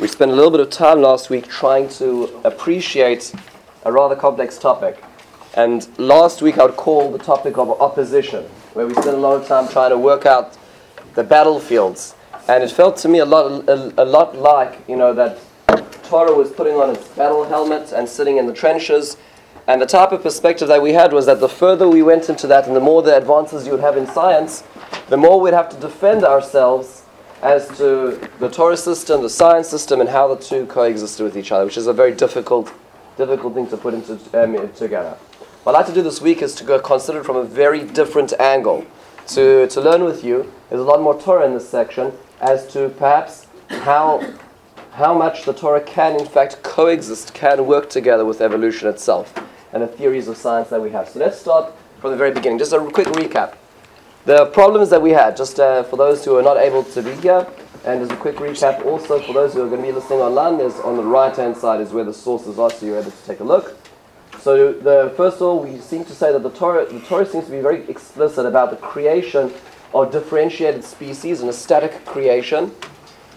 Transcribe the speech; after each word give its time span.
We 0.00 0.08
spent 0.08 0.30
a 0.30 0.34
little 0.34 0.50
bit 0.50 0.60
of 0.60 0.70
time 0.70 1.02
last 1.02 1.28
week 1.28 1.46
trying 1.46 1.90
to 1.98 2.40
appreciate 2.44 3.34
a 3.84 3.92
rather 3.92 4.16
complex 4.16 4.56
topic. 4.56 5.04
And 5.52 5.86
last 5.98 6.40
week 6.40 6.56
I 6.56 6.64
would 6.64 6.76
call 6.78 7.12
the 7.12 7.18
topic 7.18 7.58
of 7.58 7.68
opposition, 7.82 8.44
where 8.72 8.86
we 8.86 8.94
spent 8.94 9.08
a 9.08 9.18
lot 9.18 9.38
of 9.38 9.46
time 9.46 9.68
trying 9.68 9.90
to 9.90 9.98
work 9.98 10.24
out 10.24 10.56
the 11.16 11.22
battlefields. 11.22 12.14
And 12.48 12.64
it 12.64 12.70
felt 12.70 12.96
to 12.98 13.08
me 13.08 13.18
a 13.18 13.26
lot, 13.26 13.68
a, 13.68 14.02
a 14.02 14.06
lot 14.06 14.34
like, 14.34 14.82
you 14.88 14.96
know, 14.96 15.12
that 15.12 15.38
Torah 16.04 16.32
was 16.32 16.50
putting 16.50 16.76
on 16.76 16.88
its 16.96 17.06
battle 17.08 17.44
helmet 17.44 17.92
and 17.92 18.08
sitting 18.08 18.38
in 18.38 18.46
the 18.46 18.54
trenches. 18.54 19.18
And 19.66 19.82
the 19.82 19.86
type 19.86 20.12
of 20.12 20.22
perspective 20.22 20.68
that 20.68 20.80
we 20.80 20.94
had 20.94 21.12
was 21.12 21.26
that 21.26 21.40
the 21.40 21.48
further 21.48 21.86
we 21.86 22.02
went 22.02 22.30
into 22.30 22.46
that 22.46 22.66
and 22.66 22.74
the 22.74 22.80
more 22.80 23.02
the 23.02 23.18
advances 23.18 23.66
you 23.66 23.72
would 23.72 23.82
have 23.82 23.98
in 23.98 24.06
science, 24.06 24.64
the 25.10 25.18
more 25.18 25.38
we'd 25.38 25.52
have 25.52 25.68
to 25.68 25.76
defend 25.76 26.24
ourselves 26.24 26.99
as 27.42 27.66
to 27.78 28.20
the 28.38 28.48
Torah 28.48 28.76
system, 28.76 29.22
the 29.22 29.30
science 29.30 29.68
system, 29.68 30.00
and 30.00 30.10
how 30.10 30.34
the 30.34 30.42
two 30.42 30.66
coexisted 30.66 31.24
with 31.24 31.36
each 31.36 31.52
other, 31.52 31.64
which 31.64 31.76
is 31.76 31.86
a 31.86 31.92
very 31.92 32.12
difficult, 32.12 32.72
difficult 33.16 33.54
thing 33.54 33.66
to 33.68 33.76
put 33.76 33.94
into, 33.94 34.14
um, 34.34 34.72
together. 34.74 35.16
What 35.62 35.74
I'd 35.74 35.78
like 35.78 35.86
to 35.86 35.94
do 35.94 36.02
this 36.02 36.20
week 36.20 36.42
is 36.42 36.54
to 36.56 36.64
go 36.64 36.78
consider 36.78 37.20
it 37.20 37.24
from 37.24 37.36
a 37.36 37.44
very 37.44 37.84
different 37.84 38.32
angle. 38.38 38.86
To, 39.28 39.66
to 39.68 39.80
learn 39.80 40.04
with 40.04 40.24
you, 40.24 40.52
there's 40.68 40.80
a 40.80 40.84
lot 40.84 41.00
more 41.00 41.18
Torah 41.20 41.46
in 41.46 41.54
this 41.54 41.68
section 41.68 42.12
as 42.40 42.66
to 42.72 42.88
perhaps 42.88 43.46
how, 43.68 44.22
how 44.92 45.14
much 45.16 45.44
the 45.44 45.52
Torah 45.52 45.80
can, 45.80 46.18
in 46.18 46.26
fact, 46.26 46.62
coexist, 46.62 47.32
can 47.32 47.66
work 47.66 47.88
together 47.88 48.24
with 48.24 48.40
evolution 48.40 48.88
itself, 48.88 49.32
and 49.72 49.82
the 49.82 49.86
theories 49.86 50.28
of 50.28 50.36
science 50.36 50.68
that 50.70 50.80
we 50.80 50.90
have. 50.90 51.08
So 51.08 51.20
let's 51.20 51.38
start 51.38 51.72
from 52.00 52.10
the 52.10 52.16
very 52.16 52.32
beginning. 52.32 52.58
Just 52.58 52.72
a 52.72 52.80
quick 52.80 53.06
recap. 53.08 53.54
The 54.26 54.46
problems 54.46 54.90
that 54.90 55.00
we 55.00 55.12
had, 55.12 55.34
just 55.34 55.58
uh, 55.58 55.82
for 55.84 55.96
those 55.96 56.24
who 56.24 56.36
are 56.36 56.42
not 56.42 56.58
able 56.58 56.84
to 56.84 57.02
be 57.02 57.12
here, 57.22 57.46
and 57.86 58.02
as 58.02 58.10
a 58.10 58.16
quick 58.16 58.36
recap, 58.36 58.84
also 58.84 59.18
for 59.22 59.32
those 59.32 59.54
who 59.54 59.62
are 59.62 59.68
going 59.68 59.80
to 59.80 59.86
be 59.86 59.92
listening 59.92 60.18
online, 60.18 60.58
there's 60.58 60.78
on 60.80 60.96
the 60.96 61.02
right 61.02 61.34
hand 61.34 61.56
side 61.56 61.80
is 61.80 61.92
where 61.92 62.04
the 62.04 62.12
sources 62.12 62.58
are, 62.58 62.70
so 62.70 62.84
you're 62.84 62.98
able 62.98 63.10
to 63.10 63.24
take 63.24 63.40
a 63.40 63.44
look. 63.44 63.78
So, 64.40 64.74
the, 64.74 65.14
first 65.16 65.36
of 65.36 65.42
all, 65.42 65.62
we 65.62 65.78
seem 65.80 66.04
to 66.04 66.14
say 66.14 66.32
that 66.32 66.42
the 66.42 66.50
Torah, 66.50 66.84
the 66.84 67.00
Torah 67.00 67.24
seems 67.24 67.46
to 67.46 67.50
be 67.50 67.60
very 67.60 67.88
explicit 67.88 68.44
about 68.44 68.70
the 68.70 68.76
creation 68.76 69.52
of 69.94 70.12
differentiated 70.12 70.84
species 70.84 71.40
and 71.40 71.48
a 71.48 71.52
static 71.52 72.04
creation 72.04 72.72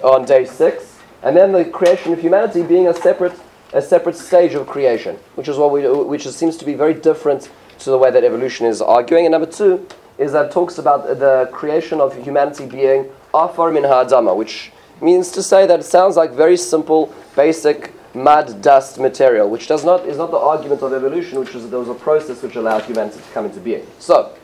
on 0.03 0.25
day 0.25 0.43
six, 0.45 0.99
and 1.21 1.36
then 1.36 1.53
the 1.53 1.63
creation 1.63 2.11
of 2.11 2.19
humanity 2.19 2.61
being 2.61 2.89
a 2.89 2.93
separate, 2.93 3.33
a 3.71 3.81
separate 3.81 4.17
stage 4.17 4.53
of 4.53 4.67
creation, 4.67 5.15
which 5.36 5.47
is 5.47 5.55
what 5.55 5.71
we, 5.71 5.88
which 5.88 6.27
seems 6.27 6.58
to 6.58 6.65
be 6.65 6.73
very 6.73 6.93
different 6.93 7.49
to 7.80 7.89
the 7.89 7.97
way 7.97 8.11
that 8.11 8.25
evolution 8.25 8.65
is 8.65 8.81
arguing. 8.81 9.25
And 9.25 9.31
number 9.31 9.49
two, 9.49 9.88
is 10.17 10.31
that 10.31 10.52
talks 10.52 10.78
about 10.78 11.08
the 11.19 11.50
creation 11.52 12.00
of 12.00 12.16
humanity 12.23 12.66
being 12.66 13.09
afar 13.33 13.72
min 13.72 13.83
ha'adama, 13.83 14.36
which 14.36 14.72
means 15.02 15.31
to 15.31 15.42
say 15.42 15.66
that 15.66 15.80
it 15.80 15.83
sounds 15.83 16.16
like 16.16 16.31
very 16.31 16.58
simple, 16.58 17.14
basic 17.36 17.94
mud, 18.16 18.61
dust 18.61 19.00
material, 19.00 19.50
which 19.50 19.67
does 19.67 19.83
not 19.83 20.05
is 20.05 20.17
not 20.17 20.31
the 20.31 20.38
argument 20.38 20.81
of 20.81 20.94
evolution, 20.94 21.39
which 21.39 21.55
is 21.55 21.64
that 21.64 21.70
there 21.70 21.80
was 21.80 21.89
a 21.89 21.95
process 21.95 22.42
which 22.44 22.55
allowed 22.55 22.83
humanity 22.83 23.17
to 23.17 23.31
come 23.33 23.45
into 23.45 23.59
being. 23.59 23.86
So, 24.00 24.36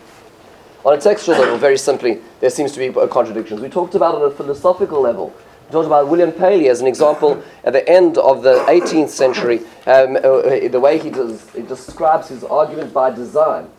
on 0.84 0.98
a 0.98 1.02
textual 1.02 1.38
level, 1.38 1.58
very 1.58 1.78
simply, 1.78 2.20
there 2.39 2.50
seems 2.50 2.72
to 2.72 2.80
be 2.80 2.92
contradictions. 3.09 3.61
We 3.61 3.70
talked 3.70 3.95
about 3.95 4.16
on 4.16 4.23
a 4.23 4.31
philosophical 4.31 5.02
level. 5.02 5.33
We 5.67 5.73
talked 5.73 5.86
about 5.86 6.08
William 6.08 6.31
Paley 6.31 6.67
as 6.70 6.81
an 6.81 6.88
example 6.88 7.44
at 7.64 7.73
the 7.73 7.88
end 7.88 8.17
of 8.17 8.42
the 8.42 8.56
18th 8.67 9.09
century, 9.09 9.59
um, 9.86 10.16
uh, 10.16 10.67
the 10.67 10.80
way 10.80 10.98
he, 10.98 11.11
does, 11.11 11.48
he 11.52 11.61
describes 11.61 12.30
his 12.30 12.44
argument 12.44 12.92
by 12.92 13.11
design 13.11 13.70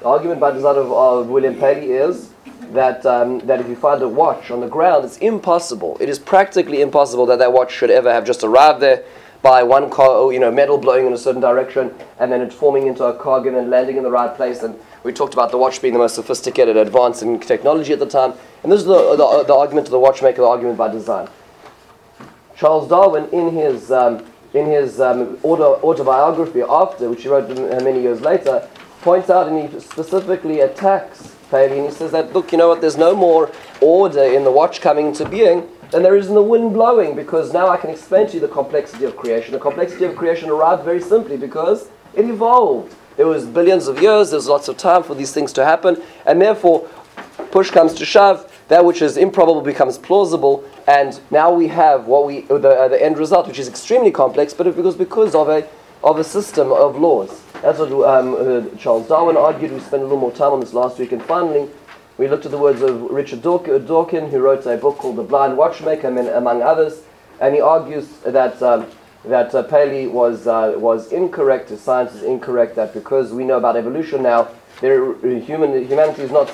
the 0.00 0.06
argument 0.06 0.40
by 0.40 0.50
design 0.52 0.76
of, 0.76 0.92
of 0.92 1.28
William 1.28 1.54
Paley 1.54 1.92
is 1.92 2.30
that, 2.72 3.04
um, 3.06 3.40
that 3.40 3.60
if 3.60 3.68
you 3.68 3.76
find 3.76 4.02
a 4.02 4.08
watch 4.08 4.50
on 4.50 4.60
the 4.60 4.68
ground, 4.68 5.04
it's 5.04 5.18
impossible. 5.18 5.96
It 6.00 6.08
is 6.08 6.18
practically 6.18 6.82
impossible 6.82 7.26
that 7.26 7.38
that 7.38 7.52
watch 7.52 7.72
should 7.72 7.90
ever 7.90 8.12
have 8.12 8.24
just 8.24 8.44
arrived 8.44 8.80
there 8.80 9.04
by 9.42 9.62
one 9.62 9.88
car, 9.88 10.32
you 10.32 10.40
know, 10.40 10.50
metal 10.50 10.78
blowing 10.78 11.06
in 11.06 11.12
a 11.12 11.18
certain 11.18 11.40
direction, 11.40 11.94
and 12.18 12.30
then 12.30 12.40
it 12.40 12.52
forming 12.52 12.86
into 12.86 13.04
a 13.04 13.14
cog 13.14 13.46
and 13.46 13.56
then 13.56 13.70
landing 13.70 13.96
in 13.96 14.02
the 14.02 14.10
right 14.10 14.34
place. 14.34 14.62
And 14.62 14.78
we 15.04 15.12
talked 15.12 15.32
about 15.32 15.50
the 15.50 15.58
watch 15.58 15.80
being 15.80 15.94
the 15.94 15.98
most 15.98 16.16
sophisticated 16.16 16.76
advance 16.76 17.22
in 17.22 17.38
technology 17.38 17.92
at 17.92 18.00
the 18.00 18.06
time. 18.06 18.34
And 18.62 18.72
this 18.72 18.80
is 18.80 18.86
the, 18.86 19.16
the, 19.16 19.44
the 19.44 19.54
argument 19.54 19.86
of 19.86 19.92
the 19.92 19.98
watchmaker, 19.98 20.42
the 20.42 20.48
argument 20.48 20.76
by 20.76 20.88
design. 20.88 21.28
Charles 22.56 22.88
Darwin, 22.88 23.28
in 23.30 23.54
his, 23.54 23.92
um, 23.92 24.26
in 24.54 24.66
his 24.66 25.00
um, 25.00 25.38
auto, 25.44 25.80
autobiography 25.82 26.62
after, 26.62 27.08
which 27.08 27.22
he 27.22 27.28
wrote 27.28 27.48
many 27.84 28.02
years 28.02 28.20
later, 28.20 28.68
points 29.02 29.30
out 29.30 29.48
and 29.48 29.70
he 29.70 29.80
specifically 29.80 30.60
attacks 30.60 31.34
Paley 31.50 31.78
and 31.78 31.86
he 31.86 31.92
says 31.92 32.12
that, 32.12 32.32
look, 32.32 32.52
you 32.52 32.58
know 32.58 32.68
what, 32.68 32.80
there's 32.80 32.96
no 32.96 33.14
more 33.14 33.50
order 33.80 34.22
in 34.22 34.44
the 34.44 34.50
watch 34.50 34.80
coming 34.80 35.06
into 35.08 35.28
being 35.28 35.68
than 35.90 36.02
there 36.02 36.16
is 36.16 36.28
in 36.28 36.34
the 36.34 36.42
wind 36.42 36.74
blowing 36.74 37.16
because 37.16 37.52
now 37.52 37.68
I 37.68 37.76
can 37.76 37.90
explain 37.90 38.26
to 38.28 38.34
you 38.34 38.40
the 38.40 38.48
complexity 38.48 39.04
of 39.04 39.16
creation. 39.16 39.52
The 39.52 39.58
complexity 39.58 40.04
of 40.04 40.14
creation 40.16 40.50
arrived 40.50 40.84
very 40.84 41.00
simply 41.00 41.36
because 41.36 41.88
it 42.14 42.26
evolved. 42.26 42.94
There 43.16 43.26
was 43.26 43.46
billions 43.46 43.88
of 43.88 44.00
years, 44.00 44.30
there's 44.30 44.46
lots 44.46 44.68
of 44.68 44.76
time 44.76 45.02
for 45.02 45.14
these 45.14 45.32
things 45.32 45.52
to 45.54 45.64
happen, 45.64 46.00
and 46.26 46.40
therefore, 46.40 46.88
push 47.50 47.70
comes 47.70 47.94
to 47.94 48.04
shove, 48.04 48.52
that 48.68 48.84
which 48.84 49.02
is 49.02 49.16
improbable 49.16 49.62
becomes 49.62 49.98
plausible, 49.98 50.62
and 50.86 51.20
now 51.30 51.50
we 51.50 51.66
have 51.68 52.06
what 52.06 52.26
we 52.26 52.42
the, 52.42 52.54
uh, 52.56 52.88
the 52.88 53.02
end 53.02 53.18
result, 53.18 53.48
which 53.48 53.58
is 53.58 53.66
extremely 53.66 54.12
complex, 54.12 54.54
but 54.54 54.66
it 54.66 54.76
was 54.76 54.94
because 54.94 55.34
of 55.34 55.48
a 55.48 55.66
of 56.02 56.18
a 56.18 56.24
system 56.24 56.72
of 56.72 56.96
laws. 56.96 57.42
That's 57.62 57.78
what 57.78 57.90
um, 57.92 58.34
uh, 58.34 58.76
Charles 58.76 59.08
Darwin 59.08 59.36
argued. 59.36 59.72
We 59.72 59.80
spent 59.80 60.02
a 60.02 60.06
little 60.06 60.18
more 60.18 60.32
time 60.32 60.52
on 60.52 60.60
this 60.60 60.72
last 60.72 60.98
week. 60.98 61.12
And 61.12 61.22
finally, 61.22 61.68
we 62.18 62.28
looked 62.28 62.46
at 62.46 62.52
the 62.52 62.58
words 62.58 62.82
of 62.82 63.02
Richard 63.02 63.42
Dawkins, 63.42 64.32
who 64.32 64.38
wrote 64.38 64.66
a 64.66 64.76
book 64.76 64.98
called 64.98 65.16
The 65.16 65.22
Blind 65.22 65.56
Watchmaker, 65.56 66.08
among 66.08 66.62
others. 66.62 67.02
And 67.40 67.54
he 67.54 67.60
argues 67.60 68.08
that, 68.18 68.60
um, 68.62 68.86
that 69.24 69.54
uh, 69.54 69.62
Paley 69.64 70.06
was, 70.06 70.46
uh, 70.46 70.74
was 70.76 71.12
incorrect, 71.12 71.68
his 71.70 71.80
science 71.80 72.14
is 72.14 72.22
incorrect, 72.22 72.76
that 72.76 72.94
because 72.94 73.32
we 73.32 73.44
know 73.44 73.56
about 73.56 73.76
evolution 73.76 74.22
now, 74.22 74.48
there, 74.80 75.14
human, 75.40 75.86
humanity 75.86 76.22
is 76.22 76.30
not 76.30 76.48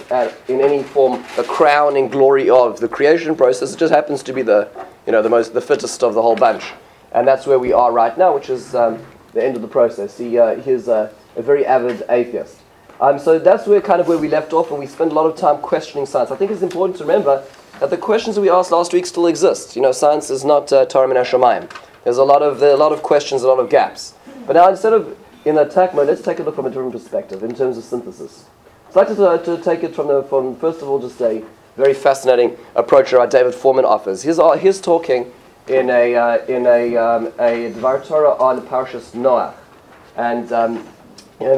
in 0.49 0.61
any 0.61 0.83
form 0.83 1.23
the 1.37 1.45
crown 1.45 1.97
and 1.97 2.11
glory 2.11 2.49
of 2.49 2.81
the 2.81 2.89
creation 2.89 3.37
process. 3.37 3.75
It 3.75 3.79
just 3.79 3.93
happens 3.93 4.23
to 4.23 4.33
be 4.33 4.41
the, 4.41 4.71
you 5.07 5.13
know, 5.13 5.21
the, 5.21 5.29
most, 5.29 5.53
the 5.53 5.61
fittest 5.61 6.03
of 6.03 6.15
the 6.15 6.23
whole 6.23 6.37
bunch. 6.37 6.73
And 7.13 7.29
that's 7.29 7.47
where 7.47 7.59
we 7.59 7.73
are 7.73 7.93
right 7.93 8.17
now, 8.17 8.35
which 8.35 8.49
is 8.49 8.75
um, 8.75 9.05
the 9.35 9.45
end 9.45 9.57
of 9.57 9.63
the 9.63 9.69
process. 9.69 10.17
He, 10.17 10.39
uh, 10.39 10.61
he's 10.61 10.89
a, 10.89 11.13
a, 11.37 11.43
very 11.43 11.67
avid 11.67 12.05
atheist. 12.09 12.59
Um, 13.01 13.19
so 13.19 13.39
that's 13.39 13.67
where 13.67 13.81
kind 13.81 14.01
of 14.01 14.09
where 14.09 14.19
we 14.19 14.29
left 14.29 14.53
off, 14.53 14.71
and 14.71 14.79
we 14.79 14.87
spent 14.87 15.11
a 15.11 15.15
lot 15.15 15.27
of 15.27 15.37
time 15.37 15.59
questioning 15.59 16.07
science. 16.07 16.31
I 16.31 16.37
think 16.37 16.51
it's 16.51 16.63
important 16.63 16.97
to 16.99 17.05
remember 17.05 17.45
that 17.81 17.91
the 17.91 17.97
questions 17.97 18.37
that 18.37 18.43
we 18.43 18.49
asked 18.49 18.71
last 18.71 18.93
week 18.93 19.05
still 19.05 19.27
exist. 19.27 19.75
You 19.75 19.83
know, 19.83 19.93
science 19.93 20.31
is 20.31 20.45
not 20.45 20.73
uh, 20.73 20.87
Torah 20.87 21.09
min 21.09 21.17
Hashemayim. 21.17 21.71
There's 22.05 22.19
a 22.19 22.25
lot 22.25 22.43
of 22.43 22.61
there 22.61 22.71
are 22.71 22.75
a 22.75 22.79
lot 22.79 22.93
of 22.93 23.03
questions, 23.03 23.43
a 23.43 23.49
lot 23.49 23.59
of 23.59 23.69
gaps. 23.69 24.15
But 24.47 24.55
now 24.55 24.69
instead 24.69 24.93
of 24.93 25.17
in 25.45 25.59
attack 25.59 25.95
mode, 25.95 26.07
let's 26.07 26.23
take 26.23 26.39
a 26.39 26.43
look 26.43 26.55
from 26.55 26.67
a 26.67 26.71
different 26.71 26.93
perspective 26.93 27.43
in 27.43 27.55
terms 27.55 27.77
of 27.77 27.85
synthesis. 27.85 28.45
So 28.93 29.01
I'd 29.01 29.09
like 29.09 29.17
to, 29.17 29.29
uh, 29.29 29.39
to 29.57 29.63
take 29.63 29.83
it 29.83 29.95
from, 29.95 30.07
the, 30.07 30.23
from 30.23 30.57
first 30.57 30.81
of 30.81 30.89
all 30.89 31.01
just 31.01 31.21
a 31.21 31.43
very 31.77 31.95
fascinating 31.95 32.57
approach 32.77 33.11
that 33.11 33.31
David 33.31 33.53
Fohrman 33.55 33.85
offers. 33.85 34.23
He's, 34.23 34.39
uh, 34.39 34.53
he's 34.53 34.81
talking 34.81 35.33
in 35.69 35.89
a 35.91 36.15
uh, 36.15 36.45
in 36.47 36.67
a 36.67 36.97
um, 36.97 37.27
a 37.39 37.73
Dvar 37.73 38.07
Torah 38.07 38.35
on 38.37 38.61
Parshas 38.67 39.13
Noach, 39.13 39.55
and 40.17 40.53
um, 40.53 40.87
in, 41.41 41.49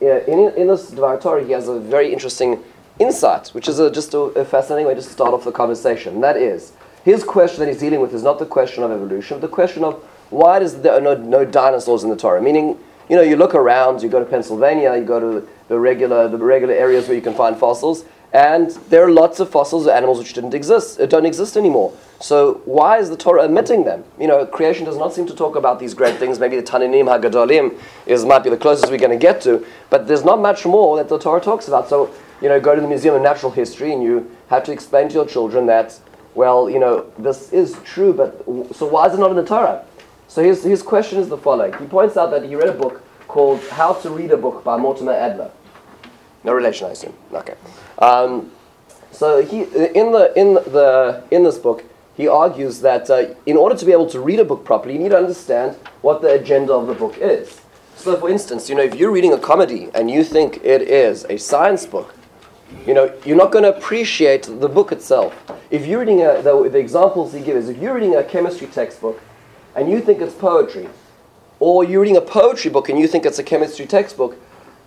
in 0.00 0.52
in 0.56 0.66
this 0.66 0.90
Dvar 0.90 1.20
Torah 1.20 1.44
he 1.44 1.52
has 1.52 1.68
a 1.68 1.80
very 1.80 2.12
interesting 2.12 2.62
insight, 2.98 3.48
which 3.48 3.68
is 3.68 3.78
a, 3.78 3.90
just 3.90 4.14
a, 4.14 4.18
a, 4.18 4.44
fascinating 4.44 4.86
way 4.86 4.94
to 4.94 5.02
start 5.02 5.32
off 5.32 5.44
the 5.44 5.52
conversation. 5.52 6.20
That 6.20 6.36
is 6.36 6.72
his 7.04 7.24
question 7.24 7.60
that 7.60 7.68
he's 7.68 7.80
dealing 7.80 8.00
with 8.00 8.14
is 8.14 8.22
not 8.22 8.38
the 8.38 8.46
question 8.46 8.84
of 8.84 8.90
evolution, 8.90 9.38
but 9.38 9.48
the 9.48 9.54
question 9.54 9.82
of 9.84 9.94
why 10.28 10.58
does 10.58 10.80
there 10.82 10.92
are 10.92 11.00
no, 11.00 11.14
no 11.14 11.44
dinosaurs 11.44 12.04
in 12.04 12.10
the 12.10 12.16
Torah? 12.16 12.40
Meaning, 12.42 12.78
you 13.08 13.16
know, 13.16 13.22
you 13.22 13.36
look 13.36 13.54
around, 13.54 14.02
you 14.02 14.08
go 14.08 14.20
to 14.20 14.24
Pennsylvania, 14.24 14.94
you 14.96 15.04
go 15.04 15.18
to 15.18 15.48
the 15.68 15.78
regular 15.78 16.28
the 16.28 16.36
regular 16.36 16.74
areas 16.74 17.08
where 17.08 17.16
you 17.16 17.22
can 17.22 17.34
find 17.34 17.56
fossils, 17.56 18.04
and 18.32 18.70
there 18.90 19.04
are 19.04 19.10
lots 19.10 19.40
of 19.40 19.50
fossils 19.50 19.86
of 19.86 19.92
animals 19.92 20.18
which 20.18 20.32
didn't 20.32 20.54
exist, 20.54 21.00
uh, 21.00 21.06
don't 21.06 21.26
exist 21.26 21.56
anymore. 21.56 21.92
So 22.20 22.60
why 22.64 22.98
is 22.98 23.08
the 23.08 23.16
Torah 23.16 23.44
omitting 23.44 23.84
them? 23.84 24.04
You 24.18 24.28
know, 24.28 24.46
creation 24.46 24.84
does 24.84 24.98
not 24.98 25.14
seem 25.14 25.26
to 25.26 25.34
talk 25.34 25.56
about 25.56 25.80
these 25.80 25.94
great 25.94 26.16
things. 26.16 26.38
Maybe 26.38 26.56
the 26.56 26.62
Tananim 26.62 27.06
HaGadolim 27.06 27.80
is 28.06 28.24
might 28.24 28.44
be 28.44 28.50
the 28.50 28.56
closest 28.56 28.90
we're 28.90 28.98
going 28.98 29.10
to 29.10 29.16
get 29.16 29.40
to, 29.42 29.66
but 29.88 30.06
there's 30.06 30.24
not 30.24 30.40
much 30.40 30.66
more 30.66 30.96
that 30.98 31.08
the 31.08 31.18
Torah 31.18 31.40
talks 31.40 31.66
about. 31.66 31.88
So 31.88 32.12
you 32.40 32.48
know, 32.48 32.60
go 32.60 32.74
to 32.74 32.80
the 32.80 32.88
Museum 32.88 33.14
of 33.14 33.22
Natural 33.22 33.52
History 33.52 33.92
and 33.92 34.02
you 34.02 34.30
have 34.48 34.64
to 34.64 34.72
explain 34.72 35.08
to 35.08 35.14
your 35.14 35.26
children 35.26 35.66
that, 35.66 35.98
well, 36.34 36.70
you 36.70 36.78
know, 36.78 37.10
this 37.18 37.52
is 37.52 37.76
true, 37.84 38.12
but 38.12 38.44
so 38.74 38.86
why 38.86 39.06
is 39.06 39.14
it 39.14 39.18
not 39.18 39.30
in 39.30 39.36
the 39.36 39.44
Torah? 39.44 39.84
So 40.28 40.42
his, 40.42 40.62
his 40.62 40.82
question 40.82 41.18
is 41.18 41.28
the 41.28 41.36
following. 41.36 41.72
He 41.74 41.86
points 41.86 42.16
out 42.16 42.30
that 42.30 42.44
he 42.44 42.54
read 42.54 42.68
a 42.68 42.72
book 42.72 43.02
called 43.28 43.60
How 43.68 43.92
to 43.94 44.10
Read 44.10 44.30
a 44.30 44.36
Book 44.36 44.64
by 44.64 44.76
Mortimer 44.76 45.12
Adler. 45.12 45.50
No 46.44 46.52
relation, 46.54 46.88
I 46.88 46.92
assume. 46.92 47.14
Okay. 47.32 47.54
Um, 48.00 48.50
so 49.12 49.44
he, 49.44 49.62
in, 49.62 50.12
the, 50.12 50.32
in, 50.36 50.54
the, 50.54 51.22
in 51.30 51.42
this 51.42 51.58
book, 51.58 51.84
he 52.16 52.28
argues 52.28 52.80
that 52.80 53.08
uh, 53.10 53.34
in 53.46 53.56
order 53.56 53.74
to 53.76 53.84
be 53.84 53.92
able 53.92 54.08
to 54.10 54.20
read 54.20 54.40
a 54.40 54.44
book 54.44 54.64
properly, 54.64 54.94
you 54.94 55.00
need 55.00 55.10
to 55.10 55.18
understand 55.18 55.76
what 56.02 56.22
the 56.22 56.32
agenda 56.32 56.72
of 56.72 56.86
the 56.86 56.94
book 56.94 57.16
is. 57.18 57.60
So, 57.96 58.16
for 58.16 58.30
instance, 58.30 58.68
you 58.68 58.74
know, 58.74 58.82
if 58.82 58.94
you're 58.94 59.10
reading 59.10 59.32
a 59.32 59.38
comedy 59.38 59.90
and 59.94 60.10
you 60.10 60.24
think 60.24 60.64
it 60.64 60.82
is 60.82 61.24
a 61.28 61.36
science 61.36 61.84
book, 61.84 62.14
you 62.86 62.94
know, 62.94 63.12
you're 63.26 63.36
not 63.36 63.52
going 63.52 63.64
to 63.64 63.76
appreciate 63.76 64.44
the 64.44 64.68
book 64.68 64.92
itself. 64.92 65.34
If 65.70 65.86
you're 65.86 66.00
reading 66.00 66.22
a, 66.22 66.40
the, 66.40 66.68
the 66.70 66.78
examples 66.78 67.32
he 67.32 67.40
gives, 67.40 67.68
if 67.68 67.78
you're 67.78 67.94
reading 67.94 68.16
a 68.16 68.24
chemistry 68.24 68.68
textbook 68.68 69.20
and 69.76 69.90
you 69.90 70.00
think 70.00 70.20
it's 70.20 70.34
poetry, 70.34 70.88
or 71.58 71.84
you're 71.84 72.00
reading 72.00 72.16
a 72.16 72.22
poetry 72.22 72.70
book 72.70 72.88
and 72.88 72.98
you 72.98 73.06
think 73.06 73.26
it's 73.26 73.38
a 73.38 73.42
chemistry 73.42 73.86
textbook, 73.86 74.36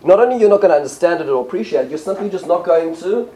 not 0.03 0.19
only 0.19 0.37
you're 0.37 0.49
not 0.49 0.61
going 0.61 0.71
to 0.71 0.77
understand 0.77 1.21
it 1.21 1.29
or 1.29 1.45
appreciate 1.45 1.85
it, 1.85 1.89
you're 1.89 1.97
simply 1.97 2.29
just 2.29 2.47
not 2.47 2.65
going 2.65 2.95
to, 2.97 3.29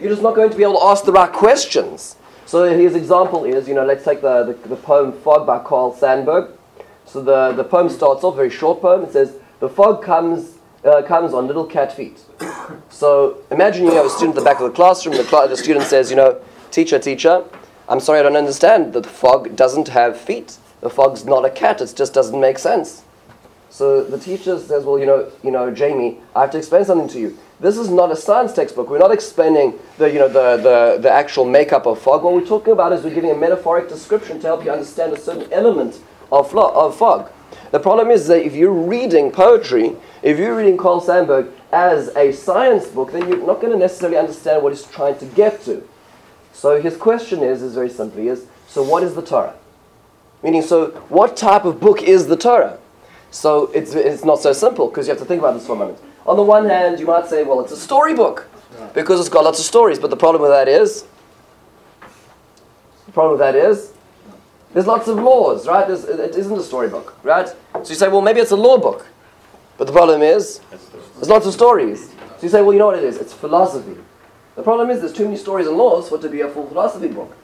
you're 0.00 0.10
just 0.10 0.22
not 0.22 0.34
going 0.34 0.50
to 0.50 0.56
be 0.56 0.62
able 0.62 0.78
to 0.78 0.84
ask 0.84 1.04
the 1.04 1.12
right 1.12 1.32
questions. 1.32 2.16
So 2.46 2.64
his 2.64 2.94
example 2.94 3.44
is, 3.44 3.68
you 3.68 3.74
know, 3.74 3.84
let's 3.84 4.04
take 4.04 4.22
the, 4.22 4.44
the, 4.44 4.68
the 4.68 4.76
poem 4.76 5.12
Fog 5.12 5.46
by 5.46 5.58
Carl 5.58 5.94
Sandburg. 5.94 6.56
So 7.04 7.22
the, 7.22 7.52
the 7.52 7.64
poem 7.64 7.88
starts 7.88 8.24
off, 8.24 8.36
very 8.36 8.50
short 8.50 8.80
poem. 8.80 9.04
It 9.04 9.12
says, 9.12 9.36
the 9.60 9.68
fog 9.68 10.02
comes, 10.02 10.56
uh, 10.84 11.02
comes 11.02 11.34
on 11.34 11.46
little 11.46 11.66
cat 11.66 11.92
feet. 11.94 12.20
So 12.90 13.38
imagine 13.50 13.86
you 13.86 13.92
have 13.92 14.04
a 14.04 14.10
student 14.10 14.36
at 14.36 14.40
the 14.40 14.44
back 14.44 14.60
of 14.60 14.64
the 14.70 14.74
classroom, 14.74 15.16
the, 15.16 15.24
cl- 15.24 15.48
the 15.48 15.56
student 15.56 15.86
says, 15.86 16.10
you 16.10 16.16
know, 16.16 16.40
teacher, 16.70 16.98
teacher, 16.98 17.44
I'm 17.88 18.00
sorry 18.00 18.20
I 18.20 18.22
don't 18.22 18.36
understand 18.36 18.92
the 18.92 19.02
fog 19.02 19.56
doesn't 19.56 19.88
have 19.88 20.20
feet. 20.20 20.58
The 20.80 20.90
fog's 20.90 21.24
not 21.24 21.44
a 21.44 21.50
cat, 21.50 21.80
it 21.80 21.94
just 21.96 22.12
doesn't 22.12 22.38
make 22.38 22.58
sense. 22.58 23.02
So 23.70 24.02
the 24.02 24.18
teacher 24.18 24.58
says, 24.58 24.84
well, 24.84 24.98
you 24.98 25.06
know, 25.06 25.30
you 25.42 25.50
know, 25.50 25.70
Jamie, 25.70 26.18
I 26.34 26.42
have 26.42 26.50
to 26.52 26.58
explain 26.58 26.84
something 26.84 27.08
to 27.08 27.20
you. 27.20 27.38
This 27.60 27.76
is 27.76 27.90
not 27.90 28.10
a 28.10 28.16
science 28.16 28.52
textbook. 28.52 28.88
We're 28.88 28.98
not 28.98 29.12
explaining 29.12 29.78
the, 29.98 30.10
you 30.10 30.18
know, 30.18 30.28
the, 30.28 30.56
the, 30.56 30.98
the 31.02 31.10
actual 31.10 31.44
makeup 31.44 31.86
of 31.86 32.00
fog. 32.00 32.22
What 32.22 32.34
we're 32.34 32.46
talking 32.46 32.72
about 32.72 32.92
is 32.92 33.02
we're 33.02 33.14
giving 33.14 33.30
a 33.30 33.36
metaphoric 33.36 33.88
description 33.88 34.40
to 34.40 34.46
help 34.46 34.64
you 34.64 34.70
understand 34.70 35.12
a 35.12 35.18
certain 35.18 35.52
element 35.52 36.00
of, 36.30 36.50
flo- 36.50 36.72
of 36.72 36.96
fog. 36.96 37.30
The 37.70 37.80
problem 37.80 38.10
is 38.10 38.26
that 38.28 38.46
if 38.46 38.54
you're 38.54 38.72
reading 38.72 39.30
poetry, 39.30 39.96
if 40.22 40.38
you're 40.38 40.56
reading 40.56 40.76
Carl 40.76 41.00
Sandburg 41.00 41.52
as 41.72 42.08
a 42.16 42.32
science 42.32 42.86
book, 42.86 43.12
then 43.12 43.28
you're 43.28 43.46
not 43.46 43.60
going 43.60 43.72
to 43.72 43.78
necessarily 43.78 44.16
understand 44.16 44.62
what 44.62 44.72
he's 44.72 44.84
trying 44.84 45.18
to 45.18 45.26
get 45.26 45.62
to. 45.64 45.86
So 46.52 46.80
his 46.80 46.96
question 46.96 47.42
is, 47.42 47.62
is 47.62 47.74
very 47.74 47.90
simply, 47.90 48.28
is 48.28 48.46
so 48.66 48.82
what 48.82 49.02
is 49.02 49.14
the 49.14 49.22
Torah? 49.22 49.54
Meaning, 50.42 50.62
so 50.62 50.90
what 51.08 51.36
type 51.36 51.64
of 51.64 51.80
book 51.80 52.02
is 52.02 52.28
the 52.28 52.36
Torah? 52.36 52.78
So 53.30 53.66
it's, 53.74 53.94
it's 53.94 54.24
not 54.24 54.40
so 54.40 54.52
simple 54.52 54.88
because 54.88 55.06
you 55.06 55.12
have 55.12 55.20
to 55.20 55.26
think 55.26 55.40
about 55.40 55.54
this 55.54 55.66
for 55.66 55.74
a 55.74 55.76
moment. 55.76 55.98
On 56.26 56.36
the 56.36 56.42
one 56.42 56.68
hand, 56.68 56.98
you 57.00 57.06
might 57.06 57.26
say, 57.26 57.44
well, 57.44 57.60
it's 57.60 57.72
a 57.72 57.76
storybook 57.76 58.48
because 58.94 59.20
it's 59.20 59.28
got 59.28 59.44
lots 59.44 59.58
of 59.58 59.64
stories. 59.64 59.98
But 59.98 60.10
the 60.10 60.16
problem 60.16 60.42
with 60.42 60.50
that 60.50 60.68
is, 60.68 61.04
the 63.06 63.12
problem 63.12 63.32
with 63.32 63.40
that 63.40 63.54
is, 63.54 63.92
there's 64.72 64.86
lots 64.86 65.08
of 65.08 65.16
laws, 65.16 65.66
right? 65.66 65.86
There's, 65.86 66.04
it 66.04 66.36
isn't 66.36 66.58
a 66.58 66.62
storybook, 66.62 67.16
right? 67.24 67.48
So 67.48 67.88
you 67.88 67.94
say, 67.94 68.08
well, 68.08 68.20
maybe 68.20 68.40
it's 68.40 68.50
a 68.50 68.56
law 68.56 68.78
book. 68.78 69.06
But 69.78 69.86
the 69.86 69.92
problem 69.92 70.22
is, 70.22 70.60
there's 71.16 71.28
lots 71.28 71.46
of 71.46 71.52
stories. 71.54 72.10
So 72.10 72.42
you 72.42 72.48
say, 72.48 72.60
well, 72.62 72.72
you 72.72 72.78
know 72.78 72.86
what 72.86 72.98
it 72.98 73.04
is? 73.04 73.16
It's 73.16 73.32
philosophy. 73.32 73.96
The 74.56 74.62
problem 74.62 74.90
is, 74.90 75.00
there's 75.00 75.12
too 75.12 75.24
many 75.24 75.36
stories 75.36 75.66
and 75.66 75.76
laws 75.76 76.08
for 76.08 76.16
it 76.16 76.22
to 76.22 76.28
be 76.28 76.42
a 76.42 76.48
full 76.48 76.66
philosophy 76.66 77.08
book, 77.08 77.34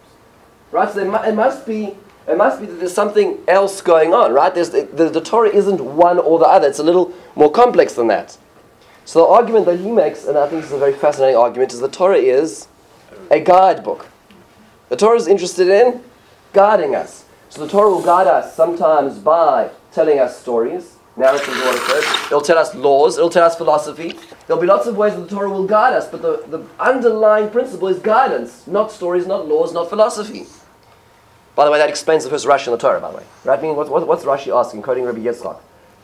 right? 0.71 0.93
So 0.93 1.05
mu- 1.05 1.23
it 1.29 1.35
must 1.35 1.67
be, 1.67 1.95
it 2.27 2.37
must 2.37 2.61
be 2.61 2.67
that 2.67 2.75
there's 2.75 2.95
something 2.95 3.39
else 3.47 3.81
going 3.83 4.15
on, 4.15 4.33
right? 4.33 4.55
The, 4.55 4.89
the, 4.93 5.11
the 5.11 5.21
Torah 5.21 5.51
isn't 5.51 5.81
one 5.81 6.19
or 6.19 6.39
the 6.39 6.47
other. 6.47 6.69
It's 6.69 6.79
a 6.79 6.83
little 6.83 7.13
more 7.37 7.51
complex 7.51 7.95
than 7.95 8.07
that. 8.09 8.39
So 9.05 9.21
the 9.21 9.27
argument 9.27 9.67
that 9.67 9.79
he 9.81 9.91
makes, 9.91 10.25
and 10.25 10.39
I 10.39 10.49
think 10.49 10.63
this 10.63 10.71
is 10.71 10.77
a 10.77 10.79
very 10.79 10.95
fascinating 10.95 11.37
argument, 11.37 11.75
is 11.75 11.81
the 11.81 11.89
Torah 11.89 12.17
is 12.17 12.69
a 13.31 13.41
guidebook. 13.41 14.09
The 14.89 14.97
Torah 14.97 15.17
is 15.17 15.29
interested 15.29 15.69
in 15.69 16.03
guiding 16.55 16.95
us. 16.95 17.27
So 17.51 17.65
the 17.65 17.71
Torah 17.71 17.91
will 17.91 18.03
guide 18.03 18.27
us 18.27 18.57
sometimes 18.57 19.19
by 19.19 19.71
telling 19.93 20.19
us 20.19 20.41
stories, 20.41 20.97
narratives, 21.17 21.63
says. 21.87 22.05
It'll 22.27 22.41
tell 22.41 22.59
us 22.59 22.75
laws. 22.75 23.19
It'll 23.19 23.29
tell 23.29 23.45
us 23.45 23.57
philosophy. 23.57 24.15
There'll 24.47 24.61
be 24.61 24.67
lots 24.67 24.87
of 24.87 24.97
ways 24.97 25.15
that 25.15 25.29
the 25.29 25.29
Torah 25.29 25.51
will 25.51 25.67
guide 25.67 25.93
us, 25.93 26.09
but 26.09 26.23
the, 26.23 26.43
the 26.49 26.67
underlying 26.81 27.51
principle 27.51 27.89
is 27.89 27.99
guidance, 27.99 28.67
not 28.67 28.91
stories, 28.91 29.27
not 29.27 29.47
laws, 29.47 29.75
not 29.75 29.91
philosophy. 29.91 30.47
By 31.55 31.65
the 31.65 31.71
way, 31.71 31.79
that 31.79 31.89
explains 31.89 32.25
the 32.25 32.31
first 32.31 32.47
Rashi 32.47 32.67
in 32.67 32.73
the 32.73 32.79
Torah, 32.79 33.01
by 33.01 33.11
the 33.11 33.19
way. 33.19 33.25
Right? 33.45 33.59
I 33.59 33.63
mean, 33.63 33.77
what, 33.77 33.89
what, 33.89 34.07
what's 34.07 34.25
Rashi 34.25 34.55
asking, 34.55 34.83
quoting 34.83 35.05
Rabbi 35.05 35.21
Yitzchak? 35.21 35.61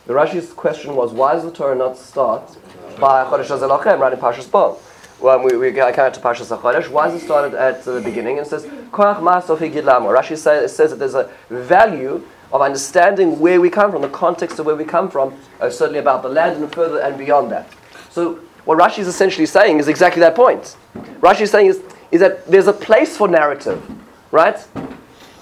The 0.07 0.13
Rashi's 0.13 0.53
question 0.53 0.95
was, 0.95 1.13
why 1.13 1.35
does 1.35 1.45
the 1.45 1.51
Torah 1.51 1.75
not 1.75 1.97
start 1.97 2.57
by 2.99 3.25
Chodesh 3.25 3.47
Hazelachem, 3.47 3.99
right 3.99 4.13
in 4.13 4.19
Parshas 4.19 4.51
Bo? 4.51 4.79
Well, 5.21 5.43
we, 5.43 5.57
we 5.57 5.71
to 5.71 5.81
Parshas 5.81 6.57
HaChodesh. 6.57 6.89
Why 6.89 7.09
does 7.09 7.23
it 7.23 7.25
start 7.25 7.53
at 7.53 7.85
the 7.85 8.01
beginning? 8.01 8.39
And 8.39 8.47
it 8.47 8.51
says, 8.51 8.65
Koach 8.65 9.21
Ma'asof 9.21 9.59
Higid 9.59 9.85
Lamo. 9.85 10.09
Rashi 10.09 10.37
say, 10.37 10.67
says 10.67 10.91
that 10.91 10.99
there's 10.99 11.15
a 11.15 11.31
value 11.51 12.25
of 12.53 12.63
understanding 12.63 13.39
where 13.39 13.61
we 13.61 13.71
come 13.71 13.93
from, 13.93 14.03
the 14.03 14.09
context 14.09 14.59
of 14.59 14.67
where 14.67 14.77
we 14.77 14.85
come 14.85 15.11
from, 15.11 15.39
uh, 15.61 15.69
certainly 15.69 15.99
about 15.99 16.23
the 16.23 16.29
land 16.29 16.63
and 16.63 16.73
further 16.73 17.01
and 17.01 17.19
beyond 17.19 17.51
that. 17.53 17.69
So 18.11 18.37
what 18.65 18.79
Rashi 18.79 19.01
is 19.01 19.09
essentially 19.09 19.47
saying 19.47 19.79
is 19.79 19.89
exactly 19.89 20.21
that 20.21 20.35
point. 20.35 20.77
Rashi 21.21 21.43
is 21.43 21.51
saying 21.51 21.67
is, 21.67 21.83
is 22.11 22.21
that 22.21 22.47
there's 22.47 22.67
a 22.67 22.73
place 22.73 23.17
for 23.17 23.29
narrative, 23.29 23.81
right? 24.33 24.59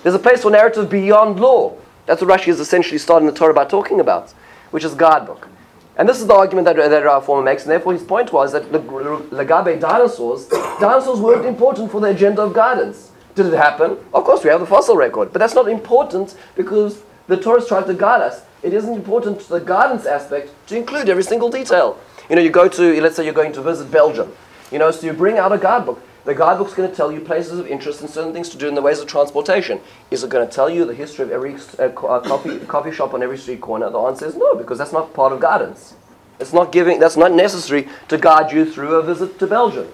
There's 0.02 0.14
a 0.14 0.18
place 0.18 0.42
for 0.42 0.50
narrative 0.50 0.88
beyond 0.88 1.40
law. 1.40 1.76
That's 2.06 2.22
what 2.22 2.30
Rashi 2.30 2.48
is 2.48 2.60
essentially 2.60 2.98
starting 2.98 3.26
the 3.26 3.34
Torah 3.34 3.52
by 3.52 3.64
talking 3.64 4.00
about, 4.00 4.32
which 4.70 4.84
is 4.84 4.94
guidebook. 4.94 5.48
And 5.96 6.08
this 6.08 6.20
is 6.20 6.28
the 6.28 6.34
argument 6.34 6.66
that, 6.66 6.76
that 6.76 7.06
our 7.06 7.20
Fohrman 7.20 7.44
makes, 7.44 7.64
and 7.64 7.72
therefore 7.72 7.92
his 7.92 8.04
point 8.04 8.32
was 8.32 8.52
that 8.52 8.70
the 8.70 8.78
Lagabe 8.78 9.80
dinosaurs, 9.80 10.46
dinosaurs 10.78 11.18
weren't 11.18 11.44
important 11.44 11.90
for 11.90 12.00
the 12.00 12.08
agenda 12.08 12.42
of 12.42 12.54
guidance. 12.54 13.10
Did 13.34 13.46
it 13.46 13.56
happen? 13.56 13.96
Of 14.14 14.24
course, 14.24 14.44
we 14.44 14.50
have 14.50 14.60
the 14.60 14.66
fossil 14.66 14.96
record, 14.96 15.32
but 15.32 15.40
that's 15.40 15.54
not 15.54 15.68
important 15.68 16.36
because 16.54 17.02
the 17.26 17.36
Torah 17.36 17.64
trying 17.66 17.86
to 17.86 17.94
guide 17.94 18.22
us. 18.22 18.42
It 18.62 18.72
isn't 18.72 18.94
important 18.94 19.40
to 19.40 19.48
the 19.48 19.60
guidance 19.60 20.06
aspect 20.06 20.52
to 20.68 20.76
include 20.76 21.08
every 21.08 21.24
single 21.24 21.50
detail. 21.50 21.98
You 22.30 22.36
know, 22.36 22.42
you 22.42 22.50
go 22.50 22.68
to, 22.68 23.00
let's 23.00 23.16
say 23.16 23.24
you're 23.24 23.34
going 23.34 23.52
to 23.52 23.62
visit 23.62 23.90
Belgium, 23.90 24.32
you 24.70 24.78
know, 24.78 24.90
so 24.92 25.06
you 25.06 25.12
bring 25.12 25.38
out 25.38 25.52
a 25.52 25.58
guidebook. 25.58 26.00
The 26.28 26.34
guidebook's 26.34 26.74
going 26.74 26.90
to 26.90 26.94
tell 26.94 27.10
you 27.10 27.20
places 27.20 27.58
of 27.58 27.66
interest 27.66 28.02
and 28.02 28.10
certain 28.10 28.34
things 28.34 28.50
to 28.50 28.58
do 28.58 28.68
in 28.68 28.74
the 28.74 28.82
ways 28.82 29.00
of 29.00 29.06
transportation. 29.06 29.80
Is 30.10 30.22
it 30.22 30.28
going 30.28 30.46
to 30.46 30.54
tell 30.54 30.68
you 30.68 30.84
the 30.84 30.92
history 30.94 31.24
of 31.24 31.30
every 31.30 31.54
uh, 31.54 31.84
uh, 31.84 32.20
coffee, 32.20 32.58
coffee 32.66 32.92
shop 32.92 33.14
on 33.14 33.22
every 33.22 33.38
street 33.38 33.62
corner? 33.62 33.88
The 33.88 33.98
answer 33.98 34.26
is 34.26 34.34
no, 34.34 34.54
because 34.54 34.76
that's 34.76 34.92
not 34.92 35.14
part 35.14 35.32
of 35.32 35.40
guidance. 35.40 35.94
It's 36.38 36.52
not 36.52 36.70
giving, 36.70 37.00
that's 37.00 37.16
not 37.16 37.32
necessary 37.32 37.88
to 38.08 38.18
guide 38.18 38.52
you 38.52 38.70
through 38.70 38.96
a 38.96 39.02
visit 39.02 39.38
to 39.38 39.46
Belgium. 39.46 39.90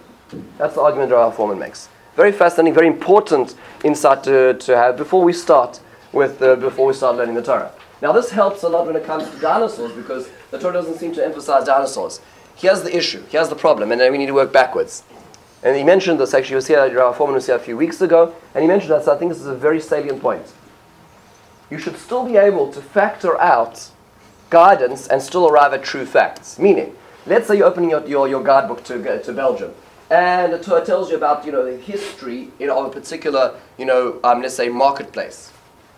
That's 0.58 0.74
the 0.74 0.80
argument 0.80 1.10
that 1.10 1.18
our 1.18 1.32
Fohrman 1.32 1.60
makes. 1.60 1.88
Very 2.16 2.32
fascinating, 2.32 2.74
very 2.74 2.88
important 2.88 3.54
insight 3.84 4.24
to, 4.24 4.54
to 4.54 4.76
have 4.76 4.96
before 4.96 5.22
we 5.22 5.32
start 5.32 5.78
with, 6.12 6.42
uh, 6.42 6.56
before 6.56 6.86
we 6.86 6.94
start 6.94 7.14
learning 7.14 7.36
the 7.36 7.42
Torah. 7.42 7.70
Now 8.02 8.10
this 8.10 8.30
helps 8.30 8.64
a 8.64 8.68
lot 8.68 8.88
when 8.88 8.96
it 8.96 9.04
comes 9.04 9.30
to 9.30 9.38
dinosaurs 9.38 9.92
because 9.92 10.28
the 10.50 10.58
Torah 10.58 10.72
doesn't 10.72 10.98
seem 10.98 11.14
to 11.14 11.24
emphasize 11.24 11.64
dinosaurs. 11.64 12.20
Here's 12.56 12.82
the 12.82 12.96
issue, 12.96 13.22
here's 13.28 13.50
the 13.50 13.56
problem, 13.56 13.92
and 13.92 14.00
then 14.00 14.10
we 14.10 14.18
need 14.18 14.26
to 14.26 14.34
work 14.34 14.52
backwards. 14.52 15.04
And 15.64 15.74
he 15.74 15.82
mentioned 15.82 16.20
this 16.20 16.34
actually, 16.34 16.56
was 16.56 16.66
here, 16.68 16.78
our 16.78 17.14
Fohrman 17.14 17.32
was 17.32 17.46
here 17.46 17.56
a 17.56 17.58
few 17.58 17.76
weeks 17.76 18.02
ago, 18.02 18.34
and 18.54 18.62
he 18.62 18.68
mentioned 18.68 18.92
that, 18.92 19.04
so 19.04 19.14
I 19.14 19.18
think 19.18 19.32
this 19.32 19.40
is 19.40 19.46
a 19.46 19.54
very 19.54 19.80
salient 19.80 20.20
point. 20.20 20.52
You 21.70 21.78
should 21.78 21.96
still 21.96 22.26
be 22.26 22.36
able 22.36 22.70
to 22.70 22.82
factor 22.82 23.40
out 23.40 23.88
guidance 24.50 25.08
and 25.08 25.22
still 25.22 25.48
arrive 25.48 25.72
at 25.72 25.82
true 25.82 26.04
facts. 26.04 26.58
Meaning, 26.58 26.94
let's 27.26 27.48
say 27.48 27.56
you're 27.56 27.66
opening 27.66 27.90
your, 27.90 28.06
your, 28.06 28.28
your 28.28 28.44
guidebook 28.44 28.84
to, 28.84 29.22
to 29.22 29.32
Belgium, 29.32 29.72
and 30.10 30.52
it 30.52 30.62
tells 30.62 31.10
you 31.10 31.16
about 31.16 31.46
you 31.46 31.52
know 31.52 31.64
the 31.64 31.78
history 31.78 32.50
know, 32.60 32.84
of 32.84 32.86
a 32.86 33.00
particular 33.00 33.58
you 33.78 33.86
know 33.86 34.20
um, 34.22 34.42
let's 34.42 34.54
say 34.54 34.68
marketplace. 34.68 35.50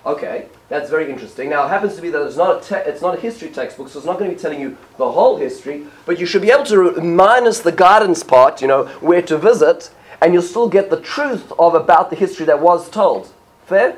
Okay, 0.07 0.47
that's 0.69 0.89
very 0.89 1.11
interesting. 1.11 1.51
Now 1.51 1.67
it 1.67 1.69
happens 1.69 1.97
to 1.97 2.03
be 2.03 2.11
that 2.11 2.25
it's 2.25 2.37
not 2.37 2.63
a 2.63 2.69
te- 2.69 2.89
it's 2.89 3.03
not 3.03 3.19
a 3.19 3.21
history 3.21 3.49
textbook, 3.49 3.89
so 3.89 3.99
it's 3.99 4.07
not 4.07 4.21
going 4.21 4.31
to 4.31 4.37
be 4.37 4.41
telling 4.41 4.61
you 4.61 4.79
the 4.99 5.11
whole 5.11 5.37
history, 5.37 5.85
but 6.05 6.21
you 6.21 6.27
should 6.27 6.43
be 6.43 6.51
able 6.53 6.65
to 6.67 6.79
re- 6.79 7.03
minus 7.03 7.59
the 7.59 7.73
guidance 7.73 8.23
part, 8.23 8.63
you 8.63 8.69
know, 8.69 8.85
where 9.01 9.21
to 9.23 9.37
visit, 9.37 9.91
and 10.21 10.33
you'll 10.33 10.43
still 10.43 10.69
get 10.69 10.91
the 10.91 11.01
truth 11.01 11.53
of 11.59 11.75
about 11.75 12.11
the 12.11 12.17
history 12.17 12.47
that 12.47 12.61
was 12.61 12.89
told. 12.89 13.33
Fair? 13.67 13.97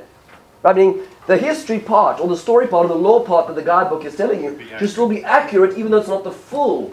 I 0.65 0.73
mean, 0.73 1.03
the 1.27 1.37
history 1.37 1.79
part 1.79 2.21
or 2.21 2.27
the 2.27 2.39
story 2.39 2.67
part 2.67 2.87
or 2.87 2.89
the 2.89 2.95
law 2.95 3.21
part 3.21 3.47
that 3.49 3.55
the 3.55 3.63
guidebook 3.63 4.07
is 4.07 4.17
telling 4.17 4.43
you 4.43 4.59
should 4.79 4.91
still 4.91 5.09
be 5.09 5.23
accurate, 5.23 5.77
even 5.77 5.91
though 5.91 5.99
it's 5.99 6.09
not 6.09 6.25
the 6.25 6.33
full 6.33 6.91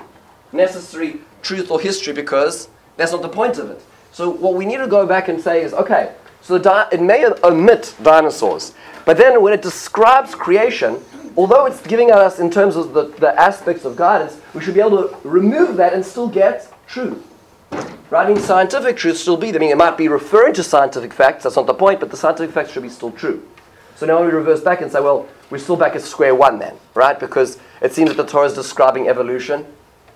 necessary 0.52 1.22
truth 1.42 1.72
or 1.72 1.80
history, 1.80 2.12
because 2.14 2.68
that's 2.98 3.14
not 3.14 3.22
the 3.22 3.30
point 3.30 3.58
of 3.60 3.72
it. 3.72 3.82
So 4.12 4.30
what 4.30 4.56
we 4.56 4.66
need 4.66 4.78
to 4.78 4.88
go 4.88 5.06
back 5.06 5.30
and 5.30 5.40
say 5.42 5.64
is, 5.64 5.74
okay, 5.74 6.14
so 6.42 6.60
di- 6.60 6.88
it 6.92 7.02
may 7.02 7.26
omit 7.44 7.96
dinosaurs, 8.04 8.74
but 9.06 9.18
then 9.18 9.42
when 9.42 9.54
it 9.54 9.62
describes 9.62 10.36
creation, 10.36 11.02
although 11.38 11.66
it's 11.66 11.86
giving 11.86 12.12
us 12.12 12.40
in 12.40 12.50
terms 12.50 12.76
of 12.76 12.94
the, 12.94 13.06
the 13.20 13.40
aspects 13.40 13.86
of 13.86 13.96
guidance, 13.96 14.40
we 14.54 14.62
should 14.62 14.74
be 14.74 14.80
able 14.80 15.08
to 15.08 15.18
remove 15.24 15.78
that 15.78 15.94
and 15.94 16.06
still 16.06 16.28
get 16.28 16.72
truth. 16.88 17.24
Mean, 18.12 18.38
scientific 18.38 18.96
truth 18.96 19.18
still 19.18 19.36
be. 19.36 19.50
I 19.54 19.58
mean, 19.58 19.72
it 19.72 19.78
might 19.78 19.98
be 19.98 20.08
referring 20.08 20.54
to 20.54 20.64
scientific 20.64 21.12
facts. 21.12 21.44
That's 21.44 21.58
not 21.58 21.66
the 21.66 21.74
point, 21.74 22.00
but 22.00 22.12
the 22.12 22.18
scientific 22.18 22.54
facts 22.54 22.72
should 22.72 22.84
be 22.84 22.90
still 22.90 23.12
true. 23.12 23.46
So 23.96 24.06
now 24.06 24.24
we 24.24 24.28
reverse 24.28 24.62
back 24.62 24.82
and 24.82 24.92
say, 24.92 25.02
well, 25.02 25.28
we're 25.50 25.58
still 25.58 25.76
back 25.76 25.96
at 25.96 26.02
square 26.02 26.34
one 26.34 26.58
then, 26.60 26.76
right? 26.94 27.20
Because 27.20 27.60
it 27.82 27.94
seems 27.94 28.10
that 28.10 28.18
the 28.18 28.26
Torah 28.26 28.48
is 28.48 28.54
describing 28.54 29.08
evolution. 29.10 29.66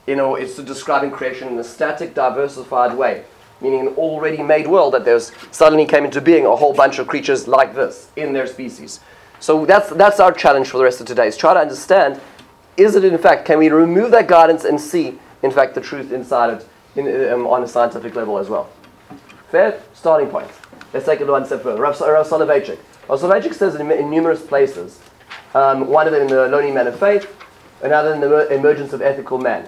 You 0.07 0.15
know, 0.15 0.35
it's 0.35 0.55
describing 0.57 1.11
creation 1.11 1.49
in 1.49 1.57
a 1.59 1.63
static, 1.63 2.13
diversified 2.13 2.97
way, 2.97 3.25
meaning 3.61 3.81
an 3.81 3.87
already 3.95 4.41
made 4.41 4.67
world 4.67 4.93
that 4.93 5.05
there's 5.05 5.31
suddenly 5.51 5.85
came 5.85 6.05
into 6.05 6.21
being 6.21 6.45
a 6.45 6.55
whole 6.55 6.73
bunch 6.73 6.99
of 6.99 7.07
creatures 7.07 7.47
like 7.47 7.75
this 7.75 8.09
in 8.15 8.33
their 8.33 8.47
species. 8.47 8.99
So 9.39 9.65
that's 9.65 9.89
that's 9.91 10.19
our 10.19 10.31
challenge 10.31 10.69
for 10.69 10.77
the 10.77 10.83
rest 10.83 10.99
of 11.01 11.07
today. 11.07 11.27
Is 11.27 11.37
try 11.37 11.53
to 11.53 11.59
understand: 11.59 12.19
is 12.77 12.95
it 12.95 13.03
in 13.03 13.17
fact 13.17 13.45
can 13.45 13.59
we 13.59 13.69
remove 13.69 14.11
that 14.11 14.27
guidance 14.27 14.65
and 14.65 14.79
see 14.79 15.19
in 15.43 15.51
fact 15.51 15.75
the 15.75 15.81
truth 15.81 16.11
inside 16.11 16.53
it 16.53 16.67
in, 16.95 17.31
um, 17.31 17.47
on 17.47 17.63
a 17.63 17.67
scientific 17.67 18.15
level 18.15 18.37
as 18.37 18.49
well. 18.49 18.69
Fair 19.49 19.81
starting 19.93 20.29
point. 20.29 20.49
Let's 20.93 21.05
take 21.05 21.21
it 21.21 21.27
one 21.27 21.45
step 21.45 21.63
further. 21.63 21.81
Rav, 21.81 21.99
Rav 21.99 22.27
Soloveitchik. 22.27 22.79
Rav 23.07 23.19
Soloveitchik 23.19 23.53
says 23.53 23.75
in, 23.75 23.91
in 23.91 24.09
numerous 24.09 24.45
places, 24.45 24.99
um, 25.53 25.87
one 25.87 26.07
of 26.07 26.13
them 26.13 26.23
in 26.23 26.27
the 26.27 26.47
Lonely 26.47 26.71
Man 26.71 26.87
of 26.87 26.99
Faith, 26.99 27.27
another 27.81 28.13
in 28.13 28.21
the 28.21 28.53
emergence 28.53 28.93
of 28.93 29.01
ethical 29.01 29.37
man. 29.37 29.67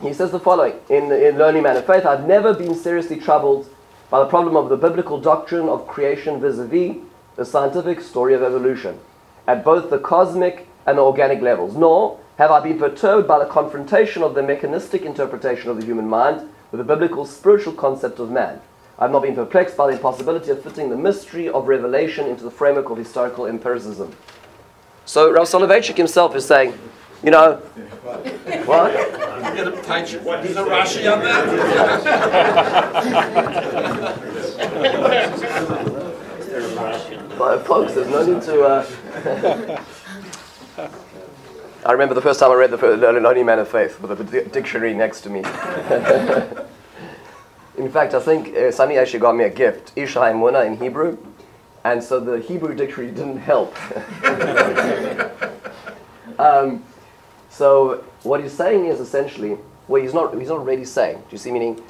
He 0.00 0.12
says 0.12 0.30
the 0.30 0.38
following 0.38 0.74
in, 0.88 1.10
in 1.10 1.38
Lonely 1.38 1.60
Man 1.60 1.76
of 1.76 1.84
Faith 1.84 2.06
I've 2.06 2.26
never 2.26 2.54
been 2.54 2.74
seriously 2.74 3.16
troubled 3.18 3.68
by 4.10 4.20
the 4.20 4.28
problem 4.28 4.56
of 4.56 4.68
the 4.68 4.76
biblical 4.76 5.20
doctrine 5.20 5.68
of 5.68 5.88
creation 5.88 6.40
vis 6.40 6.58
a 6.58 6.66
vis 6.66 6.96
the 7.34 7.44
scientific 7.44 8.00
story 8.00 8.34
of 8.34 8.42
evolution 8.42 9.00
at 9.48 9.64
both 9.64 9.90
the 9.90 9.98
cosmic 9.98 10.68
and 10.86 10.98
the 10.98 11.02
organic 11.02 11.40
levels, 11.40 11.74
nor 11.74 12.18
have 12.36 12.50
I 12.50 12.60
been 12.60 12.78
perturbed 12.78 13.26
by 13.26 13.38
the 13.40 13.50
confrontation 13.50 14.22
of 14.22 14.34
the 14.34 14.42
mechanistic 14.42 15.02
interpretation 15.02 15.68
of 15.68 15.80
the 15.80 15.84
human 15.84 16.08
mind 16.08 16.48
with 16.70 16.78
the 16.78 16.84
biblical 16.84 17.26
spiritual 17.26 17.72
concept 17.72 18.20
of 18.20 18.30
man. 18.30 18.60
I've 18.98 19.10
not 19.10 19.22
been 19.22 19.34
perplexed 19.34 19.76
by 19.76 19.88
the 19.88 19.96
impossibility 19.96 20.50
of 20.50 20.62
fitting 20.62 20.90
the 20.90 20.96
mystery 20.96 21.48
of 21.48 21.66
revelation 21.66 22.26
into 22.26 22.44
the 22.44 22.50
framework 22.50 22.90
of 22.90 22.98
historical 22.98 23.46
empiricism. 23.46 24.14
So 25.06 25.32
Rav 25.32 25.48
Soloveitchik 25.48 25.96
himself 25.96 26.36
is 26.36 26.44
saying, 26.44 26.74
you 27.22 27.30
know, 27.30 27.56
what? 28.64 28.92
There's 30.42 30.56
a 30.56 30.64
Rashi 30.64 31.12
on 31.12 31.20
that. 31.24 31.46
but 37.38 37.66
folks, 37.66 37.94
there's 37.94 38.08
no 38.08 38.24
need 38.24 38.42
to. 38.42 38.62
Uh, 38.62 38.86
I 41.86 41.92
remember 41.92 42.14
the 42.14 42.20
first 42.20 42.40
time 42.40 42.50
I 42.50 42.54
read 42.54 42.70
the 42.70 42.76
Lonely 42.76 43.42
Man 43.42 43.58
of 43.58 43.68
Faith 43.68 43.98
with 44.00 44.20
a 44.20 44.44
dictionary 44.44 44.94
next 44.94 45.22
to 45.22 45.30
me. 45.30 45.40
In 47.78 47.90
fact, 47.90 48.14
I 48.14 48.20
think 48.20 48.54
uh, 48.56 48.70
actually 48.98 49.20
got 49.20 49.36
me 49.36 49.44
a 49.44 49.50
gift, 49.50 49.92
Ish 49.94 50.14
HaEmunah 50.14 50.66
in 50.66 50.76
Hebrew, 50.76 51.16
and 51.84 52.02
so 52.02 52.18
the 52.18 52.40
Hebrew 52.40 52.74
dictionary 52.74 53.12
didn't 53.12 53.38
help. 53.38 53.72
um, 56.40 56.82
so 57.50 58.04
what 58.22 58.42
he's 58.42 58.52
saying 58.52 58.86
is 58.86 59.00
essentially, 59.00 59.58
well, 59.86 60.02
he's 60.02 60.14
not, 60.14 60.36
he's 60.38 60.48
not 60.48 60.64
really 60.64 60.84
saying. 60.84 61.16
Do 61.16 61.26
you 61.30 61.38
see? 61.38 61.50
Meaning, 61.50 61.82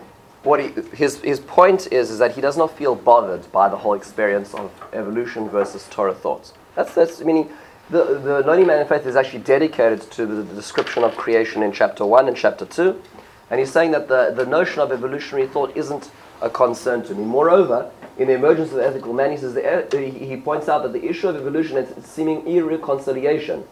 what 0.44 0.60
he, 0.60 0.68
his, 0.96 1.20
his 1.20 1.40
point 1.40 1.92
is, 1.92 2.10
is 2.10 2.18
that 2.18 2.34
he 2.34 2.40
does 2.40 2.56
not 2.56 2.76
feel 2.76 2.94
bothered 2.94 3.50
by 3.52 3.68
the 3.68 3.76
whole 3.76 3.94
experience 3.94 4.54
of 4.54 4.70
evolution 4.92 5.48
versus 5.48 5.86
Torah 5.90 6.14
thoughts. 6.14 6.52
That's, 6.74 6.94
that's 6.94 7.20
meaning, 7.20 7.50
the, 7.90 8.04
the 8.04 8.40
Lonely 8.40 8.64
Man 8.64 8.80
of 8.80 8.88
Faith 8.88 9.06
is 9.06 9.16
actually 9.16 9.40
dedicated 9.40 10.02
to 10.12 10.26
the, 10.26 10.42
the 10.42 10.54
description 10.54 11.04
of 11.04 11.16
creation 11.16 11.62
in 11.62 11.72
chapter 11.72 12.06
1 12.06 12.28
and 12.28 12.36
chapter 12.36 12.66
2. 12.66 13.02
And 13.50 13.58
he's 13.58 13.72
saying 13.72 13.92
that 13.92 14.08
the, 14.08 14.32
the 14.36 14.46
notion 14.46 14.80
of 14.80 14.92
evolutionary 14.92 15.48
thought 15.48 15.76
isn't 15.76 16.10
a 16.42 16.50
concern 16.50 17.02
to 17.04 17.14
me. 17.14 17.24
Moreover, 17.24 17.90
in 18.18 18.28
the 18.28 18.34
emergence 18.34 18.70
of 18.70 18.76
the 18.76 18.86
ethical 18.86 19.12
man, 19.12 19.30
he 19.30 19.36
says 19.36 19.54
the, 19.54 20.10
he 20.10 20.36
points 20.36 20.68
out 20.68 20.82
that 20.82 20.92
the 20.92 21.04
issue 21.04 21.28
of 21.28 21.36
evolution 21.36 21.76
its 21.78 22.08
seeming 22.08 22.46
irreconciliation 22.46 23.64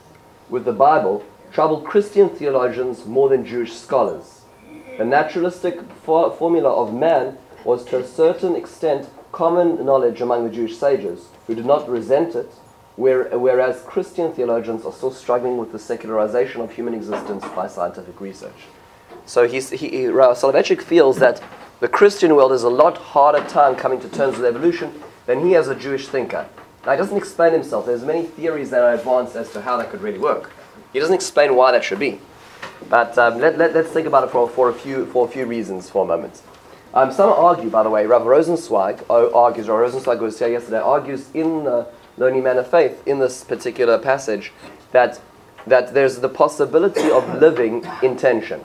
with 0.49 0.65
the 0.65 0.73
Bible 0.73 1.25
troubled 1.53 1.85
Christian 1.85 2.29
theologians 2.29 3.07
more 3.07 3.29
than 3.29 3.45
Jewish 3.45 3.73
scholars. 3.73 4.43
The 4.99 5.05
naturalistic 5.05 5.81
for, 6.05 6.31
formula 6.33 6.71
of 6.71 6.95
man 6.95 7.39
was 7.65 7.85
to 7.87 7.99
a 7.99 8.07
certain 8.07 8.57
extent 8.57 9.09
common 9.33 9.85
knowledge 9.85 10.21
among 10.21 10.45
the 10.45 10.55
Jewish 10.55 10.77
sages, 10.77 11.29
who 11.47 11.55
did 11.55 11.67
not 11.67 11.89
resent 11.89 12.35
it, 12.35 12.51
where, 12.97 13.39
whereas 13.39 13.83
Christian 13.83 14.33
theologians 14.33 14.85
are 14.85 14.93
still 14.93 15.11
struggling 15.11 15.59
with 15.59 15.73
the 15.73 15.79
secularization 15.79 16.63
of 16.63 16.73
human 16.73 16.95
existence 16.95 17.45
by 17.55 17.69
scientific 17.69 18.21
research. 18.21 18.69
So 19.27 19.47
he, 19.47 19.61
he, 19.61 19.89
Soloveitchik 20.07 20.81
feels 20.81 21.19
that 21.19 21.43
the 21.81 21.89
Christian 21.89 22.35
world 22.35 22.53
is 22.53 22.63
a 22.63 22.71
lot 22.71 22.97
harder 22.97 23.47
time 23.49 23.77
coming 23.77 24.01
to 24.01 24.09
terms 24.09 24.37
with 24.37 24.47
evolution 24.47 25.03
than 25.27 25.45
he 25.45 25.55
as 25.55 25.69
a 25.69 25.75
Jewish 25.75 26.09
thinker. 26.09 26.49
Now, 26.87 26.93
he 26.93 26.99
doesn't 26.99 27.17
explain 27.17 27.53
himself. 27.53 27.85
There's 27.85 28.05
many 28.05 28.23
theories 28.25 28.71
that 28.71 28.81
are 28.81 28.95
advanced 28.95 29.37
as 29.37 29.51
to 29.51 29.61
how 29.61 29.77
that 29.77 29.91
could 29.91 30.01
really 30.01 30.19
work. 30.19 30.53
He 30.97 31.01
doesn't 31.01 31.15
explain 31.15 31.55
why 31.55 31.73
that 31.73 31.85
should 31.85 31.99
be. 31.99 32.19
But 32.89 33.19
um, 33.19 33.39
let, 33.39 33.59
let, 33.59 33.77
us 33.77 33.89
think 33.89 34.07
about 34.07 34.25
it 34.25 34.31
for, 34.31 34.49
for, 34.49 34.71
a 34.71 34.73
few, 34.73 35.05
for 35.05 35.29
a 35.29 35.31
few 35.31 35.45
reasons 35.45 35.91
for 35.91 36.05
a 36.05 36.09
moment. 36.09 36.41
Um, 36.95 37.13
some 37.13 37.29
argue, 37.29 37.69
by 37.69 37.83
the 37.83 37.91
way, 37.91 38.07
Rav 38.07 38.23
Rosenzweig 38.23 39.05
argues, 39.11 39.69
Rav 39.69 39.93
Rosenzweig 39.93 40.21
was 40.21 40.39
here 40.39 40.49
yesterday, 40.49 40.79
argues 40.79 41.29
in 41.35 41.65
the 41.65 41.87
Lonely 42.17 42.41
Man 42.41 42.57
of 42.57 42.71
Faith, 42.71 43.07
in 43.07 43.19
this 43.19 43.45
particular 43.45 43.99
passage, 43.99 44.55
that, 44.93 45.21
that 45.67 45.93
there's 45.93 46.21
the 46.21 46.31
possibility 46.31 47.11
of 47.11 47.43
living 47.43 47.87
in 48.03 48.17
tension. 48.17 48.63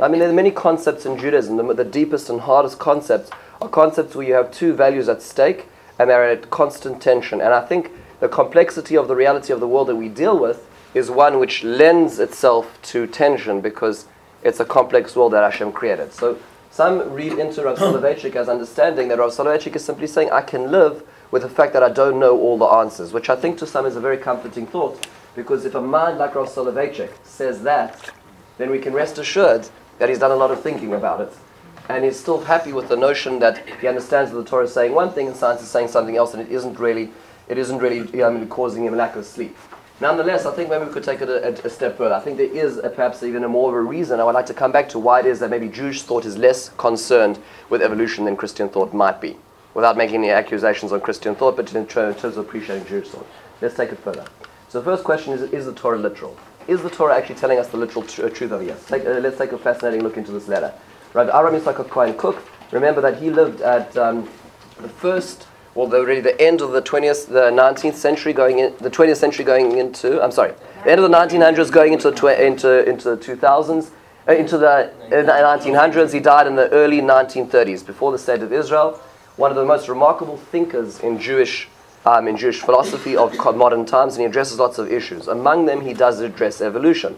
I 0.00 0.08
mean, 0.08 0.18
there 0.18 0.28
are 0.28 0.32
many 0.32 0.50
concepts 0.50 1.06
in 1.06 1.16
Judaism. 1.16 1.56
The, 1.56 1.72
the 1.72 1.84
deepest 1.84 2.30
and 2.30 2.40
hardest 2.40 2.80
concepts 2.80 3.30
are 3.60 3.68
concepts 3.68 4.16
where 4.16 4.26
you 4.26 4.34
have 4.34 4.50
two 4.50 4.72
values 4.72 5.08
at 5.08 5.22
stake 5.22 5.66
and 6.00 6.10
they're 6.10 6.28
at 6.28 6.50
constant 6.50 7.00
tension. 7.00 7.40
And 7.40 7.54
I 7.54 7.64
think 7.64 7.92
the 8.18 8.28
complexity 8.28 8.96
of 8.96 9.06
the 9.06 9.14
reality 9.14 9.52
of 9.52 9.60
the 9.60 9.68
world 9.68 9.86
that 9.86 9.94
we 9.94 10.08
deal 10.08 10.36
with 10.36 10.66
is 10.94 11.10
one 11.10 11.38
which 11.38 11.64
lends 11.64 12.18
itself 12.18 12.78
to 12.82 13.06
tension 13.06 13.60
because 13.60 14.06
it's 14.42 14.60
a 14.60 14.64
complex 14.64 15.16
world 15.16 15.32
that 15.32 15.42
Hashem 15.42 15.72
created. 15.72 16.12
So 16.12 16.38
some 16.70 17.12
read 17.12 17.34
into 17.34 17.62
Rav 17.64 17.78
Soloveitchik 17.78 18.34
as 18.34 18.48
understanding 18.48 19.08
that 19.08 19.18
Rav 19.18 19.30
Soloveitchik 19.30 19.76
is 19.76 19.84
simply 19.84 20.06
saying, 20.06 20.30
I 20.30 20.42
can 20.42 20.70
live 20.70 21.02
with 21.30 21.42
the 21.42 21.48
fact 21.48 21.72
that 21.72 21.82
I 21.82 21.88
don't 21.88 22.18
know 22.18 22.38
all 22.38 22.58
the 22.58 22.66
answers, 22.66 23.12
which 23.12 23.30
I 23.30 23.36
think 23.36 23.58
to 23.58 23.66
some 23.66 23.86
is 23.86 23.96
a 23.96 24.00
very 24.00 24.18
comforting 24.18 24.66
thought. 24.66 25.06
Because 25.34 25.64
if 25.64 25.74
a 25.74 25.80
mind 25.80 26.18
like 26.18 26.34
Rav 26.34 26.48
Soloveitchik 26.48 27.10
says 27.24 27.62
that, 27.62 28.10
then 28.58 28.70
we 28.70 28.78
can 28.78 28.92
rest 28.92 29.18
assured 29.18 29.68
that 29.98 30.08
he's 30.08 30.18
done 30.18 30.30
a 30.30 30.36
lot 30.36 30.50
of 30.50 30.62
thinking 30.62 30.92
about 30.92 31.20
it. 31.20 31.32
And 31.88 32.04
he's 32.04 32.18
still 32.18 32.42
happy 32.42 32.72
with 32.72 32.88
the 32.88 32.96
notion 32.96 33.38
that 33.38 33.66
he 33.80 33.86
understands 33.86 34.30
that 34.30 34.36
the 34.36 34.44
Torah 34.44 34.64
is 34.64 34.72
saying 34.72 34.92
one 34.92 35.12
thing 35.12 35.26
and 35.26 35.36
science 35.36 35.62
is 35.62 35.68
saying 35.68 35.88
something 35.88 36.16
else, 36.16 36.34
and 36.34 36.42
it 36.42 36.52
isn't 36.52 36.78
really, 36.78 37.10
it 37.48 37.58
isn't 37.58 37.78
really 37.78 38.00
mean, 38.12 38.48
causing 38.48 38.84
him 38.84 38.96
lack 38.96 39.16
of 39.16 39.24
sleep. 39.24 39.56
Nonetheless, 40.02 40.46
I 40.46 40.52
think 40.52 40.68
maybe 40.68 40.84
we 40.84 40.92
could 40.92 41.04
take 41.04 41.20
it 41.20 41.28
a, 41.28 41.64
a, 41.64 41.70
step 41.70 41.96
further. 41.96 42.16
I 42.16 42.18
think 42.18 42.36
there 42.36 42.50
is 42.50 42.78
a, 42.78 42.90
perhaps 42.90 43.22
even 43.22 43.44
a 43.44 43.48
more 43.48 43.68
of 43.68 43.76
a 43.76 43.80
reason. 43.80 44.18
I 44.18 44.24
would 44.24 44.34
like 44.34 44.46
to 44.46 44.52
come 44.52 44.72
back 44.72 44.88
to 44.88 44.98
why 44.98 45.20
it 45.20 45.26
is 45.26 45.38
that 45.38 45.48
maybe 45.48 45.68
Jewish 45.68 46.02
thought 46.02 46.24
is 46.24 46.36
less 46.36 46.70
concerned 46.70 47.38
with 47.70 47.80
evolution 47.82 48.24
than 48.24 48.34
Christian 48.34 48.68
thought 48.68 48.92
might 48.92 49.20
be, 49.20 49.36
without 49.74 49.96
making 49.96 50.16
any 50.16 50.30
accusations 50.30 50.90
on 50.90 51.00
Christian 51.00 51.36
thought, 51.36 51.54
but 51.54 51.72
in 51.72 51.86
terms 51.86 52.24
of 52.24 52.38
appreciating 52.38 52.84
Jewish 52.88 53.10
thought. 53.10 53.28
Let's 53.60 53.76
take 53.76 53.92
it 53.92 53.98
further. 54.00 54.24
So 54.68 54.80
the 54.80 54.84
first 54.84 55.04
question 55.04 55.34
is, 55.34 55.42
is 55.52 55.66
the 55.66 55.72
Torah 55.72 55.98
literal? 55.98 56.36
Is 56.66 56.82
the 56.82 56.90
Torah 56.90 57.16
actually 57.16 57.36
telling 57.36 57.60
us 57.60 57.68
the 57.68 57.76
literal 57.76 58.04
tr- 58.04 58.24
uh, 58.24 58.28
truth 58.28 58.50
of 58.50 58.62
it? 58.62 58.66
Yes. 58.66 58.84
Take, 58.84 59.06
uh, 59.06 59.20
let's 59.20 59.38
take 59.38 59.52
a 59.52 59.58
fascinating 59.58 60.02
look 60.02 60.16
into 60.16 60.32
this 60.32 60.48
letter. 60.48 60.74
Right, 61.14 61.28
Avraham 61.28 61.60
Yitzchak 61.60 61.88
Cohen 61.88 62.14
Kook, 62.14 62.42
remember 62.72 63.00
that 63.02 63.22
he 63.22 63.30
lived 63.30 63.60
at 63.60 63.96
um, 63.96 64.28
the 64.80 64.88
first, 64.88 65.46
well, 65.74 65.86
the, 65.86 66.04
really 66.04 66.20
the 66.20 66.38
end 66.40 66.60
of 66.60 66.72
the 66.72 66.82
20th, 66.82 67.28
the 67.28 67.50
19th 67.50 67.94
century 67.94 68.32
going 68.32 68.58
in, 68.58 68.74
the 68.78 68.90
20th 68.90 69.16
century 69.16 69.44
going 69.44 69.78
into, 69.78 70.22
I'm 70.22 70.30
sorry, 70.30 70.54
the 70.84 70.90
end 70.90 71.00
of 71.00 71.10
the 71.10 71.16
1900s 71.16 71.72
going 71.72 71.92
into 71.92 72.10
the, 72.10 72.16
tw- 72.16 72.38
into, 72.38 72.88
into 72.88 73.14
the 73.14 73.16
2000s, 73.16 73.90
uh, 74.28 74.32
into 74.32 74.58
the, 74.58 74.68
uh, 74.68 74.90
1900s. 75.10 76.12
He 76.12 76.20
died 76.20 76.46
in 76.46 76.56
the 76.56 76.68
early 76.70 77.00
1930s, 77.00 77.84
before 77.86 78.12
the 78.12 78.18
state 78.18 78.42
of 78.42 78.52
Israel. 78.52 79.00
One 79.36 79.50
of 79.50 79.56
the 79.56 79.64
most 79.64 79.88
remarkable 79.88 80.36
thinkers 80.36 81.00
in 81.00 81.18
Jewish 81.18 81.68
um, 82.04 82.26
in 82.26 82.36
Jewish 82.36 82.60
philosophy 82.60 83.16
of 83.16 83.34
modern 83.56 83.86
times, 83.86 84.14
and 84.14 84.22
he 84.22 84.26
addresses 84.26 84.58
lots 84.58 84.78
of 84.78 84.90
issues. 84.90 85.28
Among 85.28 85.66
them, 85.66 85.80
he 85.82 85.94
does 85.94 86.20
address 86.20 86.60
evolution. 86.60 87.16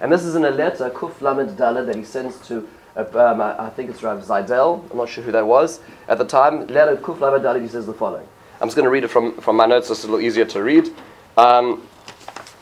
And 0.00 0.12
this 0.12 0.24
is 0.24 0.34
in 0.34 0.44
a 0.44 0.50
letter, 0.50 0.88
Kuf 0.90 1.20
Lamed 1.20 1.58
Daled, 1.58 1.86
that 1.86 1.96
he 1.96 2.04
sends 2.04 2.38
to, 2.46 2.68
um, 2.96 3.40
I 3.40 3.70
think 3.70 3.90
it's 3.90 4.02
Rav 4.02 4.22
Zaidel, 4.22 4.90
I'm 4.90 4.96
not 4.96 5.08
sure 5.08 5.22
who 5.22 5.32
that 5.32 5.46
was 5.46 5.80
at 6.08 6.18
the 6.18 6.24
time. 6.24 6.66
Letter 6.66 6.96
Kuf 6.96 7.60
he 7.60 7.68
says 7.68 7.86
the 7.86 7.94
following. 7.94 8.26
I'm 8.60 8.68
just 8.68 8.76
going 8.76 8.84
to 8.84 8.90
read 8.90 9.04
it 9.04 9.08
from, 9.08 9.36
from 9.40 9.56
my 9.56 9.66
notes, 9.66 9.86
so 9.86 9.92
it's 9.92 10.04
a 10.04 10.06
little 10.06 10.20
easier 10.20 10.44
to 10.44 10.62
read. 10.62 10.90
Um, 11.36 11.86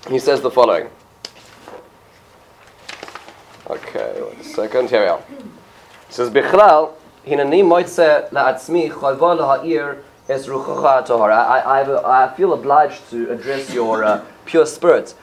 he 0.08 0.18
says 0.18 0.40
the 0.40 0.50
following. 0.50 0.88
Okay, 3.68 4.22
one 4.22 4.42
second, 4.42 4.90
here 4.90 5.02
we 5.02 5.08
are. 5.08 5.22
He 6.06 6.12
says, 6.12 6.30
Bichlal, 6.30 6.92
hinani 7.26 7.62
moitze 7.64 8.30
la'atzmi 8.30 8.90
chalva 8.90 9.38
laha'ir 9.38 10.02
Es 10.28 10.44
Tahara. 10.44 11.36
I, 11.36 11.80
I, 11.80 12.24
I 12.24 12.34
feel 12.36 12.52
obliged 12.52 13.08
to 13.08 13.30
address 13.30 13.72
your 13.72 14.04
uh, 14.04 14.22
pure 14.44 14.66
spirit. 14.66 15.14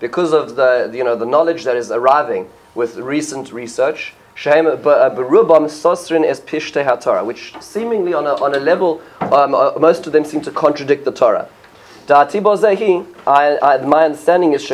Because 0.00 0.32
of 0.32 0.56
the, 0.56 0.90
you 0.94 1.04
know, 1.04 1.16
the 1.16 1.26
knowledge 1.26 1.64
that 1.64 1.76
is 1.76 1.90
arriving 1.90 2.48
with 2.74 2.96
recent 2.96 3.52
research, 3.52 4.14
uh, 4.44 5.10
which 7.24 7.54
seemingly 7.60 8.14
on 8.14 8.26
a, 8.26 8.34
on 8.42 8.54
a 8.54 8.58
level, 8.60 9.02
um, 9.20 9.54
uh, 9.54 9.72
most 9.80 10.06
of 10.06 10.12
them 10.12 10.24
seem 10.24 10.40
to 10.40 10.50
contradict 10.50 11.04
the 11.04 11.12
Torah. 11.12 11.48
I, 13.26 13.58
I, 13.60 13.78
my 13.78 14.04
understanding 14.04 14.52
is 14.52 14.64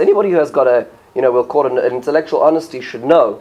Anybody 0.00 0.30
who 0.30 0.36
has 0.36 0.50
got 0.50 0.66
a, 0.66 0.86
you 1.14 1.22
know, 1.22 1.30
we'll 1.32 1.44
call 1.44 1.66
it 1.66 1.72
an 1.72 1.78
intellectual 1.92 2.42
honesty 2.42 2.80
should 2.80 3.04
know 3.04 3.40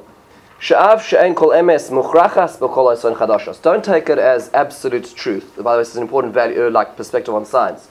don't 3.62 3.86
take 3.86 4.10
it 4.10 4.18
as 4.18 4.50
absolute 4.54 5.14
truth. 5.16 5.56
By 5.58 5.74
the 5.74 5.78
way, 5.78 5.78
this 5.82 5.90
is 5.90 5.98
an 5.98 6.02
important 6.02 6.34
value, 6.34 6.68
like 6.70 6.98
perspective 6.98 7.34
on 7.36 7.46
science. 7.46 7.90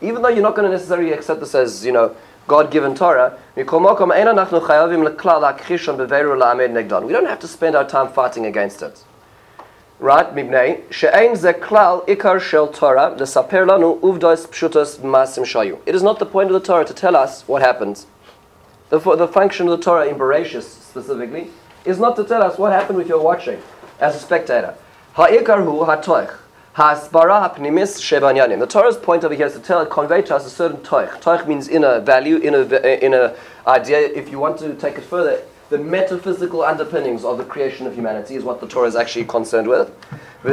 Even 0.00 0.22
though 0.22 0.28
you're 0.28 0.42
not 0.42 0.54
going 0.54 0.70
to 0.70 0.76
necessarily 0.76 1.12
accept 1.12 1.40
this 1.40 1.54
as, 1.54 1.84
you 1.84 1.92
know, 1.92 2.14
God-given 2.46 2.94
Torah, 2.94 3.38
we 3.56 3.64
don't 3.64 3.86
have 7.26 7.38
to 7.40 7.48
spend 7.48 7.76
our 7.76 7.84
time 7.86 8.08
fighting 8.12 8.46
against 8.46 8.82
it. 8.82 9.04
Right? 10.00 10.32
Mibnei, 10.34 10.82
she'ein 10.92 11.34
ze 11.34 11.52
klal 11.52 12.06
ikar 12.06 12.40
shel 12.40 12.68
Torah 12.68 13.16
lesaper 13.18 13.66
lanu 13.66 13.98
uvdos 14.00 14.46
pshutos 14.46 14.98
masim 15.00 15.44
shayu. 15.44 15.78
It 15.86 15.94
is 15.96 16.02
not 16.04 16.20
the 16.20 16.26
point 16.26 16.50
of 16.50 16.54
the 16.54 16.60
Torah 16.66 16.84
to 16.84 16.94
tell 16.94 17.16
us 17.16 17.42
what 17.48 17.62
happens. 17.62 18.06
The, 18.90 19.00
the 19.00 19.26
function 19.26 19.68
of 19.68 19.76
the 19.76 19.84
Torah 19.84 20.06
in 20.06 20.14
Bereshis 20.14 20.62
specifically 20.62 21.50
is 21.84 21.98
not 21.98 22.14
to 22.16 22.24
tell 22.24 22.42
us 22.42 22.56
what 22.58 22.72
happened 22.72 22.96
with 22.96 23.08
your 23.08 23.20
watching 23.20 23.60
as 23.98 24.14
a 24.14 24.20
spectator. 24.20 24.74
Ha'ikar 25.14 25.64
hu 25.64 25.84
ha'toich. 25.84 26.32
Ha'asbara 26.78 27.40
ha'pnimis 27.40 27.98
shebanyanim. 27.98 28.60
The 28.60 28.66
Torah's 28.68 28.96
point 28.96 29.24
over 29.24 29.34
here 29.34 29.46
is 29.46 29.54
to 29.54 29.58
tell, 29.58 29.84
convey 29.84 30.22
to 30.22 30.36
us 30.36 30.46
a 30.46 30.50
certain 30.50 30.76
toich. 30.76 31.10
Toich 31.20 31.44
means 31.44 31.66
inner 31.66 31.98
value, 31.98 32.38
inner, 32.38 32.62
inner 32.76 33.34
idea. 33.66 33.98
If 33.98 34.30
you 34.30 34.38
want 34.38 34.60
to 34.60 34.74
take 34.74 34.94
it 34.94 35.02
further, 35.02 35.42
the 35.70 35.78
metaphysical 35.78 36.62
underpinnings 36.62 37.24
of 37.24 37.36
the 37.36 37.44
creation 37.44 37.88
of 37.88 37.96
humanity 37.96 38.36
is 38.36 38.44
what 38.44 38.60
the 38.60 38.68
Torah 38.68 38.86
is 38.86 38.94
actually 38.94 39.24
concerned 39.24 39.66
with. 39.66 39.92
And 40.44 40.52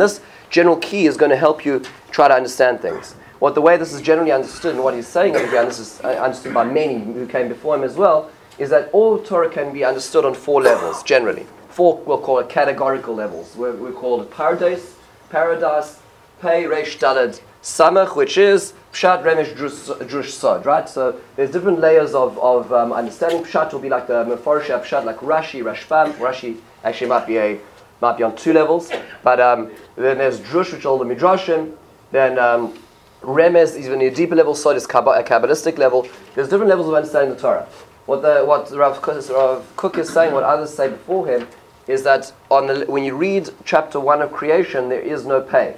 this 0.00 0.20
general 0.50 0.76
key 0.76 1.06
is 1.06 1.16
going 1.16 1.30
to 1.30 1.36
help 1.36 1.64
you 1.64 1.82
try 2.12 2.28
to 2.28 2.34
understand 2.34 2.80
things. 2.80 3.14
What 3.40 3.56
the 3.56 3.60
way 3.60 3.76
this 3.76 3.92
is 3.92 4.00
generally 4.00 4.30
understood 4.30 4.76
and 4.76 4.84
what 4.84 4.94
he's 4.94 5.08
saying 5.08 5.34
over 5.34 5.48
here, 5.48 5.58
and 5.58 5.68
this 5.68 5.80
is 5.80 6.00
uh, 6.04 6.10
understood 6.10 6.54
by 6.54 6.62
many 6.62 7.00
who 7.00 7.26
came 7.26 7.48
before 7.48 7.74
him 7.74 7.82
as 7.82 7.96
well, 7.96 8.30
is 8.58 8.70
that 8.70 8.90
all 8.92 9.18
Torah 9.18 9.48
can 9.48 9.72
be 9.72 9.84
understood 9.84 10.24
on 10.24 10.34
four 10.34 10.62
levels, 10.62 11.02
generally. 11.02 11.46
Four, 11.70 11.98
we'll 11.98 12.20
call 12.20 12.38
it 12.38 12.48
categorical 12.48 13.14
levels. 13.14 13.56
we 13.56 13.70
we 13.70 13.92
call 13.92 14.20
it 14.22 14.30
paradise, 14.30 14.94
paradise, 15.30 16.00
pei, 16.40 16.66
resh, 16.66 16.98
dalad, 16.98 17.40
Samach, 17.62 18.16
which 18.16 18.36
is 18.36 18.74
Pshat, 18.92 19.22
Remesh, 19.22 19.54
Drush, 19.54 20.30
Sod, 20.30 20.66
right? 20.66 20.88
So 20.88 21.20
there's 21.36 21.50
different 21.50 21.78
layers 21.78 22.12
of, 22.12 22.36
of 22.38 22.72
um, 22.72 22.92
understanding. 22.92 23.44
Pshat 23.44 23.72
will 23.72 23.80
be 23.80 23.88
like 23.88 24.06
the 24.06 24.24
Meforsha 24.24 24.82
Pshat, 24.82 25.04
like 25.04 25.18
Rashi, 25.18 25.62
Rashbam. 25.62 26.12
Rashi 26.14 26.58
actually 26.84 27.08
might 27.08 27.26
be 27.26 27.38
a 27.38 27.60
might 28.00 28.16
be 28.16 28.24
on 28.24 28.34
two 28.34 28.52
levels, 28.52 28.90
but 29.22 29.40
um, 29.40 29.70
then 29.94 30.18
there's 30.18 30.40
Drush, 30.40 30.72
which 30.72 30.84
are 30.84 30.88
all 30.88 30.98
the 30.98 31.04
Midrashim. 31.04 31.72
Then 32.10 32.36
um, 32.38 32.76
is 33.24 33.78
even 33.78 34.02
a 34.02 34.10
deeper 34.10 34.34
level. 34.34 34.56
Sod 34.56 34.76
is 34.76 34.84
a 34.84 34.88
Kabbalistic 34.88 35.78
level. 35.78 36.08
There's 36.34 36.48
different 36.48 36.68
levels 36.68 36.88
of 36.88 36.94
understanding 36.94 37.36
the 37.36 37.40
Torah. 37.40 37.68
What 38.06 38.22
the 38.22 38.44
what 38.44 38.70
Rav 38.72 39.00
Kook 39.02 39.98
is 39.98 40.12
saying, 40.12 40.34
what 40.34 40.42
others 40.42 40.74
say 40.74 40.88
before 40.88 41.26
him, 41.26 41.46
is 41.86 42.02
that 42.04 42.32
on 42.50 42.66
the, 42.66 42.84
when 42.86 43.04
you 43.04 43.16
read 43.16 43.50
chapter 43.64 44.00
one 44.00 44.22
of 44.22 44.32
creation, 44.32 44.88
there 44.88 45.00
is 45.00 45.24
no 45.24 45.40
pay. 45.40 45.76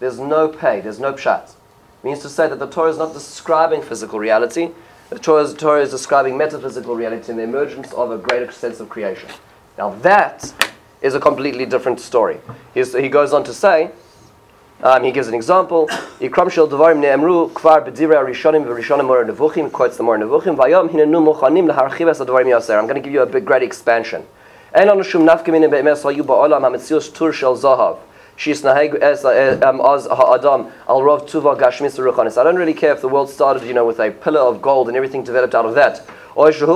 There's 0.00 0.18
no 0.18 0.48
pay, 0.48 0.80
there's 0.80 1.00
no 1.00 1.12
pshat. 1.12 1.50
It 1.50 2.04
means 2.04 2.20
to 2.20 2.28
say 2.28 2.48
that 2.48 2.58
the 2.58 2.66
Torah 2.66 2.90
is 2.90 2.98
not 2.98 3.12
describing 3.12 3.82
physical 3.82 4.18
reality, 4.18 4.70
the 5.08 5.18
Torah 5.18 5.44
is, 5.44 5.54
Torah 5.54 5.82
is 5.82 5.90
describing 5.90 6.36
metaphysical 6.36 6.96
reality 6.96 7.30
and 7.30 7.38
the 7.38 7.44
emergence 7.44 7.92
of 7.92 8.10
a 8.10 8.18
greater 8.18 8.50
sense 8.50 8.80
of 8.80 8.88
creation. 8.88 9.30
Now 9.78 9.90
that 10.00 10.52
is 11.00 11.14
a 11.14 11.20
completely 11.20 11.66
different 11.66 12.00
story. 12.00 12.40
He's, 12.74 12.92
he 12.94 13.08
goes 13.08 13.32
on 13.32 13.44
to 13.44 13.54
say, 13.54 13.92
um, 14.82 15.04
he 15.04 15.10
gives 15.10 15.28
an 15.28 15.34
example. 15.34 15.88
Shel 15.88 16.68
devarim 16.68 17.00
ne'emru 17.00 17.50
kvar 17.52 17.84
b'divrei 17.86 18.24
v'rishonim 18.24 18.64
nevuchim, 18.64 19.70
quotes 19.72 19.96
the 19.96 20.02
nevuchim, 20.02 20.56
vayom 20.56 20.88
hinenu 20.88 21.20
mochanim 21.34 21.68
es 21.70 22.18
yaser. 22.20 22.78
I'm 22.78 22.86
going 22.86 22.96
to 22.96 23.00
give 23.00 23.12
you 23.12 23.22
a 23.22 23.26
big, 23.26 23.44
great 23.44 23.62
expansion. 23.62 24.26
En 24.74 24.88
anu 24.88 25.02
shum 25.02 25.24
be'emes 25.24 26.02
hayu 26.02 26.22
ba'olam 26.22 26.60
ha-metzius 26.60 27.14
tur 27.14 27.32
shel 27.32 27.56
zahav. 27.56 27.98
Eh, 28.38 28.52
um, 29.62 29.80
I 29.80 29.96
don't 32.44 32.56
really 32.56 32.74
care 32.74 32.92
if 32.92 33.00
the 33.00 33.08
world 33.08 33.30
started, 33.30 33.62
you 33.62 33.72
know, 33.72 33.86
with 33.86 33.98
a 33.98 34.10
pillar 34.10 34.40
of 34.40 34.60
gold 34.60 34.88
and 34.88 34.96
everything 34.96 35.24
developed 35.24 35.54
out 35.54 35.64
of 35.64 35.74
that. 35.74 36.06
Or 36.34 36.52
there 36.52 36.66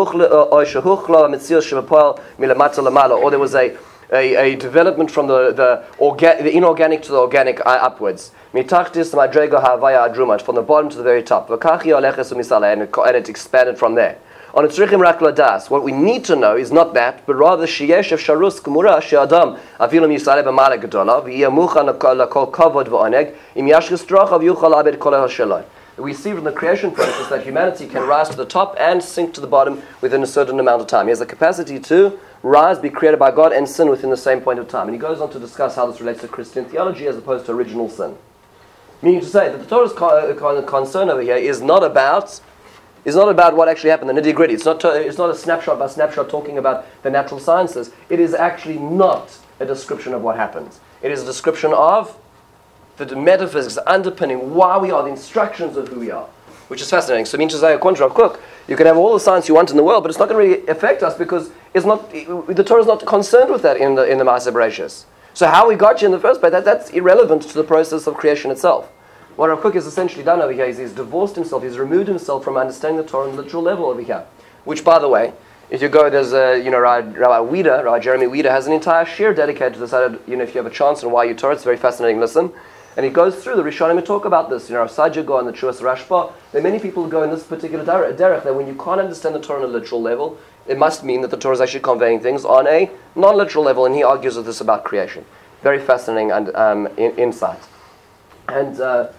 was 3.39 3.55
a, 3.55 3.77
a, 4.13 4.53
a 4.53 4.57
development 4.57 5.11
from 5.11 5.27
the, 5.27 5.53
the, 5.53 5.85
orga- 5.99 6.43
the 6.43 6.55
inorganic 6.55 7.03
to 7.03 7.13
the 7.13 7.19
organic 7.19 7.61
uh, 7.61 7.71
upwards. 7.71 8.33
From 8.53 8.63
the 8.63 10.65
bottom 10.67 10.91
to 10.91 10.97
the 10.97 11.03
very 11.03 11.23
top. 11.23 11.51
And 11.51 13.17
it 13.17 13.29
expanded 13.29 13.79
from 13.79 13.95
there. 13.95 14.19
On 14.53 14.65
Tzrichim 14.65 15.01
Rak 15.01 15.21
Ladas, 15.21 15.71
what 15.71 15.85
we 15.85 15.93
need 15.93 16.25
to 16.25 16.35
know 16.35 16.57
is 16.57 16.73
not 16.73 16.93
that, 16.95 17.25
but 17.25 17.37
rather 17.37 17.69
Sheyesh 17.69 18.11
Sharus 18.19 18.61
Kumura 18.61 19.01
She'adam 19.01 19.61
Afilim 19.79 20.13
Yisrael 20.13 20.43
B'Mala 20.43 20.83
Gedola 20.83 21.25
V'yeh 21.25 21.49
Muchan 21.49 21.87
L'Kol 21.87 22.51
Kavod 22.51 22.89
V'Oneg 22.89 23.37
Im 23.55 23.67
Yashkis 23.67 24.05
Drochav 24.05 24.43
Yuchal 24.43 24.81
Abed 24.81 24.99
Kol 24.99 25.15
we 26.01 26.15
see 26.15 26.33
from 26.33 26.45
the 26.45 26.53
creation 26.53 26.91
process 26.91 27.29
that 27.29 27.45
humanity 27.45 27.87
can 27.87 28.07
rise 28.07 28.29
to 28.31 28.37
the 28.37 28.47
top 28.47 28.75
and 28.79 29.03
sink 29.03 29.35
to 29.35 29.41
the 29.41 29.47
bottom 29.47 29.83
within 30.01 30.23
a 30.23 30.27
certain 30.27 30.59
amount 30.59 30.81
of 30.81 30.89
time. 30.89 31.07
He 31.07 31.11
has 31.11 31.19
the 31.19 31.27
capacity 31.27 31.79
to 31.81 32.19
rise, 32.43 32.79
be 32.79 32.91
created 32.91 33.19
by 33.19 33.31
God, 33.31 33.53
and 33.53 33.69
sin 33.69 33.89
within 33.91 34.11
the 34.11 34.17
same 34.17 34.41
point 34.41 34.59
of 34.59 34.69
time. 34.69 34.87
And 34.87 34.95
he 34.95 35.01
goes 35.01 35.21
on 35.21 35.31
to 35.33 35.39
discuss 35.39 35.77
how 35.77 35.87
this 35.87 36.01
relates 36.01 36.21
to 36.23 36.29
Christian 36.29 36.65
theology 36.65 37.07
as 37.07 37.17
opposed 37.17 37.47
to 37.47 37.53
original 37.53 37.89
sin. 37.89 38.17
Meaning 39.03 39.21
to 39.21 39.27
say 39.27 39.49
that 39.49 39.59
the 39.59 39.67
Torah's 39.67 39.93
uh, 39.93 40.63
concern 40.67 41.09
over 41.09 41.23
here 41.23 41.37
is 41.37 41.61
not 41.61 41.83
about 41.83 42.41
is 43.05 43.17
not 43.17 43.31
about 43.31 43.57
what 43.57 43.67
actually 43.67 43.89
happened, 43.89 44.11
the 44.11 44.21
nitty 44.21 44.35
gritty. 44.35 44.53
It's 44.53 44.67
not, 44.67 44.85
it's 44.85 45.17
not 45.17 45.31
a 45.31 45.35
snapshot 45.35 45.79
by 45.79 45.87
snapshot 45.87 46.29
talking 46.29 46.59
about 46.59 46.85
the 47.03 47.09
natural 47.09 47.41
sciences. 47.41 47.93
It 48.11 48.21
is 48.21 48.35
actually 48.35 48.79
not 48.79 49.39
a 49.59 49.65
description 49.65 50.13
of 50.13 50.21
what 50.21 50.37
happens. 50.37 50.81
It 51.01 51.11
is 51.11 51.23
a 51.23 51.25
description 51.25 51.73
of 51.73 52.15
the 52.99 53.17
metaphysics 53.17 53.79
underpinning 53.87 54.55
why 54.55 54.77
we 54.77 54.91
are, 54.91 55.03
the 55.03 55.09
instructions 55.09 55.79
of 55.79 55.89
who 55.89 56.01
we 56.01 56.11
are, 56.11 56.29
which 56.71 56.81
is 56.81 56.89
fascinating. 56.89 57.25
So, 57.25 57.37
I 57.37 57.41
mean, 57.41 57.49
to 57.49 57.59
say 57.59 57.75
a 57.75 57.79
contra 57.79 58.09
Kook, 58.09 58.41
you 58.69 58.77
can 58.77 58.87
have 58.87 58.97
all 58.97 59.13
the 59.13 59.19
science 59.19 59.49
you 59.49 59.55
want 59.57 59.73
in 59.73 59.77
the 59.77 59.83
world, 59.83 60.05
but 60.05 60.11
it's 60.11 60.21
not 60.21 60.29
going 60.29 60.41
to 60.41 60.49
really 60.49 60.67
affect 60.69 61.03
us 61.03 61.19
because 61.19 61.51
it's 61.75 61.85
not, 61.85 62.13
the 62.13 62.65
Torah 62.65 62.81
is 62.81 62.87
not 62.87 63.05
concerned 63.05 63.51
with 63.51 63.63
that 63.63 63.77
in 63.77 63.97
the, 63.97 64.09
in 64.09 64.19
the 64.19 64.25
Maaseh 64.25 64.53
Bereshis. 64.53 65.05
So, 65.35 65.49
how 65.49 65.69
we 65.69 65.75
got 65.75 66.01
you 66.01 66.07
in 66.07 66.13
the 66.13 66.21
first 66.21 66.39
place, 66.39 66.53
that, 66.53 66.65
that's 66.65 66.91
irrelevant 66.91 67.43
to 67.43 67.55
the 67.55 67.65
process 67.65 68.07
of 68.07 68.15
creation 68.15 68.53
itself. 68.53 68.89
What 69.35 69.49
Rav 69.49 69.61
Kook 69.63 69.75
has 69.75 69.87
essentially 69.87 70.23
done 70.23 70.41
over 70.41 70.53
here 70.53 70.65
is 70.65 70.79
he's 70.79 70.93
divorced 70.93 71.35
himself, 71.35 71.65
he's 71.65 71.77
removed 71.77 72.07
himself 72.07 72.45
from 72.45 72.57
understanding 72.57 73.03
the 73.03 73.09
Torah 73.09 73.29
on 73.29 73.35
the 73.35 73.43
literal 73.43 73.65
level 73.65 73.87
over 73.87 74.03
here. 74.03 74.25
Which, 74.65 74.85
by 74.85 75.01
the 75.01 75.09
way, 75.09 75.33
if 75.71 75.83
you 75.83 75.89
go, 75.89 76.09
there's 76.09 76.33
a, 76.33 76.57
you 76.57 76.71
know, 76.71 76.79
Rabbi, 76.79 77.41
Wieder, 77.51 77.83
Rabbi 77.85 77.99
Jeremy 77.99 78.29
Wieder 78.29 78.51
has 78.51 78.69
an 78.69 78.73
entire 78.73 79.05
shir 79.05 79.35
dedicated 79.35 79.75
to 79.75 79.81
this. 79.81 79.93
You 80.29 80.37
know, 80.37 80.45
if 80.45 80.55
you 80.55 80.63
have 80.63 80.71
a 80.71 80.75
chance 80.75 81.03
and 81.03 81.11
YUTorah, 81.11 81.55
it's 81.55 81.65
very 81.65 81.77
fascinating 81.77 82.21
listen. 82.21 82.53
And 82.97 83.07
he 83.07 83.11
goes 83.11 83.43
through 83.43 83.57
the 83.57 83.63
Rishonim 83.63 83.97
and 83.99 84.07
talk 84.07 84.25
about 84.25 84.51
this. 84.51 84.69
You 84.69 84.75
know, 84.75 84.85
Saadia 84.85 85.25
Gaon 85.25 85.47
the 85.47 85.53
Chuas 85.53 85.81
Rashba. 85.81 86.33
There 86.51 86.61
are 86.61 86.63
many 86.63 86.81
people 86.81 87.05
who 87.05 87.11
go 87.11 87.23
in 87.23 87.31
this 87.31 87.45
particular 87.45 87.85
derech 87.85 88.17
that 88.17 88.55
when 88.55 88.67
you 88.67 88.75
can't 88.75 89.01
understand 89.01 89.35
the 89.35 89.41
Torah 89.41 89.63
on 89.63 89.69
a 89.69 89.73
literal 89.73 90.03
level, 90.03 90.39
it 90.67 90.77
must 90.77 91.05
mean 91.05 91.21
that 91.23 91.31
the 91.31 91.37
Torah 91.37 91.55
is 91.55 91.61
actually 91.61 91.81
conveying 91.81 92.21
things 92.21 92.45
on 92.45 92.67
a 92.67 92.91
non-literal 93.15 93.65
level. 93.65 93.87
And 93.87 93.95
he 93.95 94.03
argues 94.03 94.37
with 94.37 94.47
this 94.47 94.61
about 94.61 94.85
creation. 94.85 95.25
Very 95.63 95.79
fascinating 95.79 96.33
and 96.33 96.55
um, 96.57 96.87
in, 96.97 97.17
insight. 97.17 97.61
And 98.49 98.81
uh, 98.81 99.13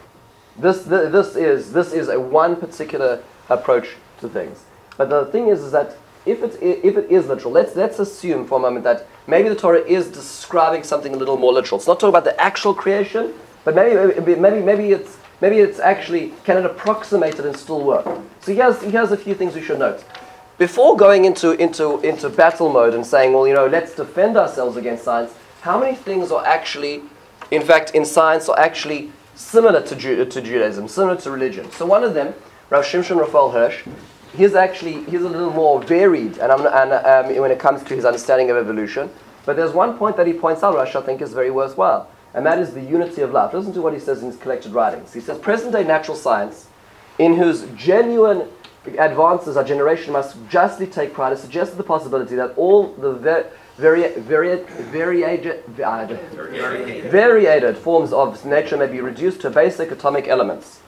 this, 0.57 0.83
this, 0.83 1.35
is, 1.35 1.71
this 1.71 1.93
is 1.93 2.09
a 2.09 2.19
one 2.19 2.57
particular 2.57 3.23
approach 3.49 3.95
to 4.19 4.27
things. 4.27 4.63
But 4.97 5.09
the 5.09 5.25
thing 5.27 5.47
is, 5.47 5.63
is 5.63 5.71
that 5.71 5.97
if 6.25 6.43
it, 6.43 6.61
if 6.61 6.97
it 6.97 7.09
is 7.09 7.27
literal, 7.27 7.53
let's, 7.53 7.75
let's 7.75 7.99
assume 7.99 8.45
for 8.45 8.59
a 8.59 8.61
moment 8.61 8.83
that 8.83 9.07
maybe 9.27 9.49
the 9.49 9.55
Torah 9.55 9.79
is 9.79 10.07
describing 10.07 10.83
something 10.83 11.13
a 11.13 11.17
little 11.17 11.37
more 11.37 11.53
literal. 11.53 11.79
It's 11.79 11.87
not 11.87 11.99
talking 11.99 12.09
about 12.09 12.25
the 12.25 12.39
actual 12.39 12.73
creation, 12.73 13.33
but 13.63 13.75
maybe, 13.75 14.35
maybe, 14.35 14.61
maybe, 14.61 14.91
it's, 14.91 15.17
maybe 15.41 15.59
it's 15.59 15.79
actually, 15.79 16.33
can 16.43 16.57
it 16.57 16.65
approximate 16.65 17.39
it 17.39 17.45
and 17.45 17.55
still 17.55 17.83
work? 17.83 18.05
So 18.41 18.53
here's, 18.53 18.81
here's 18.81 19.11
a 19.11 19.17
few 19.17 19.35
things 19.35 19.55
we 19.55 19.61
should 19.61 19.79
note. 19.79 20.03
Before 20.57 20.95
going 20.95 21.25
into, 21.25 21.51
into, 21.53 21.99
into 22.01 22.29
battle 22.29 22.71
mode 22.71 22.93
and 22.93 23.05
saying, 23.05 23.33
well, 23.33 23.47
you 23.47 23.53
know, 23.53 23.67
let's 23.67 23.95
defend 23.95 24.37
ourselves 24.37 24.77
against 24.77 25.03
science, 25.03 25.33
how 25.61 25.79
many 25.79 25.95
things 25.95 26.31
are 26.31 26.45
actually, 26.45 27.01
in 27.51 27.61
fact, 27.61 27.91
in 27.91 28.05
science, 28.05 28.49
are 28.49 28.59
actually 28.59 29.11
similar 29.35 29.81
to, 29.81 29.95
Ju- 29.95 30.25
to 30.25 30.41
Judaism, 30.41 30.87
similar 30.87 31.17
to 31.17 31.31
religion. 31.31 31.71
So 31.71 31.85
one 31.85 32.03
of 32.03 32.13
them, 32.13 32.33
Rav 32.69 32.85
Shimshon 32.85 33.19
Raphael 33.19 33.51
Hirsch, 33.51 33.83
he's 34.35 34.55
actually 34.55 35.03
he's 35.05 35.21
a 35.21 35.29
little 35.29 35.51
more 35.51 35.81
varied, 35.81 36.37
and, 36.37 36.51
and 36.51 36.93
um, 36.93 37.41
when 37.41 37.51
it 37.51 37.59
comes 37.59 37.83
to 37.83 37.95
his 37.95 38.05
understanding 38.05 38.49
of 38.49 38.57
evolution. 38.57 39.09
But 39.45 39.55
there's 39.55 39.73
one 39.73 39.97
point 39.97 40.15
that 40.17 40.27
he 40.27 40.33
points 40.33 40.63
out, 40.63 40.77
which 40.77 40.95
I 40.95 41.01
think 41.01 41.21
is 41.21 41.33
very 41.33 41.51
worthwhile, 41.51 42.09
and 42.33 42.45
that 42.45 42.59
is 42.59 42.73
the 42.73 42.81
unity 42.81 43.21
of 43.21 43.31
life. 43.31 43.53
Listen 43.53 43.73
to 43.73 43.81
what 43.81 43.93
he 43.93 43.99
says 43.99 44.21
in 44.21 44.27
his 44.27 44.37
collected 44.37 44.71
writings. 44.73 45.13
He 45.13 45.19
says, 45.19 45.37
present-day 45.37 45.83
natural 45.83 46.15
science, 46.17 46.67
in 47.19 47.35
whose 47.35 47.63
genuine 47.75 48.47
advances 48.97 49.57
our 49.57 49.63
generation 49.63 50.13
must 50.13 50.37
justly 50.49 50.87
take 50.87 51.13
pride, 51.13 51.29
has 51.29 51.41
suggested 51.41 51.77
the 51.77 51.83
possibility 51.83 52.35
that 52.35 52.53
all 52.57 52.93
the 52.93 53.13
ve- 53.13 53.49
vari- 53.77 54.13
vari- 54.21 54.63
variated, 54.91 55.65
variated 57.11 57.77
forms 57.77 58.11
of 58.13 58.43
nature 58.45 58.77
may 58.77 58.87
be 58.87 59.01
reduced 59.01 59.41
to 59.41 59.49
basic 59.49 59.91
atomic 59.91 60.27
elements. 60.27 60.79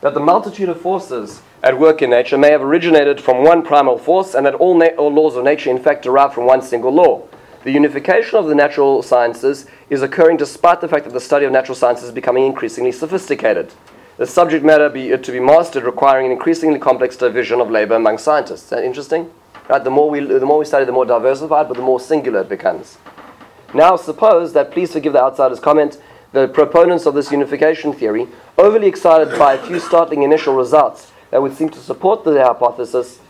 That 0.00 0.12
the 0.12 0.20
multitude 0.20 0.68
of 0.68 0.80
forces 0.80 1.40
at 1.62 1.78
work 1.78 2.02
in 2.02 2.10
nature 2.10 2.36
may 2.36 2.50
have 2.50 2.60
originated 2.60 3.18
from 3.20 3.42
one 3.42 3.62
primal 3.62 3.96
force, 3.96 4.34
and 4.34 4.44
that 4.44 4.54
all, 4.56 4.76
na- 4.76 4.94
all 4.98 5.10
laws 5.10 5.36
of 5.36 5.44
nature, 5.44 5.70
in 5.70 5.78
fact, 5.82 6.02
derive 6.02 6.34
from 6.34 6.44
one 6.44 6.60
single 6.60 6.92
law. 6.92 7.22
The 7.64 7.72
unification 7.72 8.38
of 8.38 8.46
the 8.46 8.54
natural 8.54 9.02
sciences 9.02 9.64
is 9.88 10.02
occurring 10.02 10.36
despite 10.36 10.82
the 10.82 10.88
fact 10.88 11.04
that 11.04 11.14
the 11.14 11.20
study 11.20 11.46
of 11.46 11.52
natural 11.52 11.74
sciences 11.74 12.08
is 12.08 12.14
becoming 12.14 12.44
increasingly 12.44 12.92
sophisticated. 12.92 13.72
The 14.18 14.26
subject 14.26 14.64
matter 14.64 14.90
be, 14.90 15.16
to 15.16 15.32
be 15.32 15.40
mastered 15.40 15.84
requiring 15.84 16.26
an 16.26 16.32
increasingly 16.32 16.78
complex 16.78 17.16
division 17.16 17.62
of 17.62 17.70
labor 17.70 17.94
among 17.94 18.18
scientists. 18.18 18.64
Is 18.64 18.70
that 18.70 18.84
interesting? 18.84 19.30
Right? 19.66 19.82
The, 19.82 19.90
more 19.90 20.10
we, 20.10 20.20
the 20.20 20.44
more 20.44 20.58
we 20.58 20.66
study, 20.66 20.84
the 20.84 20.92
more 20.92 21.06
diversified, 21.06 21.68
but 21.68 21.78
the 21.78 21.82
more 21.82 21.98
singular 21.98 22.42
it 22.42 22.50
becomes. 22.50 22.98
Now, 23.72 23.96
suppose 23.96 24.52
that, 24.52 24.70
please 24.70 24.92
forgive 24.92 25.14
the 25.14 25.22
outsider's 25.22 25.58
comment, 25.58 25.98
the 26.32 26.48
proponents 26.48 27.06
of 27.06 27.14
this 27.14 27.32
unification 27.32 27.94
theory, 27.94 28.28
overly 28.58 28.88
excited 28.88 29.38
by 29.38 29.54
a 29.54 29.66
few 29.66 29.80
startling 29.80 30.22
initial 30.22 30.54
results 30.54 31.12
that 31.30 31.40
would 31.40 31.56
seem 31.56 31.70
to 31.70 31.78
support 31.78 32.24
the 32.24 32.44
hypothesis, 32.44 33.20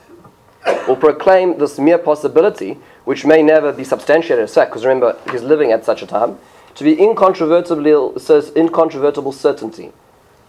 will 0.88 0.96
proclaim 0.96 1.58
this 1.58 1.78
mere 1.78 1.98
possibility, 1.98 2.78
which 3.04 3.24
may 3.24 3.42
never 3.42 3.72
be 3.72 3.84
substantiated 3.84 4.44
as 4.44 4.54
fact, 4.54 4.70
because 4.70 4.84
remember, 4.84 5.18
he's 5.30 5.42
living 5.42 5.72
at 5.72 5.84
such 5.84 6.02
a 6.02 6.06
time, 6.06 6.38
to 6.74 6.84
be 6.84 7.00
incontrovertible, 7.00 8.16
incontrovertible 8.56 9.32
certainty, 9.32 9.92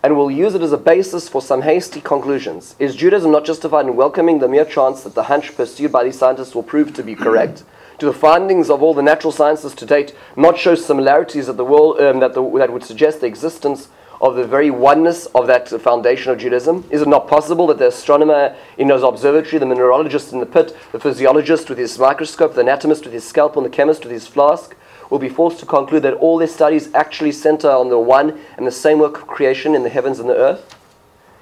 and 0.03 0.15
will 0.15 0.31
use 0.31 0.55
it 0.55 0.61
as 0.61 0.71
a 0.71 0.77
basis 0.77 1.27
for 1.27 1.41
some 1.41 1.63
hasty 1.63 2.01
conclusions. 2.01 2.75
Is 2.79 2.95
Judaism 2.95 3.31
not 3.31 3.45
justified 3.45 3.85
in 3.85 3.95
welcoming 3.95 4.39
the 4.39 4.47
mere 4.47 4.65
chance 4.65 5.03
that 5.03 5.15
the 5.15 5.23
hunch 5.23 5.55
pursued 5.55 5.91
by 5.91 6.03
these 6.03 6.17
scientists 6.17 6.55
will 6.55 6.63
prove 6.63 6.93
to 6.93 7.03
be 7.03 7.15
correct? 7.15 7.63
Do 7.97 8.07
the 8.07 8.13
findings 8.13 8.69
of 8.69 8.83
all 8.83 8.93
the 8.93 9.01
natural 9.01 9.31
sciences 9.31 9.73
to 9.75 9.85
date 9.85 10.15
not 10.35 10.57
show 10.57 10.75
similarities 10.75 11.47
that, 11.47 11.57
the 11.57 11.65
world, 11.65 11.99
um, 11.99 12.19
that, 12.19 12.33
the, 12.33 12.57
that 12.57 12.71
would 12.71 12.83
suggest 12.83 13.21
the 13.21 13.27
existence 13.27 13.87
of 14.21 14.35
the 14.35 14.45
very 14.45 14.71
oneness 14.71 15.25
of 15.27 15.47
that 15.47 15.69
foundation 15.69 16.31
of 16.31 16.37
Judaism? 16.37 16.85
Is 16.89 17.01
it 17.01 17.07
not 17.07 17.27
possible 17.27 17.67
that 17.67 17.77
the 17.77 17.87
astronomer 17.87 18.55
in 18.77 18.89
his 18.89 19.03
observatory, 19.03 19.59
the 19.59 19.65
mineralogist 19.65 20.33
in 20.33 20.39
the 20.39 20.45
pit, 20.45 20.75
the 20.91 20.99
physiologist 20.99 21.69
with 21.69 21.77
his 21.77 21.97
microscope, 21.99 22.55
the 22.55 22.61
anatomist 22.61 23.03
with 23.03 23.13
his 23.13 23.27
scalpel, 23.27 23.63
and 23.63 23.71
the 23.71 23.75
chemist 23.75 24.03
with 24.03 24.11
his 24.11 24.27
flask 24.27 24.75
will 25.09 25.19
be 25.19 25.29
forced 25.29 25.59
to 25.59 25.65
conclude 25.65 26.03
that 26.03 26.13
all 26.15 26.37
their 26.37 26.47
studies 26.47 26.93
actually 26.93 27.31
center 27.31 27.69
on 27.69 27.89
the 27.89 27.99
one 27.99 28.39
and 28.57 28.65
the 28.65 28.71
same 28.71 28.99
work 28.99 29.17
of 29.17 29.27
creation 29.27 29.75
in 29.75 29.83
the 29.83 29.89
heavens 29.89 30.19
and 30.19 30.29
the 30.29 30.35
earth? 30.35 30.75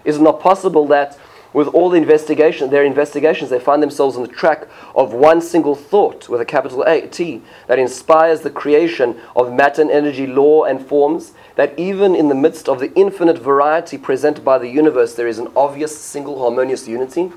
Is 0.04 0.18
it 0.18 0.22
not 0.22 0.42
possible 0.42 0.86
that 0.88 1.18
with 1.54 1.68
all 1.68 1.90
the 1.90 1.98
investigation, 1.98 2.70
their 2.70 2.84
investigations, 2.84 3.50
they 3.50 3.60
find 3.60 3.82
themselves 3.82 4.16
on 4.16 4.24
the 4.24 4.28
track 4.28 4.68
of 4.96 5.14
one 5.14 5.40
single 5.42 5.76
thought 5.76 6.28
with 6.28 6.42
a 6.42 6.46
capital 6.46 6.84
A, 6.88 7.08
T, 7.08 7.42
that 7.68 7.80
inspires 7.80 8.42
the 8.42 8.50
creation 8.50 9.20
of 9.36 9.54
matter 9.54 9.82
and 9.82 9.92
energy, 9.92 10.28
law 10.28 10.64
and 10.64 10.86
forms, 10.86 11.34
that 11.56 11.78
even 11.78 12.16
in 12.16 12.28
the 12.28 12.36
midst 12.36 12.68
of 12.68 12.80
the 12.80 12.94
infinite 12.96 13.38
variety 13.38 13.98
presented 13.98 14.44
by 14.44 14.58
the 14.58 14.68
universe, 14.68 15.14
there 15.14 15.28
is 15.28 15.40
an 15.40 15.52
obvious 15.56 15.98
single 15.98 16.40
harmonious 16.40 16.88
unity. 16.88 17.32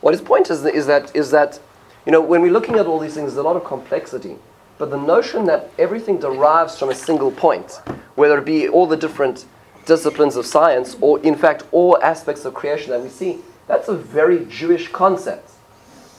What 0.00 0.12
his 0.12 0.20
point 0.20 0.50
is, 0.50 0.64
is 0.66 0.86
that, 0.86 1.14
is 1.14 1.30
that, 1.30 1.60
you 2.04 2.12
know, 2.12 2.20
when 2.20 2.42
we're 2.42 2.52
looking 2.52 2.74
at 2.74 2.86
all 2.86 2.98
these 2.98 3.14
things, 3.14 3.32
there's 3.32 3.38
a 3.38 3.48
lot 3.48 3.56
of 3.56 3.64
complexity. 3.64 4.36
But 4.76 4.90
the 4.90 4.98
notion 4.98 5.44
that 5.46 5.70
everything 5.78 6.18
derives 6.18 6.76
from 6.76 6.90
a 6.90 6.94
single 6.94 7.30
point, 7.30 7.80
whether 8.16 8.38
it 8.38 8.44
be 8.44 8.68
all 8.68 8.86
the 8.86 8.96
different 8.96 9.46
disciplines 9.86 10.36
of 10.36 10.46
science, 10.46 10.96
or 11.00 11.18
in 11.20 11.36
fact 11.36 11.64
all 11.72 11.98
aspects 12.02 12.44
of 12.44 12.54
creation 12.54 12.90
that 12.90 13.02
we 13.02 13.08
see, 13.08 13.38
that's 13.66 13.88
a 13.88 13.94
very 13.94 14.44
Jewish 14.46 14.88
concept. 14.88 15.50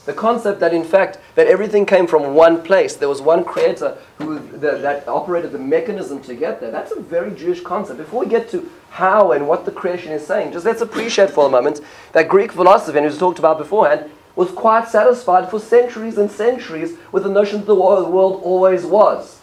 The 0.06 0.12
concept 0.12 0.60
that 0.60 0.72
in 0.72 0.84
fact 0.84 1.18
that 1.34 1.48
everything 1.48 1.84
came 1.84 2.06
from 2.06 2.34
one 2.34 2.62
place, 2.62 2.94
there 2.94 3.08
was 3.08 3.20
one 3.20 3.44
creator 3.44 3.98
who 4.18 4.38
that, 4.58 4.80
that 4.82 5.08
operated 5.08 5.50
the 5.50 5.58
mechanism 5.58 6.22
to 6.22 6.34
get 6.34 6.60
there. 6.60 6.70
That's 6.70 6.92
a 6.92 7.00
very 7.00 7.34
Jewish 7.34 7.60
concept. 7.60 7.98
Before 7.98 8.20
we 8.20 8.30
get 8.30 8.48
to 8.50 8.70
how 8.90 9.32
and 9.32 9.48
what 9.48 9.64
the 9.64 9.72
creation 9.72 10.12
is 10.12 10.24
saying, 10.24 10.52
just 10.52 10.64
let's 10.64 10.80
appreciate 10.80 11.30
for 11.30 11.46
a 11.46 11.50
moment 11.50 11.80
that 12.12 12.28
Greek 12.28 12.52
philosophy, 12.52 13.00
was 13.00 13.18
talked 13.18 13.40
about 13.40 13.58
beforehand, 13.58 14.08
was 14.36 14.52
quite 14.52 14.88
satisfied 14.88 15.50
for 15.50 15.58
centuries 15.58 16.18
and 16.18 16.30
centuries 16.30 16.96
with 17.10 17.24
the 17.24 17.28
notion 17.28 17.60
that 17.60 17.66
the 17.66 17.74
world 17.74 18.42
always 18.44 18.86
was. 18.86 19.35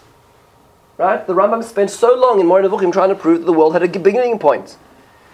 Right? 0.98 1.26
The 1.26 1.34
Rambam 1.34 1.64
spent 1.64 1.90
so 1.90 2.16
long 2.16 2.40
in 2.40 2.46
Moreh 2.46 2.64
Nevuchim 2.64 2.94
trying 2.94 3.10
to 3.10 3.16
prove 3.16 3.40
that 3.40 3.46
the 3.46 3.54
world 3.54 3.74
had 3.74 3.84
a 3.84 3.88
beginning 3.88 4.38
point. 4.38 4.78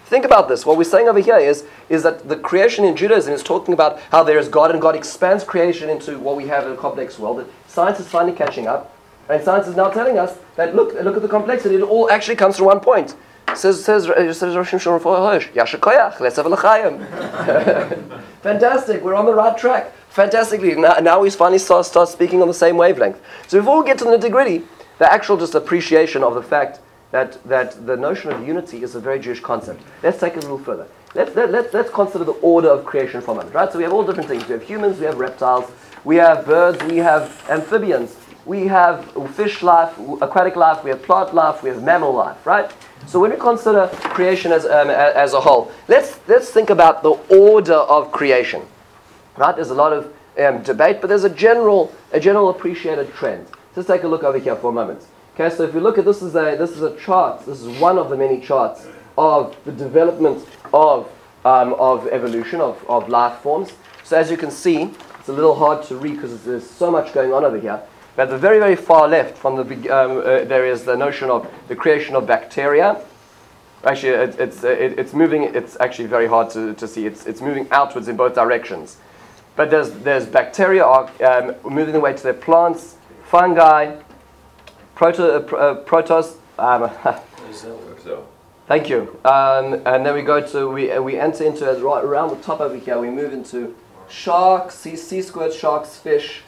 Think 0.06 0.24
about 0.24 0.48
this. 0.48 0.66
What 0.66 0.76
we're 0.76 0.84
saying 0.84 1.08
over 1.08 1.20
here 1.20 1.38
is, 1.38 1.64
is 1.88 2.02
that 2.02 2.28
the 2.28 2.36
creation 2.36 2.84
in 2.84 2.96
Judaism 2.96 3.32
is 3.32 3.42
talking 3.42 3.74
about 3.74 4.00
how 4.10 4.24
there 4.24 4.38
is 4.38 4.48
God 4.48 4.72
and 4.72 4.80
God 4.80 4.96
expands 4.96 5.44
creation 5.44 5.88
into 5.88 6.18
what 6.18 6.36
we 6.36 6.48
have 6.48 6.66
in 6.66 6.72
a 6.72 6.76
complex 6.76 7.18
world. 7.18 7.38
That 7.38 7.46
science 7.68 8.00
is 8.00 8.08
finally 8.08 8.32
catching 8.36 8.66
up. 8.66 8.96
And 9.28 9.40
science 9.44 9.68
is 9.68 9.76
now 9.76 9.88
telling 9.90 10.18
us 10.18 10.36
that 10.56 10.74
look, 10.74 10.94
look 10.94 11.14
at 11.14 11.22
the 11.22 11.28
complexity. 11.28 11.76
It 11.76 11.82
all 11.82 12.10
actually 12.10 12.34
comes 12.34 12.56
from 12.56 12.66
one 12.66 12.80
point. 12.80 13.14
Says 13.54 13.84
says 13.84 14.08
uh, 14.08 14.32
says 14.32 14.56
Rosh 14.56 14.74
Hashanah 14.74 16.20
let's 16.20 16.36
have 16.36 16.46
a 16.46 16.56
Fantastic. 18.42 19.02
We're 19.02 19.14
on 19.14 19.26
the 19.26 19.34
right 19.34 19.56
track. 19.56 19.92
Fantastically. 20.08 20.74
Now, 20.74 20.94
now 20.94 21.20
we 21.20 21.30
finally 21.30 21.58
start, 21.58 21.86
start 21.86 22.08
speaking 22.08 22.42
on 22.42 22.48
the 22.48 22.54
same 22.54 22.76
wavelength. 22.76 23.20
So 23.46 23.60
before 23.60 23.80
we 23.80 23.86
get 23.86 23.98
to 23.98 24.04
the 24.04 24.10
nitty 24.10 24.30
gritty, 24.30 24.64
the 25.00 25.10
actual 25.10 25.38
just 25.38 25.54
appreciation 25.54 26.22
of 26.22 26.34
the 26.34 26.42
fact 26.42 26.78
that, 27.10 27.42
that 27.44 27.86
the 27.86 27.96
notion 27.96 28.30
of 28.30 28.46
unity 28.46 28.82
is 28.82 28.94
a 28.94 29.00
very 29.00 29.18
Jewish 29.18 29.40
concept. 29.40 29.82
Let's 30.02 30.20
take 30.20 30.34
it 30.34 30.44
a 30.44 30.46
little 30.46 30.58
further. 30.58 30.86
Let's, 31.14 31.34
let, 31.34 31.50
let, 31.50 31.72
let's 31.72 31.90
consider 31.90 32.22
the 32.24 32.38
order 32.42 32.68
of 32.68 32.84
creation 32.84 33.22
for 33.22 33.30
a 33.30 33.34
moment, 33.36 33.54
right? 33.54 33.72
So 33.72 33.78
we 33.78 33.84
have 33.84 33.94
all 33.94 34.04
different 34.04 34.28
things. 34.28 34.46
We 34.46 34.52
have 34.52 34.62
humans, 34.62 35.00
we 35.00 35.06
have 35.06 35.18
reptiles, 35.18 35.72
we 36.04 36.16
have 36.16 36.44
birds, 36.44 36.84
we 36.84 36.98
have 36.98 37.44
amphibians, 37.48 38.14
we 38.44 38.66
have 38.66 39.10
fish 39.34 39.62
life, 39.62 39.98
aquatic 40.20 40.54
life, 40.54 40.84
we 40.84 40.90
have 40.90 41.02
plant 41.02 41.34
life, 41.34 41.62
we 41.62 41.70
have 41.70 41.82
mammal 41.82 42.12
life, 42.12 42.46
right? 42.46 42.70
So 43.06 43.20
when 43.20 43.30
we 43.30 43.38
consider 43.38 43.88
creation 43.92 44.52
as, 44.52 44.66
um, 44.66 44.90
as 44.90 45.32
a 45.32 45.40
whole, 45.40 45.72
let's, 45.88 46.20
let's 46.28 46.50
think 46.50 46.68
about 46.68 47.02
the 47.02 47.12
order 47.34 47.72
of 47.72 48.12
creation, 48.12 48.62
right? 49.38 49.56
There's 49.56 49.70
a 49.70 49.74
lot 49.74 49.94
of 49.94 50.12
um, 50.38 50.62
debate, 50.62 51.00
but 51.00 51.08
there's 51.08 51.24
a 51.24 51.30
general, 51.30 51.90
a 52.12 52.20
general 52.20 52.50
appreciated 52.50 53.14
trend. 53.14 53.46
Let's 53.76 53.86
take 53.86 54.02
a 54.02 54.08
look 54.08 54.24
over 54.24 54.38
here 54.38 54.56
for 54.56 54.70
a 54.70 54.72
moment. 54.72 55.06
Okay, 55.34 55.54
so 55.54 55.62
if 55.62 55.72
you 55.74 55.80
look 55.80 55.96
at 55.96 56.04
this 56.04 56.22
is 56.22 56.34
a 56.34 56.56
this 56.56 56.72
is 56.72 56.82
a 56.82 56.96
chart. 56.96 57.46
This 57.46 57.62
is 57.62 57.78
one 57.78 57.98
of 57.98 58.10
the 58.10 58.16
many 58.16 58.40
charts 58.40 58.86
of 59.16 59.56
the 59.64 59.70
development 59.70 60.44
of 60.74 61.08
um, 61.44 61.74
of 61.74 62.08
evolution 62.08 62.60
of, 62.60 62.84
of 62.88 63.08
life 63.08 63.38
forms. 63.38 63.72
So 64.02 64.18
as 64.18 64.28
you 64.28 64.36
can 64.36 64.50
see, 64.50 64.90
it's 65.20 65.28
a 65.28 65.32
little 65.32 65.54
hard 65.54 65.84
to 65.84 65.96
read 65.96 66.16
because 66.16 66.42
there's 66.42 66.68
so 66.68 66.90
much 66.90 67.14
going 67.14 67.32
on 67.32 67.44
over 67.44 67.60
here. 67.60 67.80
But 68.16 68.22
at 68.24 68.30
the 68.30 68.38
very 68.38 68.58
very 68.58 68.74
far 68.74 69.06
left, 69.06 69.38
from 69.38 69.54
the 69.54 69.88
um, 69.88 70.18
uh, 70.18 70.22
there 70.44 70.66
is 70.66 70.84
the 70.84 70.96
notion 70.96 71.30
of 71.30 71.48
the 71.68 71.76
creation 71.76 72.16
of 72.16 72.26
bacteria. 72.26 73.00
Actually, 73.84 74.14
it, 74.14 74.40
it's 74.40 74.64
uh, 74.64 74.70
it, 74.70 74.98
it's 74.98 75.12
moving. 75.12 75.44
It's 75.44 75.76
actually 75.78 76.08
very 76.08 76.26
hard 76.26 76.50
to, 76.50 76.74
to 76.74 76.88
see. 76.88 77.06
It's 77.06 77.24
it's 77.24 77.40
moving 77.40 77.68
outwards 77.70 78.08
in 78.08 78.16
both 78.16 78.34
directions. 78.34 78.96
But 79.54 79.70
there's 79.70 79.92
there's 79.92 80.26
bacteria 80.26 80.84
are 80.84 81.08
um, 81.22 81.54
moving 81.62 81.92
their 81.92 82.00
way 82.00 82.14
to 82.14 82.22
their 82.22 82.34
plants 82.34 82.96
fungi, 83.30 83.94
proto, 84.96 85.22
uh, 85.22 85.56
uh 85.56 85.84
protos. 85.84 86.34
Um, 86.58 86.90
thank 88.66 88.88
you. 88.88 89.20
Um, 89.24 89.74
and 89.86 90.04
then 90.04 90.14
we 90.14 90.22
go 90.22 90.44
to 90.48 90.68
we 90.68 90.90
uh, 90.90 91.00
we 91.00 91.16
enter 91.16 91.44
into 91.44 91.64
as 91.64 91.80
right 91.80 92.02
around 92.02 92.30
the 92.30 92.42
top 92.42 92.60
over 92.60 92.76
here. 92.76 92.98
We 92.98 93.08
move 93.08 93.32
into 93.32 93.76
sharks, 94.08 94.74
sea, 94.74 94.96
sea 94.96 95.22
squirts, 95.22 95.56
sharks, 95.56 95.96
fish. 95.96 96.42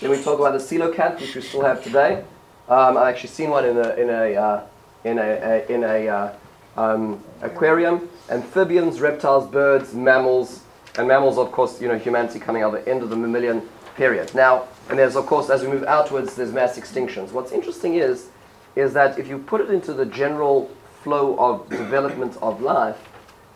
Then 0.00 0.10
we 0.10 0.22
talk 0.22 0.38
about 0.38 0.52
the 0.52 0.58
coelacanth, 0.58 1.20
which 1.20 1.34
we 1.34 1.40
still 1.40 1.64
have 1.64 1.82
today. 1.82 2.22
Um, 2.68 2.98
I've 2.98 3.14
actually 3.14 3.30
seen 3.30 3.48
one 3.48 3.64
in 3.64 3.78
a 3.78 3.94
in 3.94 4.10
a 4.10 4.36
uh, 4.36 4.66
in 5.04 5.18
a, 5.18 5.22
a 5.22 5.72
in 5.72 5.84
a 5.84 6.08
uh, 6.08 6.32
um, 6.76 7.24
aquarium. 7.40 8.10
Amphibians, 8.28 9.00
reptiles, 9.00 9.50
birds, 9.50 9.94
mammals, 9.94 10.64
and 10.98 11.08
mammals, 11.08 11.38
of 11.38 11.50
course, 11.52 11.80
you 11.80 11.88
know, 11.88 11.96
humanity 11.96 12.40
coming 12.40 12.62
out 12.62 12.74
of 12.74 12.84
the 12.84 12.90
end 12.90 13.02
of 13.02 13.08
the 13.08 13.16
mammalian 13.16 13.66
period. 13.96 14.34
Now, 14.34 14.68
and 14.88 14.98
there's, 14.98 15.16
of 15.16 15.26
course, 15.26 15.50
as 15.50 15.62
we 15.62 15.68
move 15.68 15.84
outwards, 15.84 16.34
there's 16.36 16.52
mass 16.52 16.78
extinctions. 16.78 17.32
What's 17.32 17.52
interesting 17.52 17.94
is, 17.94 18.28
is 18.76 18.92
that 18.92 19.18
if 19.18 19.26
you 19.26 19.38
put 19.38 19.60
it 19.60 19.70
into 19.70 19.92
the 19.92 20.06
general 20.06 20.70
flow 21.02 21.36
of 21.38 21.68
development 21.70 22.36
of 22.42 22.60
life, 22.60 22.98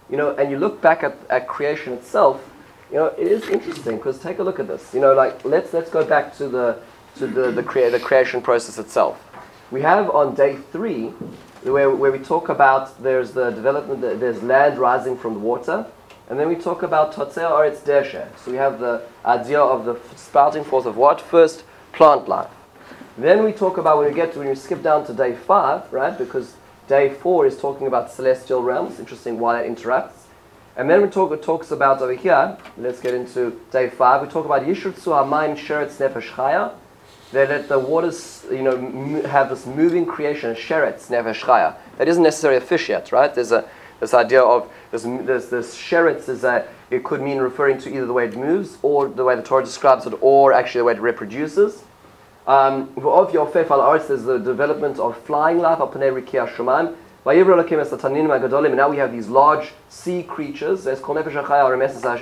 you 0.08 0.16
know, 0.16 0.34
and 0.34 0.50
you 0.50 0.58
look 0.58 0.80
back 0.80 1.02
at, 1.02 1.16
at 1.28 1.46
creation 1.46 1.92
itself, 1.92 2.42
you 2.90 2.96
know, 2.96 3.06
it 3.06 3.26
is 3.26 3.48
interesting 3.48 3.96
because 3.96 4.18
take 4.18 4.40
a 4.40 4.42
look 4.42 4.58
at 4.58 4.66
this. 4.66 4.92
You 4.92 5.00
know, 5.00 5.14
like 5.14 5.44
let's 5.44 5.72
let's 5.72 5.90
go 5.90 6.04
back 6.04 6.36
to 6.38 6.48
the 6.48 6.82
to 7.16 7.26
the 7.26 7.52
the, 7.52 7.62
crea- 7.62 7.90
the 7.90 8.00
creation 8.00 8.42
process 8.42 8.78
itself. 8.78 9.22
We 9.70 9.82
have 9.82 10.10
on 10.10 10.34
day 10.34 10.56
three, 10.72 11.12
where, 11.62 11.90
where 11.90 12.10
we 12.10 12.18
talk 12.18 12.48
about 12.48 13.00
there's 13.00 13.30
the 13.30 13.50
development, 13.50 14.00
there's 14.00 14.42
land 14.42 14.78
rising 14.78 15.16
from 15.16 15.34
the 15.34 15.40
water, 15.40 15.86
and 16.30 16.38
then 16.38 16.48
we 16.48 16.54
talk 16.54 16.84
about 16.84 17.12
Totzea 17.12 17.50
or 17.50 17.66
its 17.66 17.80
Deshe. 17.80 18.24
So 18.38 18.52
we 18.52 18.56
have 18.56 18.78
the 18.78 19.02
idea 19.26 19.58
of 19.60 19.84
the 19.84 19.98
sprouting 20.16 20.62
forth 20.62 20.86
of 20.86 20.96
what? 20.96 21.20
First, 21.20 21.64
plant 21.92 22.28
life. 22.28 22.50
Then 23.18 23.42
we 23.44 23.52
talk 23.52 23.78
about 23.78 23.98
when 23.98 24.06
we 24.06 24.14
get 24.14 24.32
to, 24.32 24.38
when 24.38 24.48
we 24.48 24.54
skip 24.54 24.80
down 24.80 25.04
to 25.06 25.12
day 25.12 25.34
five, 25.34 25.92
right? 25.92 26.16
Because 26.16 26.54
day 26.86 27.12
four 27.12 27.46
is 27.46 27.58
talking 27.58 27.88
about 27.88 28.12
celestial 28.12 28.62
realms. 28.62 29.00
Interesting 29.00 29.40
why 29.40 29.60
that 29.60 29.66
interrupts. 29.66 30.28
And 30.76 30.88
then 30.88 31.02
we 31.02 31.08
talk, 31.08 31.32
it 31.32 31.42
talks 31.42 31.72
about 31.72 32.00
over 32.00 32.14
here, 32.14 32.56
let's 32.78 33.00
get 33.00 33.12
into 33.12 33.60
day 33.72 33.90
five, 33.90 34.22
we 34.22 34.28
talk 34.28 34.44
about 34.44 34.62
Yishutsu 34.62 35.12
Hamayim 35.12 35.58
Sheretz 35.58 35.96
Nefesh 35.96 36.30
Chaya. 36.30 36.72
They 37.32 37.46
let 37.46 37.68
the 37.68 37.78
waters, 37.78 38.46
you 38.50 38.62
know, 38.62 39.22
have 39.22 39.50
this 39.50 39.66
moving 39.66 40.06
creation, 40.06 40.54
Sheretz 40.54 41.08
Nefesh 41.08 41.40
Chaya. 41.40 41.74
That 41.98 42.06
isn't 42.06 42.22
necessarily 42.22 42.58
a 42.58 42.60
fish 42.60 42.88
yet, 42.88 43.10
right? 43.10 43.34
There's 43.34 43.50
a 43.52 43.68
this 44.00 44.14
idea 44.14 44.42
of 44.42 44.70
this, 44.90 45.02
this, 45.02 45.46
this 45.46 45.76
sheretz 45.76 46.28
is 46.28 46.40
that 46.40 46.68
it 46.90 47.04
could 47.04 47.20
mean 47.20 47.38
referring 47.38 47.78
to 47.78 47.94
either 47.94 48.06
the 48.06 48.12
way 48.12 48.26
it 48.26 48.36
moves 48.36 48.78
or 48.82 49.08
the 49.08 49.22
way 49.22 49.36
the 49.36 49.42
Torah 49.42 49.64
describes 49.64 50.06
it 50.06 50.14
or 50.20 50.52
actually 50.52 50.80
the 50.80 50.84
way 50.86 50.94
it 50.94 51.00
reproduces. 51.00 51.84
Um, 52.46 52.92
of 52.96 53.32
your 53.32 53.46
faith 53.46 53.70
al 53.70 53.80
arts, 53.80 54.08
there's 54.08 54.24
the 54.24 54.38
development 54.38 54.98
of 54.98 55.16
flying 55.22 55.58
life, 55.58 55.78
latanim 55.78 56.86
agadolim, 57.24 58.66
and 58.66 58.76
now 58.76 58.88
we 58.88 58.96
have 58.96 59.12
these 59.12 59.28
large 59.28 59.72
sea 59.88 60.22
creatures. 60.22 60.86
Shotzu. 60.86 62.16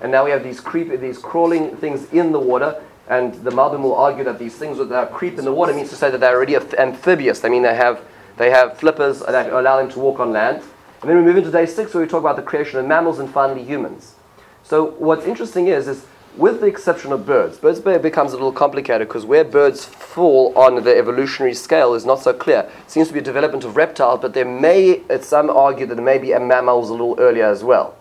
And 0.00 0.10
now 0.10 0.24
we 0.24 0.30
have 0.30 0.42
these 0.42 0.60
creep, 0.60 1.00
these 1.00 1.18
crawling 1.18 1.76
things 1.76 2.10
in 2.12 2.32
the 2.32 2.40
water. 2.40 2.82
And 3.08 3.34
the 3.44 3.50
Malbim 3.50 3.82
will 3.82 3.94
argue 3.94 4.24
that 4.24 4.38
these 4.38 4.56
things 4.56 4.78
that 4.78 5.12
creep 5.12 5.38
in 5.38 5.44
the 5.44 5.52
water 5.52 5.74
means 5.74 5.90
to 5.90 5.96
say 5.96 6.10
that 6.10 6.18
they're 6.18 6.34
already 6.34 6.56
amphibious. 6.56 7.44
I 7.44 7.50
mean, 7.50 7.62
they 7.62 7.74
have 7.74 8.00
they 8.36 8.50
have 8.50 8.78
flippers 8.78 9.20
that 9.20 9.52
allow 9.52 9.76
them 9.78 9.90
to 9.90 9.98
walk 9.98 10.20
on 10.20 10.32
land. 10.32 10.62
And 11.00 11.10
then 11.10 11.16
we 11.16 11.22
move 11.22 11.36
into 11.36 11.50
day 11.50 11.66
six 11.66 11.92
where 11.94 12.02
we 12.02 12.08
talk 12.08 12.20
about 12.20 12.36
the 12.36 12.42
creation 12.42 12.78
of 12.78 12.86
mammals 12.86 13.18
and 13.18 13.30
finally 13.30 13.62
humans. 13.62 14.14
So 14.62 14.92
what's 14.98 15.26
interesting 15.26 15.66
is, 15.68 15.86
is 15.86 16.06
with 16.36 16.60
the 16.60 16.66
exception 16.66 17.12
of 17.12 17.26
birds, 17.26 17.58
birds 17.58 17.78
becomes 17.80 18.32
a 18.32 18.36
little 18.36 18.52
complicated 18.52 19.06
because 19.06 19.24
where 19.24 19.44
birds 19.44 19.84
fall 19.84 20.52
on 20.56 20.82
the 20.82 20.96
evolutionary 20.96 21.54
scale 21.54 21.94
is 21.94 22.04
not 22.04 22.20
so 22.20 22.32
clear. 22.32 22.68
It 22.84 22.90
seems 22.90 23.08
to 23.08 23.14
be 23.14 23.20
a 23.20 23.22
development 23.22 23.64
of 23.64 23.76
reptiles, 23.76 24.20
but 24.20 24.34
there 24.34 24.44
may, 24.44 25.02
some 25.20 25.48
argue 25.48 25.86
that 25.86 25.94
there 25.94 26.04
may 26.04 26.18
be 26.18 26.32
a 26.32 26.40
mammals 26.40 26.88
a 26.88 26.92
little 26.92 27.16
earlier 27.20 27.46
as 27.46 27.62
well. 27.62 27.94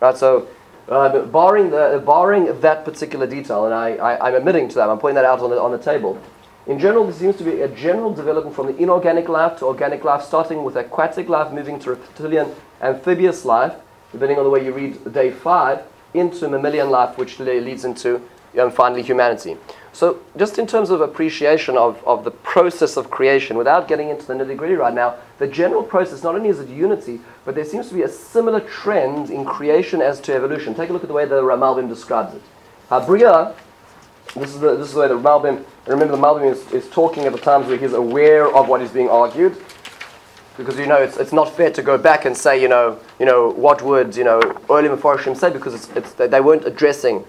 Right, 0.00 0.16
so 0.16 0.48
uh, 0.88 1.26
barring, 1.26 1.70
the, 1.70 2.02
barring 2.04 2.60
that 2.60 2.84
particular 2.84 3.26
detail, 3.26 3.66
and 3.66 3.74
I, 3.74 3.96
I, 3.96 4.28
am 4.28 4.34
admitting 4.34 4.68
to 4.70 4.74
that, 4.76 4.88
I'm 4.88 4.98
pointing 4.98 5.16
that 5.16 5.24
out 5.24 5.40
on 5.40 5.50
the, 5.50 5.60
on 5.60 5.72
the 5.72 5.78
table, 5.78 6.18
in 6.66 6.78
general, 6.78 7.04
there 7.04 7.12
seems 7.12 7.36
to 7.36 7.44
be 7.44 7.60
a 7.60 7.68
general 7.68 8.12
development 8.12 8.56
from 8.56 8.66
the 8.66 8.76
inorganic 8.76 9.28
life 9.28 9.58
to 9.58 9.66
organic 9.66 10.02
life, 10.02 10.22
starting 10.22 10.64
with 10.64 10.76
aquatic 10.76 11.28
life, 11.28 11.52
moving 11.52 11.78
to 11.80 11.90
reptilian, 11.90 12.54
amphibious 12.80 13.44
life, 13.44 13.74
depending 14.12 14.38
on 14.38 14.44
the 14.44 14.50
way 14.50 14.64
you 14.64 14.72
read 14.72 15.12
day 15.12 15.30
five, 15.30 15.82
into 16.14 16.48
mammalian 16.48 16.90
life, 16.90 17.18
which 17.18 17.38
leads 17.38 17.84
into 17.84 18.22
and 18.56 18.72
finally 18.72 19.02
humanity. 19.02 19.56
So, 19.92 20.20
just 20.36 20.58
in 20.58 20.66
terms 20.66 20.90
of 20.90 21.00
appreciation 21.00 21.76
of, 21.76 22.02
of 22.04 22.24
the 22.24 22.30
process 22.30 22.96
of 22.96 23.10
creation, 23.10 23.56
without 23.56 23.88
getting 23.88 24.08
into 24.08 24.26
the 24.26 24.34
nitty 24.34 24.56
gritty 24.56 24.74
right 24.74 24.94
now, 24.94 25.16
the 25.38 25.46
general 25.46 25.82
process 25.82 26.22
not 26.22 26.34
only 26.34 26.48
is 26.48 26.60
it 26.60 26.68
unity, 26.68 27.20
but 27.44 27.54
there 27.54 27.64
seems 27.64 27.88
to 27.88 27.94
be 27.94 28.02
a 28.02 28.08
similar 28.08 28.60
trend 28.60 29.30
in 29.30 29.44
creation 29.44 30.00
as 30.00 30.20
to 30.20 30.34
evolution. 30.34 30.74
Take 30.74 30.90
a 30.90 30.92
look 30.92 31.02
at 31.02 31.08
the 31.08 31.14
way 31.14 31.24
the 31.26 31.42
Ramalbim 31.42 31.88
describes 31.88 32.34
it. 32.34 32.42
Habriya 32.90 33.54
this 34.34 34.54
is 34.54 34.60
the, 34.60 34.76
this 34.76 34.88
is 34.90 34.94
where 34.94 35.08
the 35.08 35.18
Malbim, 35.18 35.64
remember 35.86 36.16
the 36.16 36.22
Malbim 36.22 36.50
is, 36.50 36.70
is 36.72 36.88
talking 36.90 37.24
at 37.24 37.32
the 37.32 37.38
times 37.38 37.66
where 37.68 37.76
he's 37.76 37.92
aware 37.92 38.52
of 38.54 38.68
what 38.68 38.82
is 38.82 38.90
being 38.90 39.08
argued. 39.08 39.56
Because 40.56 40.78
you 40.78 40.86
know 40.86 41.02
it's, 41.02 41.16
it's 41.16 41.32
not 41.32 41.54
fair 41.56 41.70
to 41.72 41.82
go 41.82 41.98
back 41.98 42.26
and 42.26 42.36
say 42.36 42.60
you 42.62 42.68
know 42.68 43.00
you 43.18 43.26
know 43.26 43.50
what 43.50 43.82
would 43.82 44.14
you 44.14 44.22
know 44.22 44.40
early 44.70 44.88
Mefarshim 44.88 45.36
say 45.36 45.50
because 45.50 45.74
it's, 45.74 45.88
it's, 45.96 46.12
they 46.12 46.40
weren't 46.40 46.64
addressing 46.64 47.24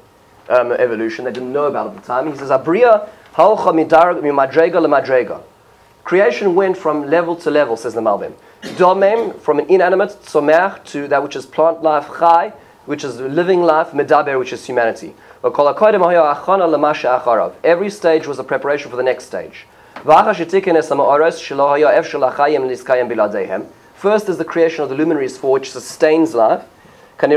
um, 0.49 0.71
evolution 0.73 1.25
they 1.25 1.31
didn't 1.31 1.51
know 1.51 1.65
about 1.65 1.87
at 1.87 1.95
the 1.95 2.01
time. 2.01 2.31
He 2.31 2.37
says 2.37 2.49
Abriya 2.49 3.09
halcha 3.33 3.73
mimadrega 3.73 4.73
lemadrega. 4.73 5.41
Creation 6.03 6.53
went 6.53 6.77
from 6.77 7.09
level 7.09 7.35
to 7.35 7.49
level, 7.49 7.75
says 7.75 7.95
the 7.95 8.01
Malbim. 8.01 8.33
Domem 8.77 9.39
from 9.39 9.57
an 9.57 9.65
inanimate 9.69 10.23
somer 10.23 10.79
to 10.85 11.07
that 11.07 11.23
which 11.23 11.35
is 11.35 11.47
plant 11.47 11.81
life 11.81 12.07
chai, 12.19 12.53
which 12.85 13.03
is 13.03 13.19
living 13.19 13.63
life 13.63 13.87
medaber, 13.87 14.37
which 14.37 14.53
is 14.53 14.63
humanity. 14.63 15.15
Every 17.63 17.89
stage 17.91 18.25
was 18.25 18.39
a 18.39 18.43
preparation 18.43 18.89
for 18.89 18.97
the 18.97 19.03
next 19.03 19.25
stage. 19.25 19.67
First 23.95 24.27
is 24.27 24.37
the 24.37 24.43
creation 24.43 24.83
of 24.83 24.89
the 24.89 24.95
luminaries 24.95 25.37
for 25.37 25.51
which 25.51 25.71
sustains 25.71 26.33
life. 26.33 26.63
Uh, 27.21 27.27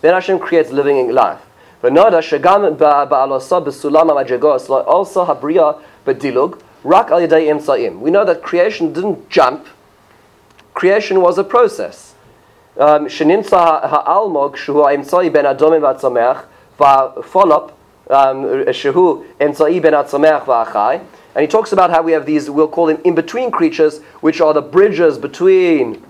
then 0.00 0.14
Hashem 0.14 0.38
creates 0.38 0.70
living 0.70 1.12
life. 1.12 1.40
We 1.82 1.90
know 1.90 2.08
that 8.24 8.40
creation 8.42 8.92
didn't 8.94 9.28
jump. 9.28 9.66
Creation 10.72 11.20
was 11.20 11.36
a 11.36 11.44
process. 11.44 12.13
שנמצא 13.07 13.59
האלמוג 13.81 14.55
שהוא 14.55 14.87
האמצעי 14.87 15.29
בין 15.29 15.45
הדומם 15.45 15.83
והצומח 15.83 16.43
והפולופ 16.79 17.71
שהוא 18.71 19.23
אמצעי 19.41 19.79
בין 19.79 19.93
הצומח 19.93 20.47
והחי 20.47 20.97
and 21.35 21.43
he 21.43 21.47
talks 21.47 21.71
about 21.71 21.91
how 21.91 22.01
we 22.01 22.11
have 22.11 22.25
these, 22.25 22.49
we'll 22.49 22.67
call 22.67 22.87
them 22.87 22.99
in-between 23.03 23.51
creatures, 23.51 23.99
which 24.21 24.41
are 24.41 24.53
the 24.53 24.61
bridges 24.61 25.17
between, 25.17 26.03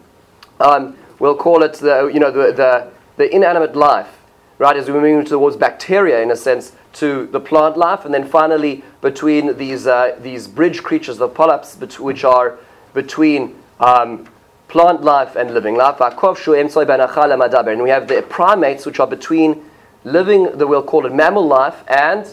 um, 0.59 0.95
we'll 1.19 1.35
call 1.35 1.61
it 1.61 1.73
the, 1.73 2.07
you 2.07 2.19
know, 2.19 2.31
the, 2.31 2.53
the, 2.53 2.91
the 3.17 3.35
inanimate 3.35 3.75
life, 3.75 4.17
right, 4.57 4.77
as 4.77 4.89
we 4.89 4.97
move 4.97 5.25
towards 5.25 5.57
bacteria 5.57 6.21
in 6.21 6.31
a 6.31 6.35
sense, 6.35 6.71
to 6.93 7.27
the 7.27 7.39
plant 7.39 7.77
life, 7.77 8.05
and 8.05 8.13
then 8.13 8.27
finally 8.27 8.83
between 9.01 9.57
these, 9.57 9.85
uh, 9.85 10.17
these 10.21 10.47
bridge 10.47 10.81
creatures, 10.81 11.17
the 11.17 11.27
polyps, 11.27 11.75
which 11.99 12.23
are 12.23 12.57
between 12.93 13.55
um, 13.79 14.27
plant 14.74 15.04
life 15.04 15.36
and 15.36 15.54
living 15.54 15.76
life. 15.76 16.00
And 16.00 17.82
we 17.82 17.90
have 17.90 18.08
the 18.08 18.26
primates, 18.28 18.84
which 18.84 18.98
are 18.98 19.06
between 19.06 19.64
living, 20.02 20.50
the 20.58 20.66
we'll 20.66 20.82
call 20.82 21.06
it 21.06 21.14
mammal 21.14 21.46
life, 21.46 21.84
and 21.86 22.26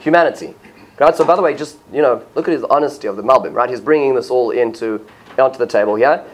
humanity. 0.00 0.54
Right? 0.98 1.14
So, 1.14 1.26
by 1.26 1.36
the 1.36 1.42
way, 1.42 1.54
just 1.54 1.76
you 1.92 2.00
know, 2.00 2.24
look 2.34 2.48
at 2.48 2.52
his 2.52 2.64
honesty 2.64 3.06
of 3.06 3.16
the 3.16 3.22
Malbim. 3.22 3.52
Right? 3.52 3.68
He's 3.68 3.82
bringing 3.82 4.14
this 4.14 4.30
all 4.30 4.50
into 4.50 5.06
onto 5.38 5.58
the 5.58 5.66
table 5.66 5.96
here. 5.96 6.24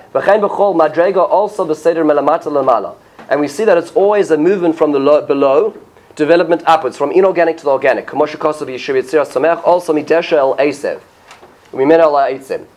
And 3.29 3.41
we 3.41 3.49
see 3.49 3.65
that 3.65 3.77
it's 3.77 3.91
always 3.91 4.31
a 4.31 4.39
movement 4.39 4.77
from 4.77 4.93
the 4.93 5.01
low, 5.01 5.27
below, 5.27 5.77
development 6.15 6.63
upwards, 6.65 6.97
from 6.97 7.11
inorganic 7.11 7.57
to 7.57 7.65
the 7.65 7.71
organic. 7.71 8.15
Also, 8.15 8.65
midesha 8.65 10.37
el 10.37 10.57
asev. 10.59 11.01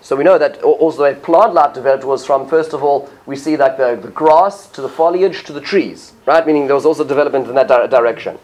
So 0.01 0.15
we 0.15 0.23
know 0.23 0.37
that 0.37 0.61
also 0.63 1.03
a 1.03 1.13
plant 1.13 1.53
life 1.53 1.73
developed 1.73 2.03
was 2.03 2.25
from, 2.25 2.47
first 2.47 2.73
of 2.73 2.83
all, 2.83 3.09
we 3.25 3.35
see 3.35 3.55
that 3.55 3.77
the, 3.77 3.95
the 4.01 4.09
grass 4.09 4.67
to 4.71 4.81
the 4.81 4.89
foliage 4.89 5.43
to 5.43 5.53
the 5.53 5.61
trees, 5.61 6.13
right? 6.25 6.45
Meaning 6.45 6.67
there 6.67 6.75
was 6.75 6.85
also 6.85 7.03
development 7.03 7.47
in 7.47 7.55
that 7.55 7.67
di- 7.67 7.87
direction. 7.87 8.37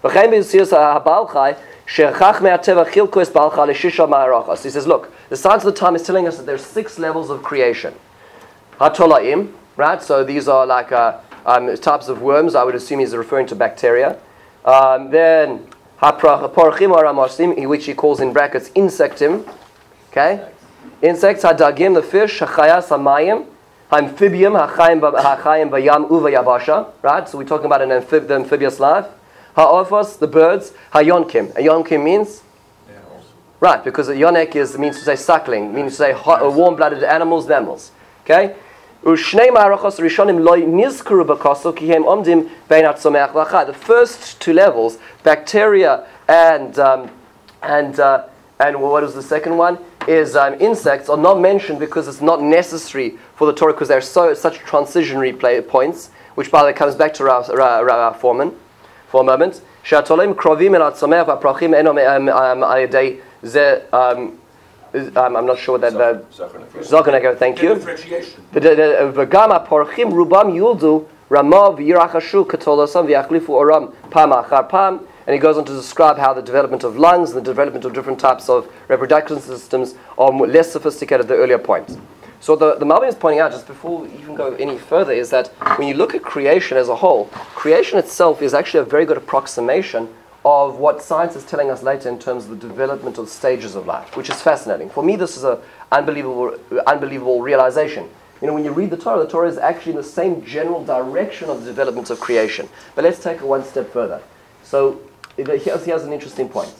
He 0.00 0.10
says, 4.70 4.86
look, 4.86 5.12
the 5.28 5.36
science 5.36 5.64
of 5.64 5.74
the 5.74 5.78
time 5.78 5.96
is 5.96 6.02
telling 6.02 6.28
us 6.28 6.36
that 6.36 6.46
there's 6.46 6.64
six 6.64 6.98
levels 6.98 7.30
of 7.30 7.42
creation. 7.42 7.94
Hatolaim, 8.78 9.52
right? 9.76 10.02
So 10.02 10.22
these 10.22 10.46
are 10.48 10.64
like 10.66 10.92
uh, 10.92 11.18
um, 11.44 11.74
types 11.76 12.08
of 12.08 12.22
worms. 12.22 12.54
I 12.54 12.62
would 12.62 12.74
assume 12.74 13.00
he's 13.00 13.16
referring 13.16 13.46
to 13.48 13.56
bacteria. 13.56 14.18
Um, 14.64 15.10
then 15.10 15.66
which 17.68 17.86
he 17.86 17.94
calls 17.94 18.20
in 18.20 18.32
brackets 18.32 18.70
insectim, 18.70 19.44
Okay? 20.10 20.48
Insects, 21.02 21.44
hadagim, 21.44 21.94
the 21.94 22.02
fish, 22.02 22.40
hachayas, 22.40 22.88
hamayim, 22.88 23.46
amphibium, 23.90 24.56
hachayim, 24.68 25.00
hachayim, 25.00 25.70
bayam, 25.70 26.10
uva, 26.10 26.30
yabasha. 26.30 26.90
Right? 27.02 27.28
So 27.28 27.38
we're 27.38 27.44
talking 27.44 27.66
about 27.66 27.82
an 27.82 27.90
amphib- 27.90 28.26
the 28.28 28.34
amphibious 28.34 28.80
life. 28.80 29.06
Ha'ophos, 29.54 30.18
the 30.18 30.26
birds, 30.26 30.72
hayonkim. 30.92 31.50
A 31.56 31.60
yonkim 31.60 32.02
means? 32.04 32.42
Right, 33.60 33.82
because 33.82 34.08
a 34.08 34.14
yonek 34.14 34.54
is, 34.54 34.78
means 34.78 34.98
to 34.98 35.04
say 35.04 35.16
suckling, 35.16 35.74
means 35.74 35.92
to 35.92 35.96
say 35.96 36.12
hot, 36.12 36.42
warm-blooded 36.54 37.02
animals, 37.02 37.48
mammals. 37.48 37.90
Okay? 38.22 38.54
The 39.02 39.16
first 43.80 44.40
two 44.40 44.52
levels, 44.52 44.98
bacteria 45.22 46.06
and 46.28 46.78
um, 46.78 47.10
and 47.62 48.00
uh, 48.00 48.24
and 48.58 48.80
what 48.82 49.04
is 49.04 49.14
the 49.14 49.22
second 49.22 49.56
one? 49.56 49.78
Is 50.08 50.36
um, 50.36 50.54
insects 50.54 51.10
are 51.10 51.18
not 51.18 51.38
mentioned 51.38 51.78
because 51.78 52.08
it's 52.08 52.22
not 52.22 52.40
necessary 52.42 53.18
for 53.34 53.46
the 53.46 53.52
Torah 53.52 53.74
because 53.74 53.88
they're 53.88 54.00
so 54.00 54.32
such 54.32 54.58
transitionary 54.60 55.38
play 55.38 55.60
points, 55.60 56.08
which 56.34 56.50
by 56.50 56.62
the 56.62 56.68
way 56.68 56.72
comes 56.72 56.94
back 56.94 57.12
to 57.14 57.24
Rav, 57.24 57.48
Rav, 57.50 57.84
Rav 57.84 58.18
Fohrman 58.18 58.54
for 59.08 59.20
a 59.20 59.24
moment. 59.24 59.60
Um, 59.92 59.98
um, 63.92 64.38
um, 64.94 65.36
I'm 65.36 65.46
not 65.46 65.58
sure 65.58 65.78
what 65.78 65.82
that 65.82 65.92
the 65.92 66.24
Zokaneko, 66.80 67.36
thank 67.36 67.60
you. 67.60 67.74
Rubam 70.14 70.54
yuldu 70.54 71.06
ramav 71.30 71.78
yirachashu 71.78 72.46
katolosam 72.46 73.06
v'yachlifu 73.06 73.50
oram 73.50 73.92
pam 74.10 74.30
achar 74.30 74.68
pam 74.68 75.06
and 75.28 75.34
he 75.34 75.38
goes 75.38 75.58
on 75.58 75.64
to 75.66 75.74
describe 75.74 76.16
how 76.16 76.32
the 76.32 76.40
development 76.40 76.84
of 76.84 76.96
lungs 76.96 77.32
and 77.32 77.44
the 77.44 77.50
development 77.50 77.84
of 77.84 77.92
different 77.92 78.18
types 78.18 78.48
of 78.48 78.66
reproduction 78.88 79.38
systems 79.38 79.94
are 80.16 80.32
less 80.32 80.72
sophisticated 80.72 81.20
at 81.20 81.28
the 81.28 81.34
earlier 81.34 81.58
point. 81.58 81.98
So 82.40 82.56
the, 82.56 82.76
the 82.76 82.86
Malbim 82.86 83.08
is 83.08 83.14
pointing 83.14 83.40
out, 83.40 83.52
just 83.52 83.66
before 83.66 84.00
we 84.00 84.08
even 84.14 84.34
go 84.34 84.54
any 84.54 84.78
further, 84.78 85.12
is 85.12 85.28
that 85.28 85.48
when 85.76 85.86
you 85.86 85.92
look 85.92 86.14
at 86.14 86.22
creation 86.22 86.78
as 86.78 86.88
a 86.88 86.96
whole, 86.96 87.26
creation 87.54 87.98
itself 87.98 88.40
is 88.40 88.54
actually 88.54 88.80
a 88.80 88.84
very 88.84 89.04
good 89.04 89.18
approximation 89.18 90.08
of 90.46 90.78
what 90.78 91.02
science 91.02 91.36
is 91.36 91.44
telling 91.44 91.68
us 91.68 91.82
later 91.82 92.08
in 92.08 92.18
terms 92.18 92.44
of 92.44 92.58
the 92.58 92.66
development 92.66 93.18
of 93.18 93.28
stages 93.28 93.74
of 93.74 93.84
life, 93.84 94.16
which 94.16 94.30
is 94.30 94.40
fascinating. 94.40 94.88
For 94.88 95.02
me, 95.02 95.14
this 95.16 95.36
is 95.36 95.44
an 95.44 95.58
unbelievable, 95.92 96.58
unbelievable 96.86 97.42
realization. 97.42 98.08
You 98.40 98.46
know, 98.46 98.54
when 98.54 98.64
you 98.64 98.72
read 98.72 98.88
the 98.88 98.96
Torah, 98.96 99.18
the 99.24 99.30
Torah 99.30 99.50
is 99.50 99.58
actually 99.58 99.92
in 99.92 99.98
the 99.98 100.04
same 100.04 100.42
general 100.42 100.82
direction 100.82 101.50
of 101.50 101.64
the 101.64 101.66
development 101.66 102.08
of 102.08 102.18
creation. 102.18 102.66
But 102.94 103.04
let's 103.04 103.22
take 103.22 103.42
it 103.42 103.44
one 103.44 103.62
step 103.62 103.92
further. 103.92 104.22
So 104.62 105.02
here's, 105.38 105.84
here's 105.84 106.04
an 106.04 106.12
interesting 106.12 106.48
point. 106.48 106.72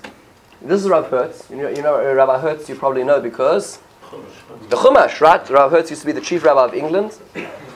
This 0.60 0.82
is 0.82 0.88
Rav 0.88 1.08
Hertz. 1.08 1.48
You 1.50 1.56
know, 1.56 1.68
you 1.68 1.82
know 1.82 2.14
Rabbi 2.14 2.38
Hertz, 2.40 2.68
you 2.68 2.74
probably 2.74 3.04
know 3.04 3.20
because 3.20 3.78
the 4.68 4.76
Chumash, 4.76 5.20
right? 5.20 5.48
Rav 5.50 5.70
Hertz 5.70 5.90
used 5.90 6.02
to 6.02 6.06
be 6.06 6.12
the 6.12 6.20
chief 6.20 6.44
rabbi 6.44 6.64
of 6.64 6.74
England, 6.74 7.18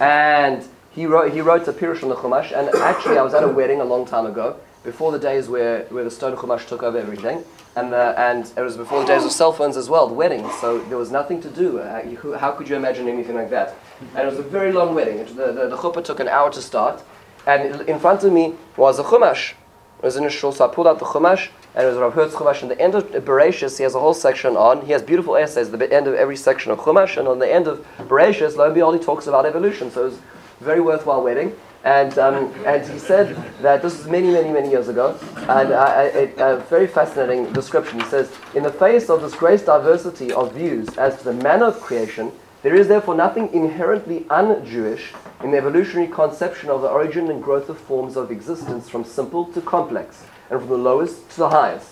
and 0.01 0.66
he 0.90 1.07
wrote, 1.07 1.33
he 1.33 1.40
wrote 1.40 1.66
a 1.68 1.73
Pirush 1.73 2.03
on 2.03 2.09
the 2.09 2.16
Chumash. 2.16 2.57
And 2.57 2.68
actually, 2.81 3.18
I 3.18 3.23
was 3.23 3.35
at 3.35 3.45
a 3.45 3.49
wedding 3.49 3.81
a 3.81 3.85
long 3.85 4.05
time 4.05 4.27
ago, 4.27 4.59
before 4.83 5.12
the 5.12 5.18
days 5.18 5.49
where, 5.49 5.85
where 5.85 6.05
the 6.05 6.11
stone 6.11 6.37
Chumash 6.37 6.66
took 6.66 6.83
over 6.83 6.99
everything. 6.99 7.45
And, 7.75 7.92
the, 7.92 8.14
and 8.18 8.53
it 8.57 8.61
was 8.61 8.77
before 8.77 9.01
the 9.01 9.07
days 9.07 9.25
of 9.25 9.33
cell 9.33 9.53
phones 9.53 9.79
as 9.79 9.88
well, 9.88 10.07
the 10.07 10.14
weddings. 10.14 10.53
So 10.61 10.79
there 10.81 10.99
was 10.99 11.11
nothing 11.11 11.40
to 11.42 11.49
do. 11.49 11.79
Uh, 11.79 12.37
how 12.37 12.53
could 12.53 12.68
you 12.68 12.77
imagine 12.77 13.09
anything 13.09 13.35
like 13.35 13.49
that? 13.51 13.77
And 14.14 14.27
it 14.27 14.31
was 14.31 14.38
a 14.38 14.42
very 14.42 14.73
long 14.73 14.95
wedding. 14.95 15.18
The, 15.37 15.53
the, 15.53 15.68
the 15.68 15.77
chuppah 15.77 16.05
took 16.05 16.21
an 16.21 16.29
hour 16.29 16.51
to 16.51 16.61
start. 16.61 17.03
And 17.47 17.81
in 17.88 17.99
front 17.99 18.25
of 18.25 18.33
me 18.33 18.55
was 18.77 18.99
a 18.99 19.05
Chumash. 19.05 19.55
Was 20.03 20.17
in 20.17 20.25
a 20.25 20.31
shul, 20.31 20.53
so 20.53 20.69
I 20.69 20.75
pulled 20.75 20.88
out 20.88 20.99
the 20.99 21.05
Chumash 21.05 21.51
and 21.75 21.85
it 21.85 21.88
was 21.88 21.97
Rav 21.97 22.12
Hertz 22.12 22.35
Chumash. 22.35 22.62
And 22.62 22.71
the 22.71 22.81
end 22.81 22.95
of 22.95 23.05
Bereshis, 23.07 23.79
he 23.79 23.85
has 23.85 23.95
a 23.95 24.01
whole 24.01 24.15
section 24.15 24.57
on. 24.57 24.85
He 24.85 24.93
has 24.93 25.03
beautiful 25.03 25.37
essays 25.37 25.73
at 25.73 25.79
the 25.79 25.93
end 25.93 26.07
of 26.07 26.15
every 26.15 26.37
section 26.37 26.71
of 26.73 26.79
Chumash, 26.79 27.17
and 27.17 27.29
on 27.29 27.38
the 27.38 27.51
end 27.51 27.67
of 27.67 27.87
Bereshis, 27.99 28.57
lo 28.57 28.67
and 28.67 28.75
behold, 28.75 28.99
he 28.99 29.05
talks 29.05 29.27
about 29.27 29.47
evolution. 29.47 29.91
So 29.91 30.03
it 30.03 30.11
was 30.11 30.19
very 30.61 30.81
worthwhile 30.81 31.23
wedding. 31.23 31.55
And, 31.85 32.17
um, 32.19 32.55
and 32.65 32.87
he 32.88 32.99
said 32.99 33.37
that 33.61 33.83
this 33.83 33.99
is 33.99 34.07
many, 34.07 34.31
many, 34.31 34.51
many 34.51 34.71
years 34.71 34.88
ago, 34.88 35.19
and 35.49 35.73
uh, 35.73 36.11
a, 36.38 36.57
very 36.69 36.87
fascinating 36.87 37.53
description. 37.53 37.99
He 37.99 38.07
says, 38.07 38.33
In 38.55 38.62
the 38.62 38.71
face 38.71 39.11
of 39.11 39.21
this 39.21 39.35
great 39.35 39.67
diversity 39.67 40.33
of 40.33 40.53
views 40.53 40.88
as 40.97 41.19
to 41.19 41.25
the 41.25 41.33
manner 41.33 41.67
of 41.67 41.81
creation, 41.81 42.31
there 42.62 42.75
is 42.75 42.88
therefore 42.88 43.16
nothing 43.16 43.53
inherently 43.53 44.25
un 44.31 44.64
Jewish 44.64 45.12
in 45.42 45.51
the 45.51 45.57
evolutionary 45.57 46.09
conception 46.09 46.70
of 46.70 46.83
the 46.83 46.88
origin 46.88 47.29
and 47.31 47.42
growth 47.42 47.68
of 47.68 47.79
forms 47.79 48.16
of 48.16 48.31
existence 48.31 48.88
from 48.88 49.05
simple 49.05 49.46
to 49.46 49.61
complex 49.61 50.25
and 50.51 50.61
from 50.61 50.68
the 50.68 50.77
lowest 50.77 51.29
to 51.31 51.38
the 51.38 51.48
highest. 51.48 51.90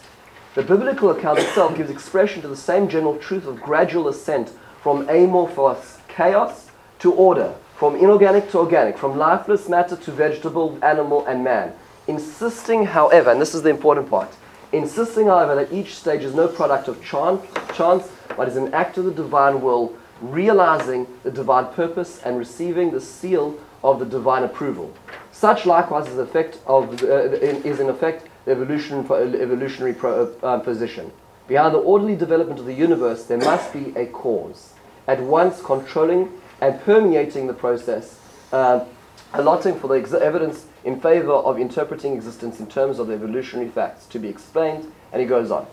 The 0.55 0.63
biblical 0.63 1.11
account 1.11 1.39
itself 1.39 1.77
gives 1.77 1.91
expression 1.91 2.43
to 2.43 2.49
the 2.49 2.57
same 2.57 2.89
general 2.89 3.17
truth 3.19 3.47
of 3.47 3.61
gradual 3.61 4.09
ascent 4.09 4.53
from 4.83 5.09
amorphous 5.09 5.99
chaos 6.09 6.71
to 7.01 7.13
order, 7.13 7.55
from 7.77 7.97
inorganic 7.97 8.51
to 8.51 8.59
organic, 8.59 8.97
from 8.99 9.19
lifeless 9.19 9.69
matter 9.69 9.97
to 9.97 10.13
vegetable, 10.13 10.79
animal, 10.83 11.25
and 11.27 11.43
man. 11.43 11.73
Insisting, 12.07 12.85
however, 12.85 13.31
and 13.31 13.41
this 13.41 13.55
is 13.55 13.63
the 13.63 13.71
important 13.71 14.09
part, 14.09 14.29
insisting, 14.73 15.27
however, 15.27 15.55
that 15.55 15.73
each 15.73 15.95
stage 15.95 16.23
is 16.23 16.35
no 16.35 16.49
product 16.49 16.89
of 16.89 17.03
chance, 17.05 17.45
chance 17.75 18.09
but 18.37 18.49
is 18.49 18.57
an 18.57 18.73
act 18.75 18.99
of 18.99 19.05
the 19.05 19.11
divine 19.13 19.61
will, 19.61 19.97
realizing 20.21 21.07
the 21.23 21.31
divine 21.31 21.67
purpose 21.75 22.21
and 22.23 22.39
receiving 22.39 22.91
the 22.91 23.01
seal 23.01 23.59
of 23.83 23.99
the 23.99 24.05
divine 24.05 24.43
approval. 24.43 24.93
Such 25.33 25.67
likewise 25.67 26.09
is, 26.09 26.19
effect 26.19 26.59
of, 26.67 27.03
uh, 27.03 27.07
is 27.07 27.81
in 27.81 27.89
effect 27.89 28.29
the 28.45 28.53
evolution, 28.53 28.99
evolutionary 29.01 29.95
pro, 29.95 30.33
uh, 30.43 30.59
position. 30.59 31.13
Behind 31.49 31.75
the 31.75 31.79
orderly 31.79 32.15
development 32.15 32.61
of 32.61 32.67
the 32.67 32.75
universe, 32.75 33.25
there 33.25 33.39
must 33.39 33.73
be 33.73 33.93
a 33.97 34.07
cause, 34.07 34.75
at 35.07 35.21
once 35.21 35.61
controlling 35.63 36.31
and 36.61 36.81
permeating 36.83 37.47
the 37.47 37.55
process, 37.55 38.21
uh, 38.53 38.85
allotting 39.33 39.79
for 39.79 39.89
the 39.89 39.95
ex- 39.95 40.13
evidence 40.13 40.67
in 40.85 41.01
favor 41.01 41.33
of 41.33 41.59
interpreting 41.59 42.15
existence 42.15 42.61
in 42.61 42.67
terms 42.67 42.99
of 42.99 43.07
the 43.09 43.15
evolutionary 43.15 43.69
facts 43.69 44.07
to 44.07 44.19
be 44.19 44.29
explained, 44.29 44.91
and 45.13 45.21
he 45.21 45.27
goes 45.27 45.51
on. 45.51 45.67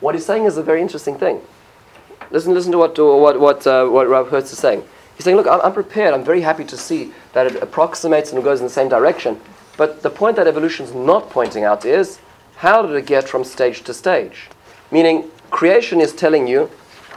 What 0.00 0.14
he's 0.14 0.26
saying 0.26 0.44
is 0.44 0.56
a 0.56 0.62
very 0.62 0.82
interesting 0.82 1.16
thing. 1.16 1.40
Listen, 2.30 2.54
listen 2.54 2.72
to 2.72 2.78
what, 2.78 2.98
what, 2.98 3.40
what, 3.40 3.66
uh, 3.66 3.86
what 3.86 4.08
Rav 4.08 4.28
Hertz 4.30 4.52
is 4.52 4.58
saying. 4.58 4.84
He's 5.16 5.24
saying, 5.24 5.36
look, 5.36 5.46
I'm, 5.46 5.60
I'm 5.60 5.72
prepared, 5.72 6.14
I'm 6.14 6.24
very 6.24 6.40
happy 6.40 6.64
to 6.64 6.76
see 6.76 7.12
that 7.32 7.46
it 7.46 7.62
approximates 7.62 8.32
and 8.32 8.42
goes 8.42 8.60
in 8.60 8.66
the 8.66 8.72
same 8.72 8.88
direction, 8.88 9.40
but 9.76 10.02
the 10.02 10.10
point 10.10 10.36
that 10.36 10.46
evolution 10.46 10.86
is 10.86 10.94
not 10.94 11.30
pointing 11.30 11.64
out 11.64 11.84
is 11.84 12.18
how 12.56 12.82
did 12.82 12.94
it 12.94 13.06
get 13.06 13.28
from 13.28 13.44
stage 13.44 13.82
to 13.82 13.94
stage? 13.94 14.48
Meaning, 14.90 15.30
creation 15.50 16.00
is 16.00 16.12
telling 16.12 16.46
you, 16.46 16.70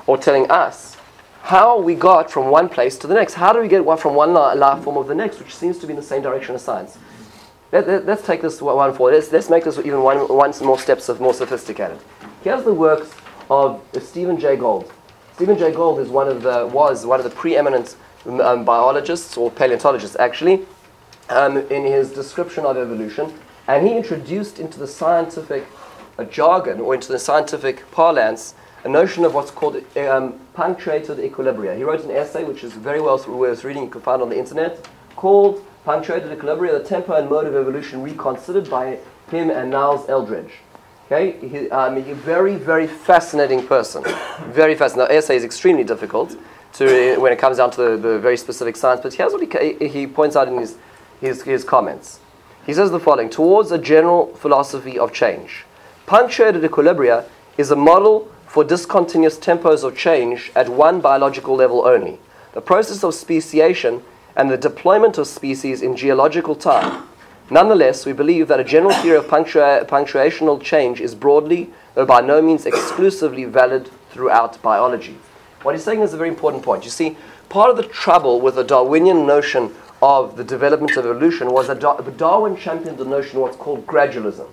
or 0.08 0.18
telling 0.18 0.50
us, 0.50 0.96
how 1.42 1.80
we 1.80 1.94
got 1.94 2.32
from 2.32 2.50
one 2.50 2.68
place 2.68 2.98
to 2.98 3.06
the 3.06 3.14
next. 3.14 3.36
How 3.36 3.54
do 3.54 3.60
we 3.62 3.68
get 3.68 3.84
from 4.00 4.16
one 4.16 4.34
life 4.34 4.84
form 4.84 4.98
of 4.98 5.08
the 5.08 5.14
next, 5.14 5.38
which 5.38 5.56
seems 5.56 5.78
to 5.78 5.86
be 5.86 5.94
in 5.94 5.98
the 5.98 6.04
same 6.04 6.24
direction 6.24 6.56
as 6.56 6.64
science? 6.64 6.98
Let, 7.72 7.88
us 7.88 8.06
let, 8.06 8.24
take 8.24 8.42
this 8.42 8.62
one 8.62 8.94
forward. 8.96 9.14
Let's, 9.14 9.32
let's 9.32 9.50
make 9.50 9.64
this 9.64 9.78
even 9.78 10.02
one, 10.02 10.28
one 10.28 10.54
more 10.64 10.80
steps 10.80 11.10
of 11.10 11.22
more 11.22 11.34
sophisticated. 11.34 12.00
Here's 12.44 12.64
the 12.64 12.74
works 12.74 13.12
of 13.50 13.82
Stephen 14.02 14.40
Jay 14.40 14.56
Gould. 14.56 14.92
Stephen 15.36 15.58
Jay 15.58 15.74
Gould 15.74 16.00
is 16.00 16.08
one 16.08 16.30
of 16.30 16.44
the, 16.44 16.66
was 16.72 17.06
one 17.06 17.20
of 17.20 17.26
the 17.26 17.30
preeminent 17.30 17.98
um, 18.26 18.64
biologists, 18.64 19.36
or 19.36 19.52
paleontologists 19.52 20.16
actually, 20.18 20.66
um, 21.28 21.58
in 21.58 21.84
his 21.84 22.10
description 22.10 22.64
of 22.64 22.78
evolution, 22.78 23.34
and 23.68 23.86
he 23.86 23.98
introduced 23.98 24.60
into 24.60 24.80
the 24.80 24.88
scientific 24.88 25.66
uh, 26.18 26.24
jargon 26.24 26.80
or 26.80 26.96
into 26.96 27.12
the 27.12 27.20
scientific 27.20 27.84
parlance 27.92 28.56
a 28.86 28.88
notion 28.88 29.26
of 29.26 29.34
what's 29.34 29.52
called 29.52 29.76
um, 29.98 30.40
punctuated 30.54 31.18
equilibria. 31.18 31.76
He 31.76 31.84
wrote 31.84 32.06
an 32.06 32.12
essay 32.12 32.46
which 32.46 32.64
is 32.64 32.72
very 32.72 33.02
well 33.02 33.22
worth 33.28 33.66
reading, 33.66 33.84
you 33.84 33.90
can 33.90 34.00
find 34.00 34.22
on 34.22 34.30
the 34.30 34.40
internet, 34.40 34.88
called 35.18 35.66
Punctuated 35.84 36.32
Equilibria, 36.32 36.82
the 36.82 36.88
Tempo 36.88 37.14
and 37.14 37.30
Mode 37.30 37.46
of 37.46 37.56
Evolution 37.56 38.02
Reconsidered 38.02 38.70
by 38.70 39.00
him 39.30 39.50
and 39.50 39.70
Niles 39.70 40.08
Eldredge. 40.08 40.52
Okay, 41.06 41.38
he, 41.48 41.70
um, 41.70 41.98
he's 41.98 42.08
a 42.08 42.16
very, 42.16 42.56
very 42.56 42.88
fascinating 42.88 43.66
person. 43.68 44.04
very 44.50 44.76
fascinating. 44.76 45.14
The 45.14 45.18
essay 45.18 45.36
is 45.36 45.44
extremely 45.44 45.84
difficult 45.84 46.36
to, 46.74 47.18
when 47.18 47.32
it 47.32 47.40
comes 47.40 47.58
down 47.58 47.72
to 47.72 47.82
the, 47.82 47.98
the 47.98 48.20
very 48.20 48.38
specific 48.38 48.76
science, 48.76 49.02
but 49.02 49.14
here's 49.14 49.32
what 49.32 49.42
he, 49.42 49.88
he 49.88 50.08
points 50.08 50.36
out 50.36 50.48
in 50.48 50.58
his 50.58 50.78
his, 51.22 51.44
his 51.44 51.64
comments. 51.64 52.20
He 52.66 52.74
says 52.74 52.92
the 52.92 53.00
following 53.00 53.30
Towards 53.30 53.72
a 53.72 53.78
general 53.78 54.28
philosophy 54.36 54.98
of 54.98 55.14
change. 55.14 55.66
Punctuated 56.06 56.64
equilibria 56.64 57.26
is 57.58 57.72
a 57.72 57.76
model 57.76 58.32
for 58.48 58.64
discontinuous 58.64 59.38
tempos 59.38 59.84
of 59.84 59.98
change 59.98 60.52
at 60.56 60.70
one 60.70 61.02
biological 61.02 61.56
level 61.56 61.86
only. 61.86 62.20
The 62.54 62.62
process 62.62 63.04
of 63.04 63.14
speciation 63.14 64.04
and 64.36 64.50
the 64.50 64.58
deployment 64.58 65.18
of 65.18 65.28
species 65.28 65.82
in 65.82 65.96
geological 65.96 66.56
time. 66.56 67.08
Nonetheless, 67.50 68.08
we 68.08 68.14
believe 68.14 68.48
that 68.48 68.60
a 68.60 68.64
general 68.64 68.94
theory 68.96 69.18
of 69.18 69.28
punctua- 69.28 69.86
punctuational 69.88 70.60
change 70.62 71.00
is 71.00 71.14
broadly, 71.14 71.70
though 71.94 72.06
by 72.06 72.20
no 72.20 72.42
means 72.42 72.66
exclusively, 72.66 73.46
valid 73.46 73.92
throughout 74.10 74.60
biology. 74.64 75.16
What 75.62 75.76
he's 75.76 75.84
saying 75.84 76.02
is 76.02 76.14
a 76.14 76.18
very 76.18 76.30
important 76.30 76.64
point. 76.64 76.84
You 76.84 76.90
see, 76.90 77.18
part 77.50 77.70
of 77.70 77.78
the 77.78 77.84
trouble 77.84 78.42
with 78.42 78.56
the 78.56 78.64
Darwinian 78.64 79.28
notion 79.28 79.76
of 80.02 80.38
the 80.38 80.44
development 80.44 80.98
of 80.98 81.06
evolution 81.06 81.52
was 81.52 81.68
that 81.68 81.80
Darwin 82.18 82.58
championed 82.58 82.98
the 82.98 83.06
notion 83.06 83.38
of 83.38 83.44
what's 83.44 83.58
called 83.58 83.86
gradualism, 83.86 84.48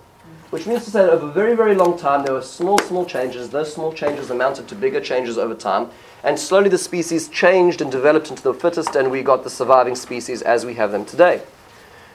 which 0.51 0.67
means 0.67 0.85
to 0.85 0.91
say 0.91 1.01
that 1.01 1.11
over 1.11 1.27
a 1.27 1.31
very, 1.31 1.55
very 1.55 1.73
long 1.73 1.97
time 1.97 2.23
there 2.23 2.33
were 2.33 2.41
small, 2.43 2.77
small 2.77 3.05
changes. 3.05 3.49
Those 3.49 3.73
small 3.73 3.91
changes 3.91 4.29
amounted 4.29 4.67
to 4.67 4.75
bigger 4.75 5.01
changes 5.01 5.39
over 5.39 5.55
time, 5.55 5.89
and 6.23 6.39
slowly 6.39 6.69
the 6.69 6.77
species 6.77 7.27
changed 7.27 7.81
and 7.81 7.91
developed 7.91 8.29
into 8.29 8.43
the 8.43 8.53
fittest, 8.53 8.95
and 8.95 9.09
we 9.09 9.23
got 9.23 9.43
the 9.43 9.49
surviving 9.49 9.95
species 9.95 10.43
as 10.43 10.63
we 10.63 10.75
have 10.75 10.91
them 10.91 11.05
today. 11.05 11.41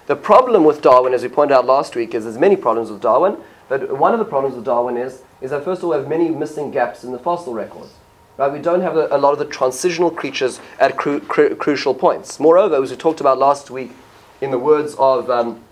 The 0.08 0.16
problem 0.16 0.64
with 0.64 0.80
Darwin, 0.80 1.12
as 1.12 1.22
we 1.22 1.28
pointed 1.28 1.54
out 1.54 1.66
last 1.66 1.94
week, 1.94 2.14
is 2.14 2.24
there's 2.24 2.38
many 2.38 2.56
problems 2.56 2.90
with 2.90 3.02
Darwin, 3.02 3.36
but 3.68 3.98
one 3.98 4.14
of 4.14 4.18
the 4.18 4.24
problems 4.24 4.56
with 4.56 4.64
Darwin 4.64 4.96
is, 4.96 5.20
is 5.42 5.50
that 5.50 5.64
first 5.64 5.80
of 5.80 5.84
all 5.84 5.90
we 5.90 5.96
have 5.96 6.08
many 6.08 6.30
missing 6.30 6.70
gaps 6.70 7.04
in 7.04 7.12
the 7.12 7.18
fossil 7.18 7.52
records. 7.52 7.92
Right? 8.38 8.50
We 8.50 8.58
don't 8.58 8.80
have 8.80 8.96
a, 8.96 9.08
a 9.10 9.18
lot 9.18 9.34
of 9.34 9.38
the 9.38 9.44
transitional 9.44 10.10
creatures 10.10 10.60
at 10.80 10.96
cru- 10.96 11.20
cru- 11.20 11.54
crucial 11.56 11.92
points. 11.92 12.40
Moreover, 12.40 12.82
as 12.82 12.90
we 12.90 12.96
talked 12.96 13.20
about 13.20 13.36
last 13.36 13.70
week, 13.70 13.92
in 14.40 14.50
the 14.50 14.58
words 14.58 14.94
of 14.98 15.28
um, 15.28 15.62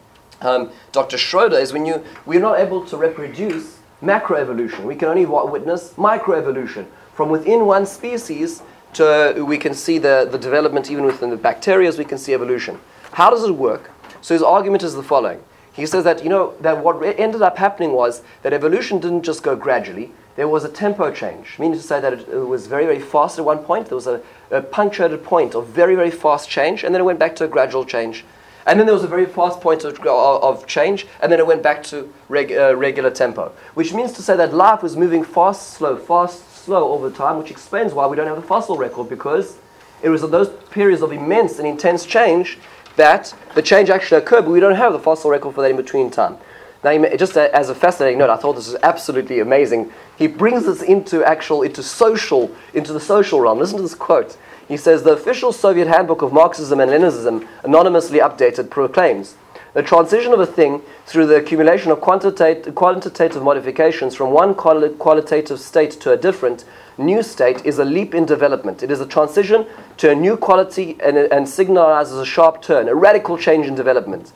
um, 0.42 0.70
Dr. 0.92 1.16
Schroeder, 1.16 1.56
is 1.56 1.72
when 1.72 1.86
you 1.86 2.04
we're 2.26 2.38
not 2.38 2.60
able 2.60 2.84
to 2.84 2.96
reproduce 2.98 3.78
macroevolution. 4.02 4.84
We 4.84 4.96
can 4.96 5.08
only 5.08 5.24
witness 5.24 5.94
microevolution. 5.94 6.84
From 7.14 7.30
within 7.30 7.64
one 7.64 7.86
species 7.86 8.60
to 8.92 9.42
we 9.48 9.56
can 9.56 9.72
see 9.72 9.96
the, 9.96 10.28
the 10.30 10.38
development 10.38 10.90
even 10.90 11.06
within 11.06 11.30
the 11.30 11.36
bacteria, 11.38 11.90
we 11.96 12.04
can 12.04 12.18
see 12.18 12.34
evolution. 12.34 12.78
How 13.12 13.30
does 13.30 13.44
it 13.44 13.52
work? 13.52 13.92
So 14.26 14.34
his 14.34 14.42
argument 14.42 14.82
is 14.82 14.94
the 14.96 15.04
following. 15.04 15.40
He 15.72 15.86
says 15.86 16.02
that 16.02 16.24
you 16.24 16.28
know 16.28 16.54
that 16.60 16.82
what 16.82 17.00
ended 17.00 17.42
up 17.42 17.58
happening 17.58 17.92
was 17.92 18.22
that 18.42 18.52
evolution 18.52 18.98
didn't 18.98 19.22
just 19.22 19.44
go 19.44 19.54
gradually 19.54 20.10
there 20.34 20.48
was 20.48 20.64
a 20.64 20.68
tempo 20.68 21.12
change, 21.12 21.58
meaning 21.60 21.78
to 21.78 21.82
say 21.82 22.00
that 22.00 22.12
it, 22.12 22.28
it 22.28 22.46
was 22.46 22.66
very, 22.66 22.84
very 22.84 23.00
fast 23.00 23.38
at 23.38 23.44
one 23.44 23.60
point. 23.60 23.86
There 23.86 23.94
was 23.94 24.08
a, 24.08 24.20
a, 24.50 24.60
punctuated 24.60 25.24
point 25.24 25.54
of 25.54 25.68
very, 25.68 25.94
very 25.94 26.10
fast 26.10 26.50
change, 26.50 26.84
and 26.84 26.94
then 26.94 27.00
it 27.00 27.04
went 27.04 27.18
back 27.18 27.36
to 27.36 27.44
a 27.44 27.48
gradual 27.48 27.84
change. 27.86 28.24
And 28.66 28.78
then 28.78 28.86
there 28.86 28.94
was 28.94 29.04
a 29.04 29.08
very 29.08 29.26
fast 29.26 29.60
point 29.60 29.84
of, 29.84 29.98
of 30.04 30.66
change, 30.66 31.06
and 31.22 31.32
then 31.32 31.38
it 31.38 31.46
went 31.46 31.62
back 31.62 31.82
to 31.84 32.12
reg, 32.28 32.52
uh, 32.52 32.76
regular 32.76 33.10
tempo, 33.10 33.50
which 33.74 33.94
means 33.94 34.12
to 34.12 34.22
say 34.22 34.36
that 34.36 34.52
life 34.52 34.82
was 34.82 34.94
moving 34.94 35.24
fast, 35.24 35.74
slow, 35.74 35.96
fast, 35.96 36.64
slow 36.64 36.92
over 36.92 37.10
time, 37.10 37.38
which 37.38 37.50
explains 37.50 37.94
why 37.94 38.06
we 38.06 38.16
don't 38.16 38.26
have 38.26 38.36
a 38.36 38.42
fossil 38.42 38.76
record, 38.76 39.08
because 39.08 39.56
it 40.02 40.10
was 40.10 40.20
those 40.20 40.50
periods 40.70 41.00
of 41.00 41.12
immense 41.12 41.58
and 41.58 41.66
intense 41.66 42.04
change 42.04 42.58
that 42.96 43.34
the 43.54 43.62
change 43.62 43.90
actually 43.90 44.18
occurred, 44.18 44.42
but 44.42 44.50
we 44.50 44.60
don't 44.60 44.74
have 44.74 44.92
the 44.92 44.98
fossil 44.98 45.30
record 45.30 45.54
for 45.54 45.62
that 45.62 45.70
in 45.70 45.76
between 45.76 46.10
time. 46.10 46.36
Now, 46.84 47.16
just 47.16 47.36
as 47.36 47.68
a 47.68 47.74
fascinating 47.74 48.18
note, 48.18 48.30
I 48.30 48.36
thought 48.36 48.54
this 48.54 48.68
was 48.68 48.80
absolutely 48.82 49.40
amazing. 49.40 49.92
He 50.16 50.26
brings 50.26 50.66
us 50.66 50.82
into 50.82 51.24
actual, 51.24 51.62
into 51.62 51.82
social, 51.82 52.54
into 52.74 52.92
the 52.92 53.00
social 53.00 53.40
realm. 53.40 53.58
Listen 53.58 53.78
to 53.78 53.82
this 53.82 53.94
quote. 53.94 54.36
He 54.68 54.76
says 54.76 55.02
the 55.02 55.12
official 55.12 55.52
Soviet 55.52 55.88
handbook 55.88 56.22
of 56.22 56.32
Marxism 56.32 56.80
and 56.80 56.90
Leninism, 56.90 57.46
anonymously 57.64 58.18
updated, 58.18 58.70
proclaims 58.70 59.34
the 59.76 59.82
transition 59.82 60.32
of 60.32 60.40
a 60.40 60.46
thing 60.46 60.80
through 61.04 61.26
the 61.26 61.36
accumulation 61.36 61.90
of 61.90 62.00
quantitative, 62.00 62.74
quantitative 62.74 63.42
modifications 63.42 64.14
from 64.14 64.30
one 64.30 64.54
quali- 64.54 64.88
qualitative 64.94 65.60
state 65.60 65.90
to 65.90 66.12
a 66.12 66.16
different 66.16 66.64
new 66.96 67.22
state 67.22 67.62
is 67.66 67.78
a 67.78 67.84
leap 67.84 68.14
in 68.14 68.24
development. 68.24 68.82
It 68.82 68.90
is 68.90 69.02
a 69.02 69.06
transition 69.06 69.66
to 69.98 70.10
a 70.10 70.14
new 70.14 70.38
quality 70.38 70.96
and, 71.04 71.18
and 71.18 71.46
signalizes 71.46 72.18
a 72.18 72.24
sharp 72.24 72.62
turn, 72.62 72.88
a 72.88 72.94
radical 72.94 73.36
change 73.36 73.66
in 73.66 73.74
development. 73.74 74.32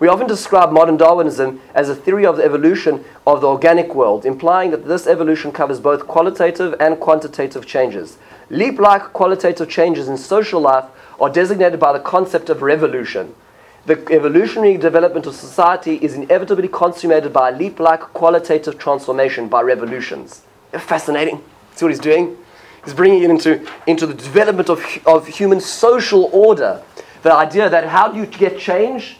We 0.00 0.08
often 0.08 0.26
describe 0.26 0.72
modern 0.72 0.96
Darwinism 0.96 1.60
as 1.74 1.90
a 1.90 1.94
theory 1.94 2.24
of 2.24 2.38
the 2.38 2.44
evolution 2.44 3.04
of 3.26 3.42
the 3.42 3.48
organic 3.48 3.94
world, 3.94 4.24
implying 4.24 4.70
that 4.70 4.88
this 4.88 5.06
evolution 5.06 5.52
covers 5.52 5.80
both 5.80 6.06
qualitative 6.06 6.74
and 6.80 6.98
quantitative 6.98 7.66
changes. 7.66 8.16
Leap 8.48 8.78
like 8.78 9.12
qualitative 9.12 9.68
changes 9.68 10.08
in 10.08 10.16
social 10.16 10.62
life 10.62 10.86
are 11.20 11.28
designated 11.28 11.78
by 11.78 11.92
the 11.92 12.00
concept 12.00 12.48
of 12.48 12.62
revolution. 12.62 13.34
The 13.88 14.06
evolutionary 14.10 14.76
development 14.76 15.24
of 15.24 15.34
society 15.34 15.94
is 16.02 16.12
inevitably 16.12 16.68
consummated 16.68 17.32
by 17.32 17.48
a 17.48 17.52
leap 17.56 17.80
like 17.80 18.00
qualitative 18.00 18.76
transformation 18.76 19.48
by 19.48 19.62
revolutions. 19.62 20.42
Fascinating. 20.72 21.42
See 21.74 21.86
what 21.86 21.92
he's 21.92 21.98
doing? 21.98 22.36
He's 22.84 22.92
bringing 22.92 23.22
it 23.22 23.30
into, 23.30 23.66
into 23.86 24.06
the 24.06 24.12
development 24.12 24.68
of, 24.68 24.84
of 25.06 25.26
human 25.26 25.58
social 25.58 26.24
order. 26.34 26.82
The 27.22 27.32
idea 27.32 27.70
that 27.70 27.86
how 27.86 28.08
do 28.12 28.18
you 28.18 28.26
get 28.26 28.58
change? 28.58 29.16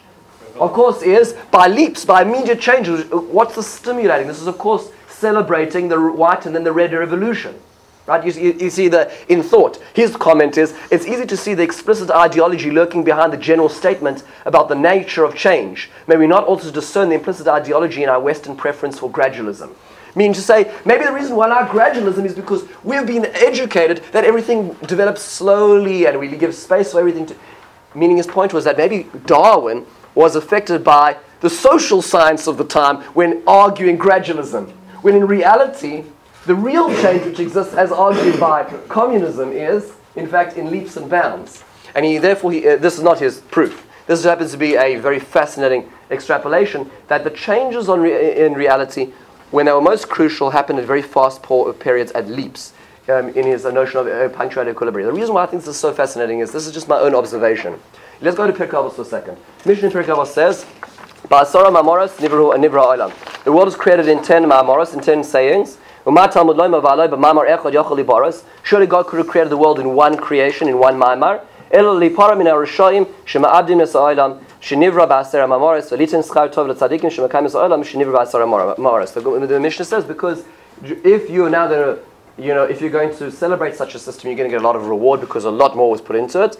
Of 0.56 0.74
course, 0.74 1.00
is 1.00 1.32
by 1.50 1.68
leaps, 1.68 2.04
by 2.04 2.20
immediate 2.20 2.60
changes. 2.60 3.06
What's 3.10 3.54
the 3.54 3.62
stimulating? 3.62 4.28
This 4.28 4.38
is, 4.38 4.48
of 4.48 4.58
course, 4.58 4.90
celebrating 5.08 5.88
the 5.88 5.98
white 5.98 6.44
and 6.44 6.54
then 6.54 6.64
the 6.64 6.72
red 6.72 6.92
revolution. 6.92 7.58
Right? 8.08 8.24
You, 8.24 8.32
you, 8.32 8.52
you, 8.58 8.70
see 8.70 8.88
the 8.88 9.12
in 9.28 9.42
thought. 9.42 9.82
His 9.92 10.16
comment 10.16 10.56
is 10.56 10.74
it's 10.90 11.04
easy 11.04 11.26
to 11.26 11.36
see 11.36 11.52
the 11.52 11.62
explicit 11.62 12.10
ideology 12.10 12.70
lurking 12.70 13.04
behind 13.04 13.34
the 13.34 13.36
general 13.36 13.68
statement 13.68 14.24
about 14.46 14.70
the 14.70 14.74
nature 14.74 15.24
of 15.24 15.34
change. 15.36 15.90
May 16.06 16.16
we 16.16 16.26
not 16.26 16.44
also 16.44 16.70
discern 16.70 17.10
the 17.10 17.16
implicit 17.16 17.46
ideology 17.46 18.02
in 18.02 18.08
our 18.08 18.18
Western 18.18 18.56
preference 18.56 18.98
for 18.98 19.10
gradualism? 19.10 19.74
Meaning 20.16 20.32
to 20.32 20.40
say, 20.40 20.74
maybe 20.86 21.04
the 21.04 21.12
reason 21.12 21.36
why 21.36 21.50
our 21.50 21.68
gradualism 21.68 22.24
is 22.24 22.34
because 22.34 22.64
we've 22.82 23.06
been 23.06 23.26
educated 23.26 23.98
that 24.12 24.24
everything 24.24 24.72
develops 24.86 25.20
slowly 25.20 26.06
and 26.06 26.18
we 26.18 26.28
give 26.28 26.54
space 26.54 26.92
for 26.92 27.00
everything 27.00 27.26
to. 27.26 27.36
Meaning 27.94 28.16
his 28.16 28.26
point 28.26 28.54
was 28.54 28.64
that 28.64 28.78
maybe 28.78 29.06
Darwin 29.26 29.84
was 30.14 30.34
affected 30.34 30.82
by 30.82 31.18
the 31.40 31.50
social 31.50 32.00
science 32.00 32.46
of 32.46 32.56
the 32.56 32.64
time 32.64 33.02
when 33.12 33.42
arguing 33.46 33.98
gradualism. 33.98 34.70
When 35.02 35.14
in 35.14 35.26
reality, 35.26 36.04
the 36.48 36.54
real 36.54 36.88
change 37.02 37.26
which 37.26 37.40
exists, 37.40 37.74
as 37.74 37.92
argued 37.92 38.40
by 38.40 38.64
communism, 38.88 39.52
is, 39.52 39.92
in 40.16 40.26
fact, 40.26 40.56
in 40.56 40.70
leaps 40.70 40.96
and 40.96 41.08
bounds. 41.10 41.62
And 41.94 42.06
he, 42.06 42.16
therefore, 42.16 42.52
he, 42.52 42.66
uh, 42.66 42.76
this 42.76 42.96
is 42.96 43.02
not 43.02 43.18
his 43.18 43.40
proof. 43.40 43.86
This 44.06 44.24
happens 44.24 44.52
to 44.52 44.56
be 44.56 44.74
a 44.74 44.96
very 44.96 45.18
fascinating 45.18 45.92
extrapolation 46.10 46.90
that 47.08 47.22
the 47.22 47.30
changes 47.30 47.86
re- 47.88 48.46
in 48.46 48.54
reality, 48.54 49.12
when 49.50 49.66
they 49.66 49.72
were 49.72 49.82
most 49.82 50.08
crucial, 50.08 50.48
happened 50.48 50.78
at 50.78 50.86
very 50.86 51.02
fast 51.02 51.42
periods 51.78 52.12
at 52.12 52.28
leaps. 52.28 52.72
Um, 53.10 53.30
in 53.30 53.46
his 53.46 53.64
uh, 53.64 53.70
notion 53.70 54.00
of 54.00 54.06
uh, 54.06 54.28
punctuated 54.28 54.74
equilibrium. 54.74 55.08
The 55.08 55.18
reason 55.18 55.34
why 55.34 55.42
I 55.42 55.46
think 55.46 55.62
this 55.62 55.74
is 55.74 55.80
so 55.80 55.94
fascinating 55.94 56.40
is 56.40 56.52
this 56.52 56.66
is 56.66 56.74
just 56.74 56.88
my 56.88 56.98
own 56.98 57.14
observation. 57.14 57.80
Let's 58.20 58.36
go 58.36 58.46
to 58.46 58.52
Pirkei 58.52 58.94
for 58.94 59.00
a 59.00 59.04
second. 59.04 59.38
Mishnah 59.64 59.88
Pirkei 59.88 60.26
says, 60.26 60.66
"Ba'asara 61.28 61.72
mamoros 61.72 62.12
nivra 62.18 62.84
olam." 62.84 63.44
The 63.44 63.50
world 63.50 63.68
is 63.68 63.76
created 63.76 64.08
in 64.08 64.22
ten 64.22 64.44
mamoros, 64.44 64.92
in 64.92 65.00
ten 65.00 65.24
sayings. 65.24 65.78
Surely 68.62 68.86
God 68.86 69.06
could 69.06 69.18
have 69.18 69.28
created 69.28 69.50
the 69.50 69.56
world 69.56 69.78
in 69.78 69.94
one 69.94 70.16
creation, 70.16 70.68
in 70.68 70.78
one 70.78 70.98
maamar. 70.98 71.42
The 71.70 72.10
Mishnah 79.60 79.84
says 79.84 80.04
because 80.04 80.44
if 80.82 81.28
you're 81.28 81.50
now 81.50 81.68
to, 81.68 81.98
you 82.38 82.54
know, 82.54 82.64
if 82.64 82.80
you're 82.80 82.88
going 82.88 83.14
to 83.18 83.30
celebrate 83.30 83.74
such 83.74 83.94
a 83.94 83.98
system, 83.98 84.30
you're 84.30 84.38
going 84.38 84.48
to 84.48 84.54
get 84.54 84.62
a 84.62 84.64
lot 84.64 84.76
of 84.76 84.86
reward 84.86 85.20
because 85.20 85.44
a 85.44 85.50
lot 85.50 85.76
more 85.76 85.90
was 85.90 86.00
put 86.00 86.16
into 86.16 86.42
it. 86.42 86.56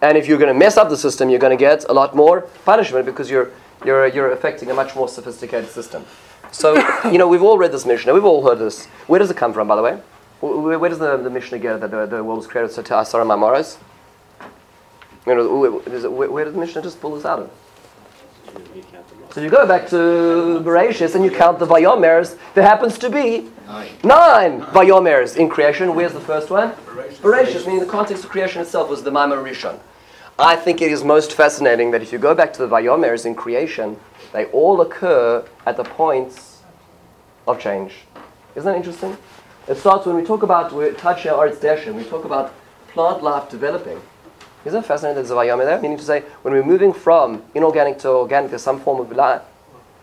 And 0.00 0.18
if 0.18 0.26
you're 0.26 0.38
going 0.38 0.52
to 0.52 0.58
mess 0.58 0.76
up 0.76 0.88
the 0.88 0.96
system, 0.96 1.30
you're 1.30 1.38
going 1.38 1.56
to 1.56 1.56
get 1.56 1.84
a 1.88 1.92
lot 1.92 2.16
more 2.16 2.40
punishment 2.64 3.06
because 3.06 3.30
you're, 3.30 3.52
you're, 3.84 4.08
you're 4.08 4.32
affecting 4.32 4.68
a 4.70 4.74
much 4.74 4.96
more 4.96 5.08
sophisticated 5.08 5.70
system. 5.70 6.04
So, 6.52 6.76
you 7.10 7.18
know, 7.18 7.28
we've 7.28 7.42
all 7.42 7.58
read 7.58 7.72
this 7.72 7.86
Mishnah. 7.86 8.14
We've 8.14 8.24
all 8.24 8.46
heard 8.46 8.58
this. 8.58 8.86
Where 9.06 9.18
does 9.18 9.30
it 9.30 9.36
come 9.36 9.52
from, 9.52 9.68
by 9.68 9.76
the 9.76 9.82
way? 9.82 10.00
Where, 10.40 10.78
where 10.78 10.90
does 10.90 10.98
the, 10.98 11.16
the 11.16 11.30
Mishnah 11.30 11.58
get 11.58 11.80
that 11.80 11.90
the, 11.90 12.06
the 12.06 12.24
world 12.24 12.38
was 12.38 12.46
created 12.46 12.72
so 12.72 12.82
to 12.82 12.94
Asara 12.94 13.24
Mamoros? 13.24 13.78
You 15.26 15.34
know, 15.34 15.58
where, 15.58 16.30
where, 16.30 16.44
does 16.44 16.54
the 16.54 16.60
Mishnah 16.60 16.82
just 16.82 17.00
pull 17.00 17.14
this 17.14 17.24
out 17.24 17.40
of? 17.40 17.50
So 19.32 19.42
you 19.42 19.50
go 19.50 19.66
back 19.66 19.88
to 19.90 20.62
Bereshis 20.64 21.14
and 21.14 21.24
you 21.24 21.30
count 21.30 21.58
the 21.58 21.66
Vayomers, 21.66 22.38
there 22.54 22.64
happens 22.64 22.98
to 22.98 23.10
be 23.10 23.50
nine, 23.66 23.90
nine 24.02 24.60
Vayomers 24.62 25.36
in 25.36 25.48
creation. 25.48 25.94
Where's 25.94 26.14
the 26.14 26.20
first 26.20 26.48
one? 26.48 26.70
Bereshis, 27.20 27.66
meaning 27.66 27.80
the 27.80 27.86
context 27.86 28.24
of 28.24 28.30
creation 28.30 28.62
itself 28.62 28.88
was 28.88 29.02
the 29.02 29.10
Maimar 29.10 29.44
Rishon. 29.44 29.78
I 30.38 30.56
think 30.56 30.80
it 30.80 30.90
is 30.90 31.04
most 31.04 31.32
fascinating 31.32 31.90
that 31.90 32.00
if 32.00 32.12
you 32.12 32.18
go 32.18 32.34
back 32.34 32.52
to 32.54 32.58
the 32.60 32.68
Vayomers 32.68 33.26
in 33.26 33.34
creation, 33.34 33.98
they 34.32 34.46
all 34.46 34.80
occur 34.80 35.44
at 35.66 35.76
the 35.76 35.84
points 35.84 36.62
of 37.46 37.60
change. 37.60 37.94
Isn't 38.54 38.70
that 38.70 38.76
interesting? 38.76 39.16
It 39.68 39.76
starts 39.76 40.06
when 40.06 40.16
we 40.16 40.24
talk 40.24 40.42
about 40.42 40.72
arts 40.72 41.58
dashim, 41.58 41.94
we 41.94 42.04
talk 42.04 42.24
about 42.24 42.52
plant 42.88 43.22
life 43.22 43.50
developing. 43.50 44.00
Isn't 44.64 44.80
it 44.80 44.86
fascinating 44.86 45.16
that 45.16 45.28
there's 45.28 45.30
a 45.30 45.34
vayame 45.34 45.64
there? 45.64 45.80
Meaning 45.80 45.98
to 45.98 46.04
say, 46.04 46.20
when 46.42 46.52
we're 46.52 46.64
moving 46.64 46.92
from 46.92 47.42
inorganic 47.54 47.98
to 48.00 48.10
organic, 48.10 48.50
there's 48.50 48.62
some 48.62 48.80
form 48.80 49.00
of 49.00 49.12
life, 49.12 49.42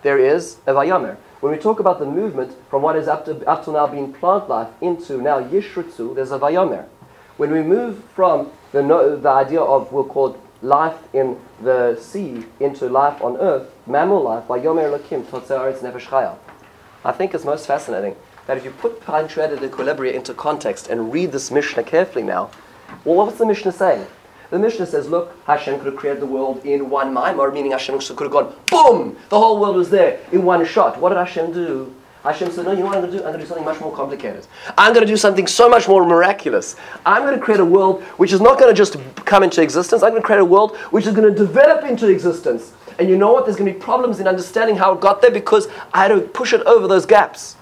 there 0.01 0.17
is 0.17 0.57
a 0.65 0.73
vayamer. 0.73 1.17
When 1.41 1.51
we 1.51 1.59
talk 1.59 1.79
about 1.79 1.99
the 1.99 2.05
movement 2.05 2.55
from 2.69 2.81
what 2.81 2.95
is 2.95 3.07
up 3.07 3.25
to 3.25 3.45
up 3.45 3.67
now 3.67 3.87
being 3.87 4.13
plant 4.13 4.47
life 4.47 4.69
into 4.81 5.21
now 5.21 5.41
yishrutzu, 5.41 6.15
there's 6.15 6.31
a 6.31 6.39
vayamer. 6.39 6.85
When 7.37 7.51
we 7.51 7.61
move 7.61 8.03
from 8.15 8.51
the, 8.71 8.81
the 9.21 9.29
idea 9.29 9.61
of, 9.61 9.91
we'll 9.91 10.05
call 10.05 10.37
life 10.65 10.97
in 11.13 11.37
the 11.61 11.95
sea 11.95 12.43
into 12.59 12.89
life 12.89 13.21
on 13.21 13.37
earth, 13.37 13.71
mammal 13.85 14.21
life, 14.23 14.47
by 14.47 14.59
Yomer 14.59 14.99
Chaya. 14.99 16.35
I 17.03 17.11
think 17.11 17.35
it's 17.35 17.45
most 17.45 17.67
fascinating 17.67 18.15
that 18.47 18.57
if 18.57 18.65
you 18.65 18.71
put 18.71 18.99
punctuated 19.01 19.59
equilibria 19.59 20.13
into 20.13 20.33
context 20.33 20.87
and 20.87 21.13
read 21.13 21.31
this 21.31 21.51
Mishnah 21.51 21.83
carefully 21.83 22.23
now, 22.23 22.49
well, 23.03 23.15
what's 23.17 23.37
the 23.37 23.45
Mishnah 23.45 23.71
saying? 23.71 24.07
The 24.49 24.59
Mishnah 24.59 24.87
says, 24.87 25.07
look, 25.07 25.35
Hashem 25.45 25.77
could 25.77 25.87
have 25.87 25.95
created 25.95 26.21
the 26.21 26.27
world 26.27 26.65
in 26.65 26.89
one 26.89 27.13
Maimar, 27.13 27.51
meaning 27.53 27.71
Hashem 27.71 27.99
could 27.99 28.21
have 28.21 28.31
gone, 28.31 28.55
boom, 28.69 29.17
the 29.29 29.39
whole 29.39 29.59
world 29.59 29.75
was 29.75 29.89
there 29.89 30.19
in 30.31 30.43
one 30.43 30.65
shot. 30.65 30.99
What 30.99 31.09
did 31.09 31.17
Hashem 31.17 31.53
do? 31.53 31.93
Hashem 32.25 32.51
said, 32.51 32.65
No, 32.65 32.71
you 32.71 32.79
know 32.79 32.85
what 32.85 32.95
I'm 32.95 33.01
going 33.01 33.11
to 33.11 33.17
do? 33.19 33.23
I'm 33.23 33.31
going 33.31 33.39
to 33.39 33.43
do 33.43 33.47
something 33.47 33.65
much 33.65 33.79
more 33.79 33.95
complicated. 33.95 34.47
I'm 34.77 34.93
going 34.93 35.05
to 35.05 35.11
do 35.11 35.17
something 35.17 35.45
so 35.45 35.69
much 35.69 35.87
more 35.87 36.05
miraculous. 36.05 36.75
I'm 37.05 37.21
going 37.21 37.37
to 37.37 37.43
create 37.43 37.59
a 37.59 37.65
world 37.65 38.01
which 38.17 38.33
is 38.33 38.41
not 38.41 38.59
going 38.59 38.73
to 38.73 38.77
just 38.77 38.97
come 39.25 39.43
into 39.43 39.61
existence. 39.61 40.01
I'm 40.01 40.09
going 40.09 40.21
to 40.21 40.25
create 40.25 40.41
a 40.41 40.45
world 40.45 40.75
which 40.89 41.05
is 41.05 41.13
going 41.13 41.31
to 41.31 41.37
develop 41.37 41.83
into 41.83 42.09
existence. 42.09 42.73
And 42.97 43.09
you 43.09 43.17
know 43.17 43.31
what? 43.31 43.45
There's 43.45 43.57
going 43.57 43.71
to 43.71 43.77
be 43.77 43.83
problems 43.83 44.19
in 44.19 44.27
understanding 44.27 44.75
how 44.75 44.93
it 44.93 45.01
got 45.01 45.21
there 45.21 45.31
because 45.31 45.67
I 45.93 46.03
had 46.03 46.07
to 46.07 46.21
push 46.21 46.53
it 46.53 46.61
over 46.61 46.87
those 46.87 47.05
gaps. 47.05 47.57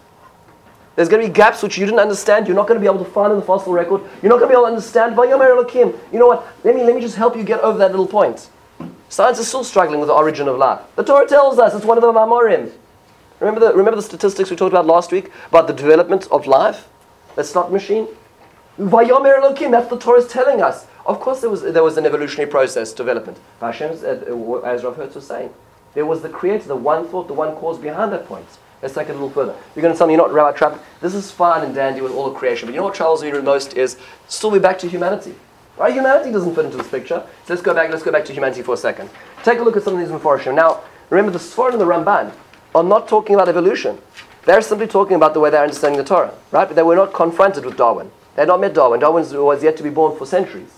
There's 0.96 1.10
going 1.10 1.24
to 1.24 1.28
be 1.28 1.34
gaps 1.34 1.64
which 1.64 1.78
you 1.78 1.86
didn't 1.86 2.00
understand. 2.00 2.48
You're 2.48 2.56
not 2.56 2.68
going 2.68 2.80
to 2.80 2.82
be 2.82 2.92
able 2.92 3.04
to 3.04 3.12
find 3.12 3.34
in 3.34 3.40
the 3.40 3.46
fossil 3.46 3.74
record. 3.74 4.02
You're 4.22 4.30
not 4.30 4.40
going 4.40 4.42
to 4.42 4.48
be 4.48 4.54
able 4.54 4.64
to 4.64 4.68
understand. 4.68 5.18
You 5.18 6.20
know 6.20 6.28
what? 6.28 6.48
Let 6.64 6.76
me, 6.76 6.84
let 6.84 6.96
me 6.96 7.02
just 7.02 7.16
help 7.16 7.36
you 7.36 7.44
get 7.44 7.60
over 7.62 7.78
that 7.80 7.92
little 7.92 8.08
point. 8.08 8.50
Science 9.10 9.40
is 9.40 9.48
still 9.48 9.64
struggling 9.64 10.00
with 10.00 10.08
the 10.08 10.14
origin 10.14 10.48
of 10.48 10.58
life. 10.58 10.82
The 10.96 11.04
Torah 11.04 11.28
tells 11.28 11.58
us 11.60 11.74
it's 11.74 11.86
one 11.86 11.98
of 11.98 12.02
the 12.04 12.14
Mamorim. 12.14 12.72
Remember 13.44 13.60
the, 13.60 13.74
remember 13.76 13.98
the 13.98 14.02
statistics 14.02 14.50
we 14.50 14.56
talked 14.56 14.72
about 14.72 14.86
last 14.86 15.12
week 15.12 15.30
about 15.50 15.68
the 15.68 15.74
development 15.74 16.30
of 16.32 16.48
life? 16.48 16.88
That 17.36 17.52
not 17.54 17.74
machine? 17.74 18.08
Vayomer 18.80 19.38
Elokim, 19.38 19.72
that's 19.72 19.90
the 19.90 20.00
Torah 20.00 20.20
is 20.20 20.28
telling 20.30 20.62
us. 20.62 20.88
Of 21.06 21.20
course, 21.20 21.42
there 21.42 21.50
was, 21.50 21.62
there 21.62 21.84
was 21.84 21.98
an 21.98 22.06
evolutionary 22.06 22.50
process, 22.50 22.94
development. 22.94 23.38
Hashem's, 23.60 24.02
uh, 24.02 24.62
as 24.66 24.86
Rav 24.86 24.96
Hertz 24.96 25.16
was 25.16 25.28
saying, 25.28 25.54
there 25.94 26.06
was 26.06 26.22
the 26.22 26.30
creator, 26.30 26.70
the 26.70 26.76
one 26.78 27.06
thought, 27.06 27.28
the 27.28 27.34
one 27.34 27.54
cause 27.58 27.78
behind 27.78 28.14
that 28.14 28.28
point. 28.28 28.48
Let's 28.82 28.94
take 28.96 29.10
it 29.10 29.12
a 29.12 29.14
little 29.16 29.30
further. 29.30 29.56
You're 29.76 29.82
going 29.82 29.94
to 29.94 29.98
tell 29.98 30.08
me 30.08 30.14
you're 30.14 30.22
not 30.22 30.34
Rabbi 30.34 30.58
Trapp. 30.58 30.82
This 31.02 31.14
is 31.14 31.30
fine 31.30 31.66
and 31.66 31.76
dandy 31.76 32.00
with 32.00 32.14
all 32.14 32.30
the 32.32 32.40
creation, 32.40 32.68
but 32.68 32.74
you 32.74 32.80
know 32.80 32.86
what 32.86 32.96
troubles 32.96 33.24
me 33.24 33.32
most 33.42 33.76
is 33.76 33.98
still 34.30 34.52
be 34.52 34.60
back 34.60 34.80
to 34.80 34.88
humanity. 34.88 35.36
Right? 35.78 35.94
Humanity 35.94 36.32
doesn't 36.32 36.56
fit 36.56 36.64
into 36.64 36.78
this 36.78 36.88
picture. 36.88 37.28
So 37.46 37.54
let's 37.54 37.62
go 37.62 37.74
back. 37.74 37.90
Let's 37.90 38.04
go 38.04 38.12
back 38.14 38.24
to 38.26 38.34
humanity 38.34 38.62
for 38.62 38.76
a 38.76 38.78
second. 38.78 39.10
Take 39.44 39.60
a 39.60 39.64
look 39.64 39.76
at 39.76 39.84
some 39.84 39.96
of 39.96 40.00
these 40.00 40.10
Meforshim. 40.10 40.56
Now, 40.56 40.82
remember 41.10 41.32
the 41.32 41.40
Sfor 41.40 41.72
and 41.72 41.82
the 41.82 41.86
Ramban 41.86 42.32
are 42.76 42.84
not 42.84 43.08
talking 43.08 43.36
about 43.36 43.50
evolution. 43.50 43.98
They're 44.46 44.62
simply 44.62 44.88
talking 44.88 45.16
about 45.16 45.34
the 45.34 45.40
way 45.40 45.50
they're 45.50 45.64
understanding 45.64 45.98
the 45.98 46.04
Torah, 46.04 46.34
right? 46.52 46.68
But 46.68 46.76
they 46.76 46.84
were 46.84 46.96
not 46.96 47.14
confronted 47.14 47.66
with 47.66 47.78
Darwin. 47.78 48.12
They 48.36 48.42
had 48.42 48.48
not 48.50 48.60
met 48.60 48.74
Darwin. 48.74 49.00
Darwin 49.00 49.24
was 49.44 49.64
yet 49.64 49.78
to 49.78 49.84
be 49.84 49.90
born 49.90 50.18
for 50.18 50.26
centuries. 50.26 50.72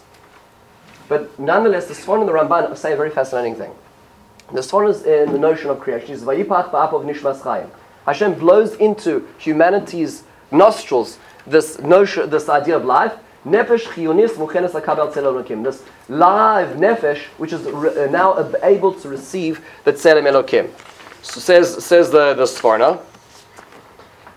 But 1.08 1.39
nonetheless, 1.39 1.88
the 1.88 1.93
Sforno 1.93 2.22
and 2.22 2.30
the 2.30 2.34
Ramban 2.34 2.78
say 2.78 2.93
a 2.93 2.96
very 2.96 3.10
fascinating 3.10 3.56
thing. 3.56 3.72
The 4.54 4.62
Sforno 4.62 4.89
is 4.89 5.04
in 5.04 5.32
the 5.32 5.39
notion 5.39 5.70
of 5.70 5.80
creation. 5.80 6.12
Is 6.12 6.24
Vayipach 6.24 6.74
of 6.74 7.02
Nishmas 7.04 7.41
Chayim. 7.41 7.70
Hashem 8.06 8.36
blows 8.36 8.76
into 8.76 9.28
humanity's 9.39 10.24
nostrils 10.52 11.18
this 11.48 11.80
notion, 11.80 12.30
this 12.30 12.50
idea 12.50 12.76
of 12.76 12.86
life, 12.86 13.14
Nefesh 13.46 13.84
chiyunis 13.93 14.32
muchenes 14.38 14.72
lakabel 14.72 15.14
tzelem. 15.14 15.64
This 15.64 15.84
live 16.10 16.78
nefesh, 16.78 17.26
which 17.38 17.54
is 17.54 17.66
uh, 17.68 18.08
now 18.10 18.52
able 18.64 18.91
to 18.93 19.08
receive 19.08 19.64
the 19.84 19.93
tzelem 19.93 20.24
elokim. 20.24 20.70
Says 21.26 21.84
says 21.84 22.11
the 22.11 22.34
the 22.36 22.43
Sforno. 22.43 23.01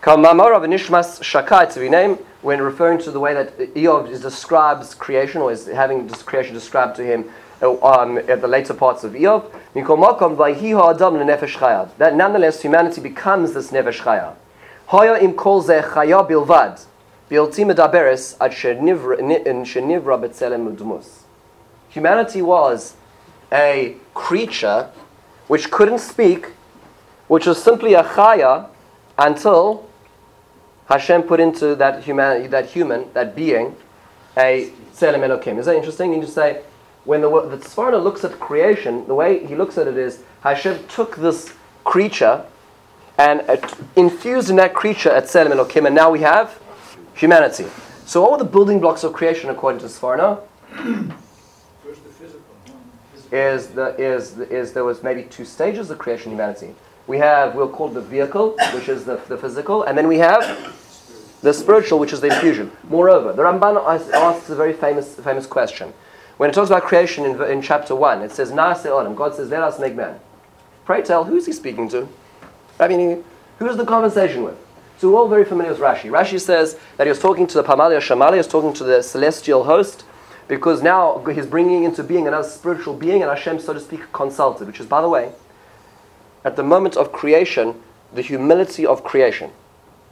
Kamamar 0.02 0.56
of 0.56 0.62
Nishmas 0.62 1.20
Shakai 1.20 1.70
to 1.74 1.80
be 1.80 1.88
named 1.88 2.18
when 2.40 2.62
referring 2.62 2.98
to 3.00 3.10
the 3.10 3.20
way 3.20 3.34
that 3.34 3.56
Iyov 3.58 4.08
is 4.08 4.20
describes 4.22 4.94
creation 4.94 5.42
or 5.42 5.52
is 5.52 5.66
having 5.66 6.06
this 6.06 6.22
creation 6.22 6.54
described 6.54 6.96
to 6.96 7.04
him 7.04 7.30
uh, 7.60 7.78
um, 7.84 8.16
at 8.16 8.40
the 8.40 8.48
later 8.48 8.72
parts 8.72 9.04
of 9.04 9.12
Iyov. 9.12 9.52
That 11.98 12.16
nonetheless 12.16 12.62
humanity 12.62 13.00
becomes 13.02 13.52
this 13.52 13.70
nefesh 13.70 14.00
chaya. 14.00 14.34
Haya 14.86 15.18
im 15.22 15.34
kol 15.34 15.60
ze 15.60 15.80
chaya 15.82 16.26
bilvad. 16.26 16.86
Bilti 17.30 17.66
medaberes 17.70 18.34
ad 18.40 18.52
shenivra 18.52 20.18
betzelem 20.18 20.74
udmus. 20.74 21.24
Humanity 21.90 22.40
was 22.40 22.96
a 23.52 23.94
creature 24.14 24.88
which 25.48 25.70
couldn't 25.70 25.98
speak, 25.98 26.52
which 27.28 27.46
was 27.46 27.62
simply 27.62 27.94
a 27.94 28.02
chaya 28.02 28.68
until 29.16 29.88
Hashem 30.88 31.22
put 31.24 31.40
into 31.40 31.74
that 31.76 32.02
human, 32.02 32.50
that 32.50 32.66
human, 32.66 33.12
that 33.12 33.36
being, 33.36 33.76
a 34.36 34.72
tzelem 34.94 35.20
elokim. 35.20 35.58
Is 35.58 35.66
that 35.66 35.76
interesting? 35.76 36.14
You 36.14 36.22
to 36.22 36.26
say, 36.26 36.62
when 37.04 37.20
the, 37.20 37.28
the 37.28 37.98
looks 37.98 38.24
at 38.24 38.38
creation, 38.40 39.06
the 39.06 39.14
way 39.14 39.46
he 39.46 39.54
looks 39.54 39.78
at 39.78 39.86
it 39.86 39.96
is, 39.96 40.22
Hashem 40.42 40.86
took 40.88 41.16
this 41.16 41.54
creature 41.84 42.44
and 43.18 43.42
infused 43.96 44.48
in 44.48 44.56
that 44.56 44.74
creature 44.74 45.10
a 45.10 45.22
tzelem 45.22 45.52
elokim, 45.52 45.86
and 45.86 45.94
now 45.94 46.10
we 46.10 46.20
have 46.20 46.58
humanity. 47.14 47.66
So 48.06 48.22
what 48.22 48.32
were 48.32 48.38
the 48.38 48.44
building 48.44 48.80
blocks 48.80 49.04
of 49.04 49.12
creation 49.12 49.50
according 49.50 49.80
to 49.80 49.86
Sforno? 49.86 50.40
First 51.82 52.04
the 52.04 52.10
physical. 52.10 52.40
is 53.30 53.68
the 53.68 53.94
is 53.98 54.38
is 54.38 54.72
there 54.72 54.84
was 54.84 55.02
maybe 55.02 55.24
two 55.24 55.44
stages 55.44 55.90
of 55.90 55.98
creation 55.98 56.30
humanity. 56.30 56.74
We 57.08 57.18
have 57.18 57.56
we'll 57.56 57.68
call 57.68 57.88
the 57.88 58.00
vehicle, 58.00 58.56
which 58.72 58.88
is 58.88 59.04
the, 59.04 59.16
the 59.28 59.36
physical, 59.36 59.82
and 59.82 59.98
then 59.98 60.06
we 60.06 60.18
have 60.18 60.40
the 61.42 61.52
spiritual, 61.52 61.98
which 61.98 62.12
is 62.12 62.20
the 62.20 62.28
infusion. 62.28 62.70
Moreover, 62.84 63.32
the 63.32 63.42
Ramban 63.42 63.84
asks 64.14 64.50
a 64.50 64.54
very 64.54 64.74
famous 64.74 65.16
famous 65.16 65.46
question. 65.46 65.92
When 66.36 66.50
it 66.50 66.52
talks 66.52 66.70
about 66.70 66.84
creation 66.84 67.24
in, 67.24 67.42
in 67.44 67.62
chapter 67.62 67.96
one, 67.96 68.22
it 68.22 68.30
says 68.30 68.52
Naase 68.52 68.86
Adam. 68.86 69.16
God 69.16 69.34
says, 69.34 69.48
"Let 69.48 69.62
us 69.62 69.80
make 69.80 69.96
man." 69.96 70.20
Pray 70.84 71.02
tell, 71.02 71.24
who 71.24 71.36
is 71.36 71.44
he 71.44 71.52
speaking 71.52 71.86
to? 71.90 72.08
I 72.80 72.88
mean, 72.88 73.22
who 73.58 73.68
is 73.68 73.76
the 73.76 73.84
conversation 73.84 74.42
with? 74.42 74.56
So 74.96 75.10
we're 75.10 75.18
all 75.18 75.28
very 75.28 75.44
familiar 75.44 75.70
with 75.72 75.82
Rashi. 75.82 76.10
Rashi 76.10 76.40
says 76.40 76.78
that 76.96 77.06
he 77.06 77.10
was 77.10 77.18
talking 77.18 77.46
to 77.46 77.54
the 77.54 77.62
Pamalia 77.62 77.98
Shamali, 77.98 78.32
he 78.32 78.38
was 78.38 78.48
talking 78.48 78.72
to 78.72 78.84
the 78.84 79.02
celestial 79.02 79.64
host, 79.64 80.04
because 80.48 80.82
now 80.82 81.22
he's 81.26 81.46
bringing 81.46 81.84
into 81.84 82.02
being 82.02 82.26
another 82.26 82.48
spiritual 82.48 82.94
being, 82.94 83.20
and 83.22 83.30
Hashem, 83.30 83.60
so 83.60 83.74
to 83.74 83.80
speak, 83.80 84.10
consulted, 84.12 84.66
which 84.66 84.80
is, 84.80 84.86
by 84.86 85.02
the 85.02 85.08
way, 85.10 85.30
at 86.48 86.56
the 86.56 86.62
moment 86.62 86.96
of 86.96 87.12
creation, 87.12 87.74
the 88.14 88.22
humility 88.22 88.86
of 88.86 89.04
creation. 89.04 89.50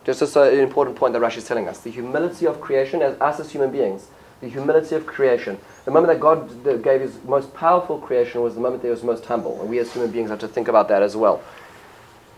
This 0.05 0.21
is 0.21 0.37
an 0.37 0.61
important 0.61 0.95
point 0.95 1.15
that 1.15 1.23
Rashi 1.23 1.39
is 1.39 1.45
telling 1.45 1.67
us. 1.67 1.79
The 1.79 1.91
humility 1.91 2.47
of 2.47 2.61
creation, 2.61 3.01
as 3.01 3.19
us 3.23 3.41
as 3.41 3.51
human 3.51 3.71
beings, 3.71 4.09
the 4.43 4.49
humility 4.49 4.95
of 4.95 5.07
creation. 5.07 5.59
The 5.87 5.91
moment 5.91 6.13
that 6.13 6.21
God 6.21 6.83
gave 6.83 7.01
his 7.01 7.17
most 7.25 7.55
powerful 7.55 7.99
creation 7.99 8.43
was 8.43 8.55
the 8.55 8.61
moment 8.61 8.83
that 8.83 8.89
he 8.89 8.91
was 8.91 9.03
most 9.03 9.25
humble. 9.25 9.59
And 9.63 9.71
we 9.71 9.79
as 9.79 9.91
human 9.95 10.11
beings 10.11 10.29
have 10.29 10.39
to 10.41 10.49
think 10.49 10.69
about 10.69 10.89
that 10.89 11.03
as 11.03 11.17
well. 11.17 11.41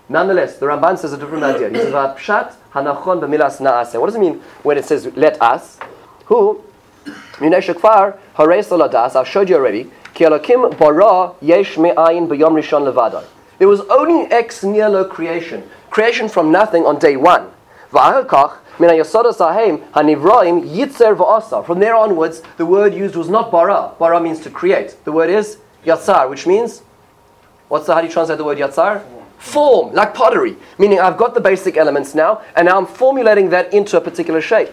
Nonetheless, 0.09 0.59
the 0.59 0.67
Ramban 0.67 0.97
says 0.97 1.13
a 1.13 1.19
different 1.19 1.43
idea. 1.43 1.69
He 1.71 1.75
says, 1.75 1.93
"Pshat 1.93 2.55
hanachon 2.73 3.19
na'aseh." 3.21 4.01
What 4.01 4.07
does 4.07 4.15
it 4.15 4.21
mean 4.21 4.41
when 4.63 4.79
it 4.79 4.85
says 4.85 5.11
"let 5.17 5.43
us"? 5.43 5.79
Who? 6.27 6.63
Minei 7.43 7.61
shekvar 7.67 8.17
harei 8.37 8.63
soladas. 8.65 9.17
I've 9.17 9.27
showed 9.27 9.49
you 9.51 9.57
already. 9.57 9.91
Ki 10.15 10.25
bara 10.25 11.35
yesh 11.41 11.77
me'ayin 11.77 12.29
b'yom 12.29 12.55
rishon 12.61 12.85
levadon. 12.91 13.25
There 13.59 13.69
was 13.69 13.81
only 13.91 14.31
ex 14.31 14.63
nihilo 14.63 15.05
creation, 15.05 15.69
creation 15.91 16.29
from 16.29 16.53
nothing 16.53 16.87
on 16.87 16.99
day 16.99 17.17
one. 17.17 17.51
From 17.91 17.99
there 21.81 21.97
onwards, 21.97 22.43
the 22.57 22.67
word 22.67 22.95
used 22.95 23.17
was 23.17 23.29
not 23.29 23.51
bara. 23.51 23.91
Bara 23.99 24.21
means 24.21 24.39
to 24.41 24.51
create. 24.51 24.97
The 25.05 25.11
word 25.11 25.31
is 25.31 25.59
yatzar, 25.85 26.31
which 26.31 26.47
means 26.47 26.83
what's 27.69 27.87
the 27.87 27.95
how 27.95 28.01
do 28.01 28.07
you 28.07 28.13
translate 28.13 28.39
the 28.39 28.45
word 28.45 28.59
yatzar? 28.59 29.03
Form, 29.39 29.93
like 29.93 30.15
pottery. 30.15 30.57
Meaning 30.79 31.01
I've 31.01 31.17
got 31.17 31.35
the 31.35 31.41
basic 31.41 31.77
elements 31.77 32.15
now, 32.15 32.43
and 32.55 32.67
now 32.67 32.79
I'm 32.79 32.87
formulating 32.87 33.51
that 33.51 33.75
into 33.75 33.97
a 33.97 34.01
particular 34.01 34.41
shape. 34.41 34.71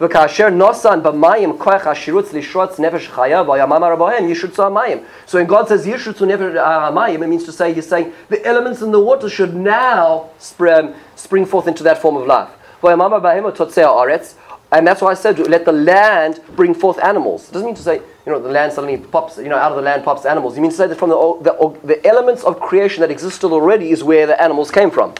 V'kasher 0.00 0.52
nosan 0.52 1.02
b'mayim 1.02 1.56
koech 1.56 1.82
hashirutz 1.82 2.30
lishrotz 2.30 2.76
nefesh 2.76 3.08
chaya 3.08 3.44
v'yamamar 3.44 3.96
abohem 3.96 4.28
yishutzu 4.28 4.56
hamayim. 4.56 5.04
So 5.26 5.38
when 5.38 5.46
God 5.46 5.68
says 5.68 5.86
yishutzu 5.86 6.26
nefesh 6.26 6.56
uh, 6.56 6.90
hamayim, 6.90 7.22
it 7.22 7.28
means 7.28 7.44
to 7.44 7.52
say 7.52 7.72
he's 7.72 7.88
saying 7.88 8.12
the 8.28 8.44
elements 8.44 8.82
in 8.82 8.90
the 8.90 9.00
water 9.00 9.28
should 9.28 9.54
now 9.54 10.30
spring, 10.38 10.94
spring 11.16 11.46
forth 11.46 11.68
into 11.68 11.82
that 11.84 11.98
form 11.98 12.16
of 12.16 12.26
life. 12.26 12.50
V'yamamar 12.82 13.20
abohem 13.20 13.54
totzei 13.54 13.84
ha'aretz. 13.84 14.34
And 14.72 14.84
that's 14.84 15.00
why 15.00 15.12
I 15.12 15.14
said, 15.14 15.38
let 15.38 15.64
the 15.64 15.72
land 15.72 16.40
bring 16.56 16.74
forth 16.74 16.98
animals. 16.98 17.48
It 17.48 17.52
doesn't 17.52 17.66
mean 17.66 17.76
to 17.76 17.82
say, 17.82 17.96
you 18.26 18.32
know, 18.32 18.40
the 18.40 18.48
land 18.48 18.72
suddenly 18.72 18.96
pops, 18.96 19.38
you 19.38 19.48
know, 19.48 19.56
out 19.56 19.70
of 19.70 19.76
the 19.76 19.82
land 19.82 20.02
pops 20.02 20.26
animals. 20.26 20.56
You 20.56 20.62
mean 20.62 20.72
to 20.72 20.76
say 20.76 20.88
that 20.88 20.98
from 20.98 21.10
the, 21.10 21.16
the, 21.42 21.86
the 21.86 22.04
elements 22.04 22.42
of 22.42 22.58
creation 22.58 23.02
that 23.02 23.10
existed 23.10 23.46
already 23.52 23.90
is 23.90 24.02
where 24.02 24.26
the 24.26 24.40
animals 24.42 24.72
came 24.72 24.90
from. 24.90 25.14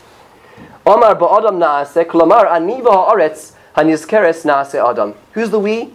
Omar 0.84 1.14
ba'adam 1.14 1.58
na'asek, 1.58 2.12
lamar 2.14 2.46
aniva 2.46 2.90
ha'aretz, 2.90 3.53
Hanizkeres 3.76 4.44
Naase 4.44 4.74
Adam. 4.74 5.14
Who's 5.32 5.50
the 5.50 5.58
we? 5.58 5.92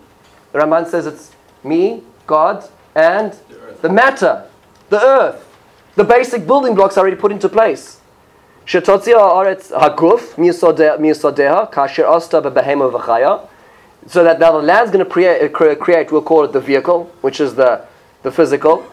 The 0.51 0.59
Ramban 0.59 0.87
says 0.87 1.05
it's 1.05 1.31
me, 1.63 2.03
God, 2.27 2.67
and 2.95 3.35
the 3.81 3.89
matter, 3.89 4.45
the 4.89 5.01
earth. 5.01 5.45
The 5.95 6.03
basic 6.03 6.45
building 6.45 6.75
blocks 6.75 6.97
already 6.97 7.15
put 7.15 7.31
into 7.31 7.49
place. 7.49 7.99
So 14.07 14.23
that 14.23 14.39
now 14.39 14.51
the 14.51 14.61
land's 14.61 14.91
going 14.91 15.03
to 15.03 15.09
create, 15.09 15.51
create, 15.51 16.11
we'll 16.11 16.21
call 16.21 16.43
it 16.43 16.51
the 16.53 16.59
vehicle, 16.61 17.11
which 17.21 17.39
is 17.41 17.55
the, 17.55 17.85
the 18.23 18.31
physical. 18.31 18.85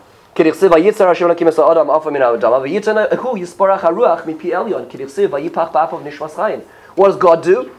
What 6.96 7.08
does 7.08 7.16
God 7.16 7.42
do? 7.42 7.70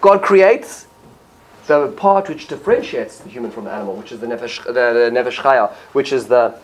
God 0.00 0.22
creates 0.22 0.86
the 1.66 1.88
part 1.88 2.28
which 2.28 2.48
differentiates 2.48 3.18
the 3.18 3.28
human 3.28 3.50
from 3.50 3.64
the 3.64 3.70
animal, 3.70 3.94
which 3.96 4.12
is 4.12 4.20
the 4.20 4.26
nefesh, 4.26 4.64
the, 4.64 4.72
the 4.72 5.10
nefesh 5.12 5.36
chaya, 5.36 5.72
which 5.92 6.12
is 6.12 6.26
the, 6.26 6.58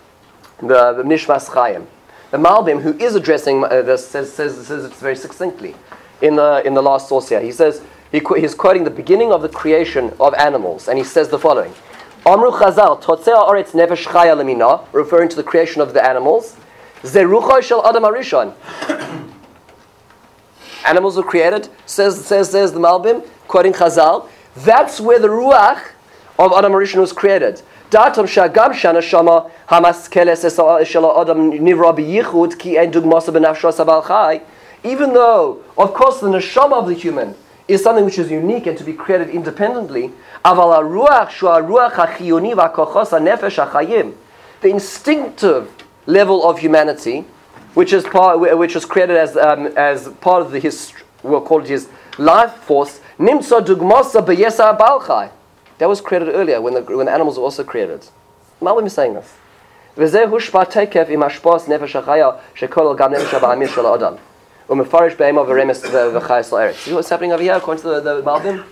the, 0.58 0.94
the 0.94 1.02
nishmas 1.02 1.48
chayim. 1.48 1.86
The 2.30 2.38
Malbim, 2.38 2.82
who 2.82 2.92
is 2.98 3.14
addressing 3.14 3.62
uh, 3.62 3.82
this, 3.82 4.08
says, 4.08 4.32
says, 4.32 4.66
says 4.66 4.84
it 4.84 4.94
very 4.94 5.14
succinctly 5.14 5.76
in 6.20 6.36
the, 6.36 6.62
in 6.64 6.74
the 6.74 6.82
last 6.82 7.08
source 7.08 7.28
here. 7.28 7.40
He 7.40 7.52
says, 7.52 7.82
he, 8.10 8.20
he's 8.36 8.54
quoting 8.54 8.84
the 8.84 8.90
beginning 8.90 9.32
of 9.32 9.42
the 9.42 9.48
creation 9.48 10.12
of 10.18 10.34
animals, 10.34 10.88
and 10.88 10.98
he 10.98 11.04
says 11.04 11.28
the 11.28 11.38
following. 11.38 11.72
Amru 12.24 12.50
Chazal, 12.50 13.00
Oretz 13.00 13.70
Nefesh 13.70 14.06
Chaya 14.06 14.34
Lemina, 14.36 14.84
referring 14.92 15.28
to 15.28 15.36
the 15.36 15.44
creation 15.44 15.80
of 15.80 15.94
the 15.94 16.04
animals. 16.04 16.56
Zerucha 17.02 17.62
Shel 17.62 17.86
Adam 17.86 18.02
Arishon. 18.02 18.54
Animals 20.86 21.16
were 21.16 21.24
created, 21.24 21.68
says, 21.84 22.24
says, 22.24 22.50
says 22.50 22.72
the 22.72 22.78
Malbim, 22.78 23.26
quoting 23.48 23.72
Chazal. 23.72 24.28
That's 24.54 25.00
where 25.00 25.18
the 25.18 25.28
Ruach 25.28 25.82
of 26.38 26.52
Adam 26.52 26.72
Arishon 26.72 27.00
was 27.00 27.12
created. 27.12 27.60
Datum 27.90 28.26
Shagam 28.26 28.72
Shana 28.72 29.02
Shama 29.02 29.50
Hamaskeles 29.68 30.86
Shel 30.86 31.20
Adam 31.20 31.50
Nivra 31.52 31.96
B'yichud 31.96 32.58
Ki 32.58 32.78
En 32.78 32.92
Dugmasa 32.92 33.34
B'nafsho 33.34 33.72
Sabal 33.72 34.06
Chai. 34.06 34.42
Even 34.84 35.12
though, 35.12 35.64
of 35.76 35.92
course, 35.92 36.20
the 36.20 36.28
neshama 36.28 36.74
of 36.74 36.86
the 36.86 36.94
human 36.94 37.34
is 37.66 37.82
something 37.82 38.04
which 38.04 38.18
is 38.18 38.30
unique 38.30 38.66
and 38.66 38.78
to 38.78 38.84
be 38.84 38.92
created 38.92 39.28
independently, 39.28 40.12
aval 40.44 40.76
haruach 40.78 41.30
shu 41.30 41.46
haruach 41.46 41.92
hachiyoni 41.92 42.54
v'akochos 42.54 43.10
hanefesh 43.10 43.64
hachayim, 43.64 44.14
the 44.60 44.68
instinctive 44.68 45.68
level 46.06 46.48
of 46.48 46.60
humanity, 46.60 47.24
which 47.76 47.92
is 47.92 48.04
part, 48.04 48.40
which 48.40 48.74
was 48.74 48.86
created 48.86 49.18
as, 49.18 49.36
um, 49.36 49.66
as 49.76 50.08
part 50.22 50.40
of 50.40 50.50
the 50.50 50.58
his, 50.58 50.94
we'll 51.22 51.42
call 51.42 51.60
it 51.60 51.68
his 51.68 51.90
life 52.16 52.54
force. 52.54 53.00
Nimsa 53.18 53.60
dugmasa 53.60 54.24
b'yesa 54.24 54.78
balchai. 54.78 55.30
That 55.76 55.86
was 55.86 56.00
created 56.00 56.30
earlier 56.30 56.58
when 56.62 56.72
the, 56.72 56.80
when 56.80 57.04
the 57.04 57.12
animals 57.12 57.36
were 57.36 57.44
also 57.44 57.64
created. 57.64 58.08
Why 58.60 58.72
am 58.72 58.82
I 58.82 58.88
saying 58.88 59.14
this? 59.14 59.30
וזה 59.98 60.24
הושפע 60.24 60.64
תקף 60.64 61.06
עם 61.08 61.22
השפוס 61.22 61.68
נפש 61.68 61.96
החיה 61.96 62.30
שכולל 62.54 62.96
גם 62.96 63.12
נפש 63.12 63.34
See 64.68 64.74
what's 66.92 67.08
happening 67.08 67.32
over 67.32 67.42
here 67.42 67.54
according 67.54 67.82
to 67.82 67.88
the, 67.88 68.00
the 68.00 68.22
Malbim? 68.22 68.64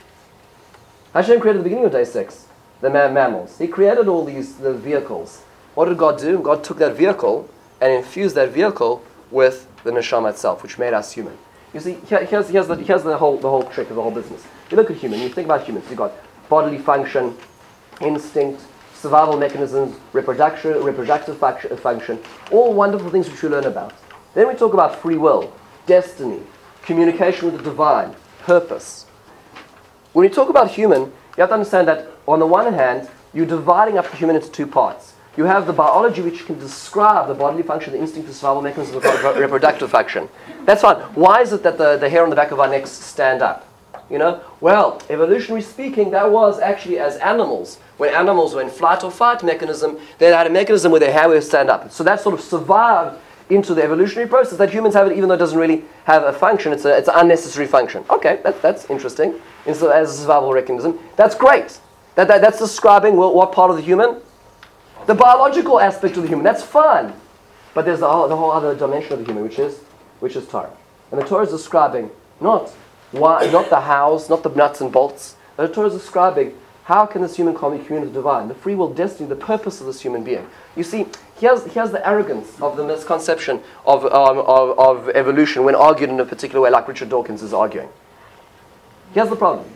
Hashem 1.12 1.40
created 1.40 1.60
the 1.60 1.62
beginning 1.62 1.84
of 1.84 1.92
day 1.92 2.04
six, 2.04 2.46
the 2.80 2.90
mammals. 2.90 3.58
He 3.58 3.68
created 3.68 4.08
all 4.08 4.24
these 4.24 4.56
the 4.56 4.74
vehicles. 4.74 5.42
What 5.76 5.84
did 5.84 5.96
God 5.96 6.18
do? 6.18 6.40
God 6.40 6.64
took 6.64 6.78
that 6.78 6.96
vehicle 6.96 7.48
and 7.84 7.92
infuse 7.92 8.32
that 8.32 8.48
vehicle 8.48 9.04
with 9.30 9.68
the 9.84 9.90
neshama 9.90 10.30
itself, 10.30 10.62
which 10.62 10.78
made 10.78 10.94
us 10.94 11.12
human. 11.12 11.36
You 11.74 11.80
see, 11.80 11.98
here's, 12.06 12.48
here's, 12.48 12.66
the, 12.66 12.76
here's 12.76 13.02
the, 13.02 13.18
whole, 13.18 13.36
the 13.36 13.50
whole 13.50 13.64
trick 13.64 13.90
of 13.90 13.96
the 13.96 14.02
whole 14.02 14.10
business. 14.10 14.42
You 14.70 14.78
look 14.78 14.90
at 14.90 14.96
human, 14.96 15.20
you 15.20 15.28
think 15.28 15.44
about 15.44 15.64
humans. 15.64 15.84
You've 15.90 15.98
got 15.98 16.14
bodily 16.48 16.78
function, 16.78 17.36
instinct, 18.00 18.62
survival 18.94 19.36
mechanisms, 19.36 19.98
reproduction, 20.14 20.82
reproductive 20.82 21.36
function, 21.36 21.76
function, 21.76 22.18
all 22.50 22.72
wonderful 22.72 23.10
things 23.10 23.28
which 23.28 23.42
we 23.42 23.50
learn 23.50 23.64
about. 23.64 23.92
Then 24.32 24.48
we 24.48 24.54
talk 24.54 24.72
about 24.72 25.02
free 25.02 25.18
will, 25.18 25.52
destiny, 25.84 26.40
communication 26.84 27.52
with 27.52 27.58
the 27.58 27.70
divine, 27.70 28.14
purpose. 28.40 29.04
When 30.14 30.26
you 30.26 30.34
talk 30.34 30.48
about 30.48 30.70
human, 30.70 31.02
you 31.02 31.40
have 31.40 31.50
to 31.50 31.54
understand 31.54 31.88
that 31.88 32.08
on 32.26 32.38
the 32.38 32.46
one 32.46 32.72
hand, 32.72 33.10
you're 33.34 33.44
dividing 33.44 33.98
up 33.98 34.10
the 34.10 34.16
human 34.16 34.36
into 34.36 34.50
two 34.50 34.66
parts. 34.66 35.13
You 35.36 35.44
have 35.44 35.66
the 35.66 35.72
biology 35.72 36.22
which 36.22 36.46
can 36.46 36.58
describe 36.58 37.26
the 37.28 37.34
bodily 37.34 37.62
function, 37.62 37.92
the 37.92 37.98
instinct, 37.98 38.28
the 38.28 38.34
survival 38.34 38.62
mechanism, 38.62 39.00
the 39.00 39.34
reproductive 39.36 39.90
function. 39.90 40.28
That's 40.64 40.82
fine. 40.82 40.96
Why 41.14 41.40
is 41.40 41.52
it 41.52 41.62
that 41.64 41.76
the, 41.76 41.96
the 41.96 42.08
hair 42.08 42.22
on 42.22 42.30
the 42.30 42.36
back 42.36 42.52
of 42.52 42.60
our 42.60 42.68
necks 42.68 42.90
stand 42.90 43.42
up? 43.42 43.66
You 44.10 44.18
know, 44.18 44.42
well, 44.60 45.02
evolutionary 45.08 45.62
speaking, 45.62 46.10
that 46.10 46.30
was 46.30 46.60
actually 46.60 46.98
as 46.98 47.16
animals. 47.16 47.78
When 47.96 48.14
animals 48.14 48.54
were 48.54 48.60
in 48.60 48.68
flight 48.68 49.02
or 49.02 49.10
fight 49.10 49.42
mechanism, 49.42 49.98
they 50.18 50.26
had 50.26 50.46
a 50.46 50.50
mechanism 50.50 50.92
where 50.92 51.00
their 51.00 51.12
hair 51.12 51.28
would 51.28 51.42
stand 51.42 51.70
up. 51.70 51.90
So 51.90 52.04
that 52.04 52.20
sort 52.20 52.34
of 52.34 52.40
survived 52.40 53.18
into 53.50 53.74
the 53.74 53.82
evolutionary 53.82 54.28
process 54.28 54.58
that 54.58 54.70
humans 54.70 54.94
have 54.94 55.10
it, 55.10 55.16
even 55.16 55.28
though 55.28 55.34
it 55.34 55.38
doesn't 55.38 55.58
really 55.58 55.84
have 56.04 56.22
a 56.24 56.32
function. 56.32 56.72
It's, 56.72 56.84
a, 56.84 56.96
it's 56.96 57.08
an 57.08 57.14
unnecessary 57.16 57.66
function. 57.66 58.04
Okay, 58.10 58.40
that, 58.42 58.60
that's 58.62 58.88
interesting. 58.90 59.40
as 59.66 59.82
a 59.82 60.06
survival 60.06 60.52
mechanism, 60.52 60.98
that's 61.16 61.34
great. 61.34 61.78
That, 62.14 62.28
that, 62.28 62.40
that's 62.40 62.58
describing 62.58 63.16
what, 63.16 63.34
what 63.34 63.52
part 63.52 63.70
of 63.70 63.76
the 63.76 63.82
human? 63.82 64.20
The 65.06 65.14
biological 65.14 65.80
aspect 65.80 66.16
of 66.16 66.22
the 66.22 66.28
human. 66.28 66.44
That's 66.44 66.62
fun. 66.62 67.12
But 67.74 67.84
there's 67.84 68.00
the 68.00 68.10
whole, 68.10 68.28
the 68.28 68.36
whole 68.36 68.50
other 68.50 68.74
dimension 68.74 69.12
of 69.14 69.18
the 69.18 69.24
human, 69.24 69.42
which 69.42 69.58
is, 69.58 69.78
which 70.20 70.36
is 70.36 70.46
Torah. 70.46 70.70
And 71.10 71.20
the 71.20 71.26
Torah 71.26 71.44
is 71.44 71.50
describing 71.50 72.10
not 72.40 72.70
why, 73.12 73.50
not 73.50 73.70
the 73.70 73.80
hows, 73.80 74.28
not 74.28 74.42
the 74.42 74.50
nuts 74.50 74.80
and 74.80 74.92
bolts. 74.92 75.36
The 75.56 75.68
Torah 75.68 75.88
is 75.88 75.94
describing 75.94 76.54
how 76.84 77.06
can 77.06 77.22
this 77.22 77.36
human 77.36 77.54
with 77.54 77.86
the 77.88 78.10
divine, 78.10 78.48
the 78.48 78.54
free 78.54 78.74
will 78.74 78.92
destiny, 78.92 79.28
the 79.28 79.36
purpose 79.36 79.80
of 79.80 79.86
this 79.86 80.02
human 80.02 80.22
being. 80.22 80.46
You 80.76 80.82
see, 80.82 81.06
here's, 81.36 81.64
here's 81.64 81.90
the 81.90 82.06
arrogance 82.06 82.60
of 82.60 82.76
the 82.76 82.84
misconception 82.84 83.60
of, 83.86 84.04
um, 84.04 84.38
of, 84.38 84.78
of 84.78 85.08
evolution 85.10 85.64
when 85.64 85.74
argued 85.74 86.10
in 86.10 86.20
a 86.20 86.26
particular 86.26 86.60
way, 86.60 86.70
like 86.70 86.86
Richard 86.86 87.08
Dawkins 87.08 87.42
is 87.42 87.54
arguing. 87.54 87.88
Here's 89.14 89.30
the 89.30 89.36
problem: 89.36 89.66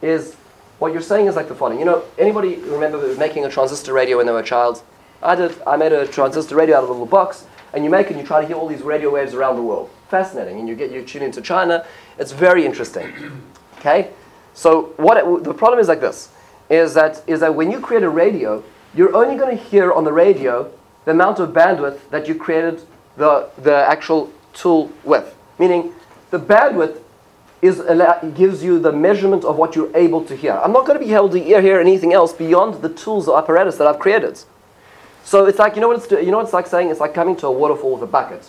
is 0.00 0.36
what 0.78 0.92
you're 0.92 1.02
saying 1.02 1.26
is 1.26 1.36
like 1.36 1.48
the 1.48 1.54
following. 1.54 1.78
You 1.78 1.84
know, 1.84 2.04
anybody 2.18 2.56
remember 2.56 3.14
making 3.16 3.44
a 3.44 3.50
transistor 3.50 3.92
radio 3.92 4.18
when 4.18 4.26
they 4.26 4.32
were 4.32 4.40
a 4.40 4.44
child? 4.44 4.82
I 5.22 5.34
did. 5.34 5.54
I 5.66 5.76
made 5.76 5.92
a 5.92 6.06
transistor 6.06 6.56
radio 6.56 6.76
out 6.76 6.84
of 6.84 6.90
a 6.90 6.92
little 6.92 7.06
box, 7.06 7.46
and 7.72 7.84
you 7.84 7.90
make 7.90 8.06
it 8.06 8.12
and 8.12 8.20
you 8.20 8.26
try 8.26 8.40
to 8.40 8.46
hear 8.46 8.56
all 8.56 8.68
these 8.68 8.82
radio 8.82 9.10
waves 9.10 9.34
around 9.34 9.56
the 9.56 9.62
world. 9.62 9.90
Fascinating. 10.08 10.58
And 10.60 10.68
you 10.68 10.74
get 10.74 10.90
you 10.90 11.02
tune 11.02 11.22
into 11.22 11.40
China. 11.40 11.86
It's 12.18 12.32
very 12.32 12.64
interesting. 12.64 13.12
Okay? 13.78 14.10
So 14.54 14.94
what 14.96 15.18
it, 15.18 15.44
the 15.44 15.52
problem 15.52 15.78
is 15.78 15.86
like 15.86 16.00
this 16.00 16.30
is 16.70 16.94
that 16.94 17.22
is 17.26 17.40
that 17.40 17.54
when 17.54 17.70
you 17.70 17.78
create 17.78 18.02
a 18.02 18.08
radio, 18.08 18.64
you're 18.94 19.14
only 19.14 19.36
going 19.36 19.56
to 19.56 19.62
hear 19.62 19.92
on 19.92 20.02
the 20.02 20.12
radio 20.12 20.72
the 21.04 21.12
amount 21.12 21.38
of 21.38 21.50
bandwidth 21.50 22.00
that 22.10 22.26
you 22.26 22.34
created 22.34 22.82
the, 23.16 23.48
the 23.62 23.74
actual 23.74 24.32
tool 24.54 24.90
with. 25.04 25.34
Meaning 25.58 25.94
the 26.30 26.38
bandwidth 26.38 27.00
is 27.66 27.80
gives 28.34 28.62
you 28.62 28.78
the 28.78 28.92
measurement 28.92 29.44
of 29.44 29.56
what 29.56 29.76
you're 29.76 29.94
able 29.96 30.24
to 30.24 30.36
hear. 30.36 30.52
I'm 30.52 30.72
not 30.72 30.86
going 30.86 30.98
to 30.98 31.04
be 31.04 31.12
able 31.12 31.30
to 31.30 31.38
hear 31.38 31.80
anything 31.80 32.12
else 32.12 32.32
beyond 32.32 32.82
the 32.82 32.88
tools 32.88 33.28
or 33.28 33.38
apparatus 33.38 33.76
that 33.76 33.86
I've 33.86 33.98
created. 33.98 34.40
So 35.24 35.46
it's 35.46 35.58
like 35.58 35.74
you 35.74 35.80
know 35.80 35.88
what 35.88 36.02
it's 36.02 36.10
you 36.10 36.30
know 36.30 36.38
what 36.38 36.44
it's 36.44 36.52
like 36.52 36.66
saying 36.66 36.90
it's 36.90 37.00
like 37.00 37.14
coming 37.14 37.36
to 37.36 37.46
a 37.48 37.52
waterfall 37.52 37.94
with 37.94 38.02
a 38.02 38.06
bucket, 38.06 38.48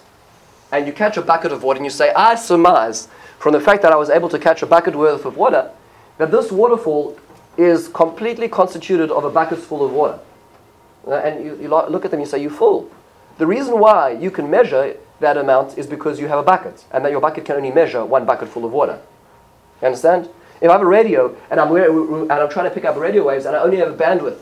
and 0.72 0.86
you 0.86 0.93
catch 0.93 1.18
a 1.18 1.22
bucket 1.22 1.51
of 1.51 1.63
water 1.63 1.78
and 1.78 1.86
you 1.86 1.91
say 1.91 2.11
I 2.13 2.36
surmise 2.36 3.07
from 3.39 3.53
the 3.53 3.59
fact 3.59 3.82
that 3.82 3.91
I 3.91 3.95
was 3.95 4.09
able 4.09 4.30
to 4.30 4.39
catch 4.39 4.61
a 4.61 4.65
bucket 4.65 4.95
worth 4.95 5.26
of 5.26 5.38
water 5.38 5.72
that 6.18 6.32
this 6.32 6.51
waterfall 6.51 7.18
is 7.57 7.88
completely 7.88 8.47
constituted 8.47 9.11
of 9.11 9.24
a 9.24 9.30
bucket 9.30 9.59
full 9.59 9.86
of 9.86 9.91
water. 9.91 10.20
Uh, 11.07 11.15
and 11.15 11.43
you, 11.43 11.57
you 11.61 11.68
look 11.68 12.05
at 12.05 12.11
them 12.11 12.20
and 12.20 12.28
you 12.28 12.30
say 12.30 12.41
you're 12.41 12.51
full. 12.51 12.91
The 13.38 13.47
reason 13.47 13.80
why 13.80 14.11
you 14.11 14.32
can 14.32 14.49
measure 14.49 14.95
that 15.20 15.38
amount 15.38 15.78
is 15.78 15.88
because 15.88 16.20
you 16.20 16.28
have 16.28 16.39
a 16.39 16.43
bucket, 16.43 16.86
and 16.91 17.03
that 17.03 17.11
your 17.11 17.22
bucket 17.22 17.45
can 17.45 17.55
only 17.55 17.72
measure 17.72 18.05
one 18.05 18.26
bucket 18.26 18.49
full 18.49 18.65
of 18.65 18.72
water. 18.72 18.99
You 19.82 19.88
understand? 19.88 20.30
If 20.59 20.70
I 20.70 20.74
have 20.74 20.82
a 20.82 20.86
radio 20.86 21.36
and 21.51 21.59
I'm, 21.59 21.74
and 21.76 22.32
I'm 22.32 22.49
trying 22.49 22.68
to 22.68 22.74
pick 22.74 22.86
up 22.86 22.97
radio 22.97 23.24
waves 23.24 23.45
and 23.45 23.55
I 23.55 23.59
only 23.59 23.78
have 23.78 23.91
a 23.91 23.95
bandwidth 23.95 24.39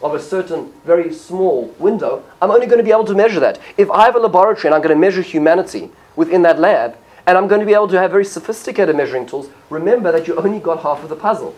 of 0.00 0.14
a 0.14 0.20
certain 0.20 0.72
very 0.84 1.12
small 1.12 1.74
window, 1.78 2.22
I'm 2.40 2.50
only 2.50 2.66
going 2.66 2.78
to 2.78 2.84
be 2.84 2.92
able 2.92 3.06
to 3.06 3.14
measure 3.14 3.40
that. 3.40 3.58
If 3.76 3.90
I 3.90 4.04
have 4.04 4.14
a 4.14 4.20
laboratory 4.20 4.68
and 4.68 4.74
I'm 4.74 4.82
going 4.82 4.94
to 4.94 5.00
measure 5.00 5.22
humanity 5.22 5.90
within 6.14 6.42
that 6.42 6.60
lab, 6.60 6.96
and 7.26 7.36
I'm 7.36 7.48
going 7.48 7.60
to 7.60 7.66
be 7.66 7.74
able 7.74 7.88
to 7.88 7.98
have 7.98 8.10
very 8.10 8.24
sophisticated 8.24 8.96
measuring 8.96 9.26
tools, 9.26 9.50
remember 9.68 10.12
that 10.12 10.28
you 10.28 10.36
only 10.36 10.60
got 10.60 10.82
half 10.82 11.02
of 11.02 11.08
the 11.08 11.16
puzzle. 11.16 11.54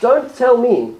Don't 0.00 0.34
tell 0.34 0.56
me 0.58 0.96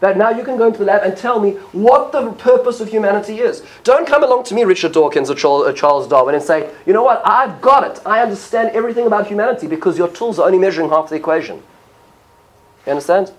that 0.00 0.16
now 0.18 0.30
you 0.30 0.44
can 0.44 0.56
go 0.56 0.66
into 0.66 0.78
the 0.78 0.84
lab 0.84 1.02
and 1.02 1.16
tell 1.16 1.40
me 1.40 1.52
what 1.72 2.12
the 2.12 2.32
purpose 2.32 2.80
of 2.80 2.88
humanity 2.88 3.38
is. 3.40 3.62
Don't 3.82 4.06
come 4.06 4.22
along 4.22 4.44
to 4.44 4.54
me, 4.54 4.64
Richard 4.64 4.92
Dawkins 4.92 5.30
or 5.30 5.66
uh, 5.68 5.72
Charles 5.72 6.06
Darwin, 6.06 6.34
and 6.34 6.44
say, 6.44 6.70
you 6.84 6.92
know 6.92 7.02
what, 7.02 7.22
I've 7.24 7.60
got 7.60 7.84
it. 7.90 8.00
I 8.04 8.20
understand 8.20 8.70
everything 8.70 9.06
about 9.06 9.26
humanity 9.26 9.66
because 9.66 9.96
your 9.96 10.08
tools 10.08 10.38
are 10.38 10.46
only 10.46 10.58
measuring 10.58 10.90
half 10.90 11.08
the 11.08 11.16
equation. 11.16 11.62
You 12.84 12.92
understand? 12.92 13.32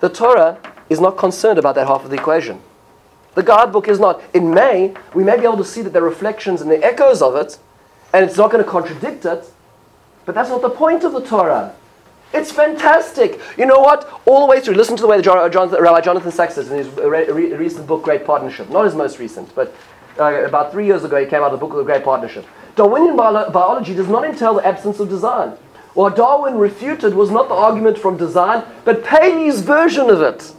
The 0.00 0.08
Torah 0.08 0.58
is 0.88 1.00
not 1.00 1.16
concerned 1.18 1.58
about 1.58 1.74
that 1.74 1.86
half 1.86 2.04
of 2.04 2.10
the 2.10 2.16
equation. 2.16 2.60
The 3.34 3.42
guidebook 3.42 3.88
is 3.88 4.00
not. 4.00 4.22
In 4.34 4.52
May, 4.52 4.94
we 5.14 5.24
may 5.24 5.36
be 5.36 5.44
able 5.44 5.56
to 5.58 5.64
see 5.64 5.82
that 5.82 5.92
the 5.92 6.02
reflections 6.02 6.60
and 6.60 6.70
the 6.70 6.82
echoes 6.84 7.22
of 7.22 7.36
it, 7.36 7.58
and 8.12 8.24
it's 8.24 8.36
not 8.36 8.50
going 8.50 8.62
to 8.62 8.70
contradict 8.70 9.24
it, 9.24 9.50
but 10.24 10.34
that's 10.34 10.50
not 10.50 10.62
the 10.62 10.70
point 10.70 11.04
of 11.04 11.12
the 11.12 11.20
Torah. 11.20 11.74
It's 12.32 12.50
fantastic. 12.50 13.40
You 13.58 13.66
know 13.66 13.80
what? 13.80 14.08
All 14.24 14.40
the 14.40 14.46
way 14.46 14.60
through, 14.60 14.74
listen 14.74 14.96
to 14.96 15.02
the 15.02 15.08
way 15.08 15.18
the 15.18 15.22
John, 15.22 15.70
Rabbi 15.70 16.00
Jonathan 16.00 16.32
Sacks 16.32 16.54
says 16.54 16.70
in 16.70 16.78
his 16.78 16.88
re- 16.88 17.30
re- 17.30 17.54
recent 17.54 17.86
book, 17.86 18.02
Great 18.02 18.24
Partnership. 18.24 18.70
Not 18.70 18.84
his 18.84 18.94
most 18.94 19.18
recent, 19.18 19.54
but 19.54 19.74
uh, 20.18 20.44
about 20.44 20.72
three 20.72 20.86
years 20.86 21.04
ago 21.04 21.20
he 21.22 21.26
came 21.26 21.42
out 21.42 21.52
with 21.52 21.60
a 21.60 21.64
book 21.64 21.72
of 21.72 21.78
The 21.78 21.84
Great 21.84 22.04
Partnership. 22.04 22.46
Darwinian 22.74 23.16
bio- 23.16 23.50
biology 23.50 23.94
does 23.94 24.08
not 24.08 24.24
entail 24.24 24.54
the 24.54 24.66
absence 24.66 24.98
of 24.98 25.08
design. 25.08 25.50
What 25.94 26.16
Darwin 26.16 26.56
refuted 26.56 27.14
was 27.14 27.30
not 27.30 27.48
the 27.48 27.54
argument 27.54 27.98
from 27.98 28.16
design, 28.16 28.64
but 28.84 29.04
Paley's 29.04 29.60
version 29.60 30.08
of 30.08 30.22
it. 30.22 30.54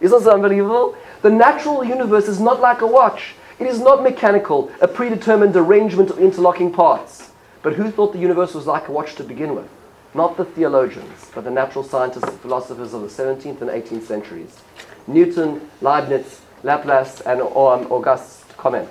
Isn't 0.00 0.18
this 0.18 0.26
unbelievable? 0.26 0.96
The 1.22 1.30
natural 1.30 1.84
universe 1.84 2.26
is 2.26 2.40
not 2.40 2.60
like 2.60 2.80
a 2.80 2.86
watch. 2.86 3.34
It 3.60 3.68
is 3.68 3.80
not 3.80 4.02
mechanical, 4.02 4.70
a 4.80 4.88
predetermined 4.88 5.56
arrangement 5.56 6.10
of 6.10 6.18
interlocking 6.18 6.72
parts. 6.72 7.30
But 7.62 7.74
who 7.74 7.90
thought 7.90 8.12
the 8.12 8.18
universe 8.18 8.54
was 8.54 8.66
like 8.66 8.88
a 8.88 8.92
watch 8.92 9.14
to 9.14 9.24
begin 9.24 9.54
with? 9.54 9.68
Not 10.16 10.36
the 10.36 10.44
theologians, 10.44 11.30
but 11.34 11.44
the 11.44 11.50
natural 11.50 11.84
scientists 11.84 12.24
and 12.24 12.40
philosophers 12.40 12.94
of 12.94 13.02
the 13.02 13.08
17th 13.08 13.60
and 13.60 13.70
18th 13.70 14.04
centuries. 14.04 14.60
Newton, 15.06 15.70
Leibniz, 15.80 16.40
Laplace, 16.62 17.20
and 17.20 17.40
um, 17.42 17.92
Auguste 17.92 18.48
Comte. 18.56 18.88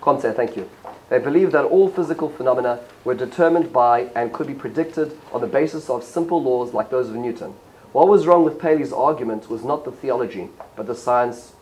Comte, 0.00 0.34
thank 0.34 0.56
you. 0.56 0.68
They 1.08 1.18
believed 1.18 1.52
that 1.52 1.64
all 1.64 1.88
physical 1.88 2.28
phenomena 2.28 2.80
were 3.04 3.14
determined 3.14 3.72
by 3.72 4.08
and 4.16 4.32
could 4.32 4.46
be 4.46 4.54
predicted 4.54 5.16
on 5.32 5.40
the 5.40 5.46
basis 5.46 5.88
of 5.88 6.02
simple 6.02 6.42
laws 6.42 6.74
like 6.74 6.90
those 6.90 7.08
of 7.08 7.14
Newton. 7.14 7.54
What 7.92 8.08
was 8.08 8.26
wrong 8.26 8.44
with 8.44 8.58
Paley's 8.58 8.92
argument 8.92 9.48
was 9.48 9.62
not 9.62 9.84
the 9.84 9.92
theology, 9.92 10.48
but 10.74 10.88
the 10.88 10.96
science. 10.96 11.52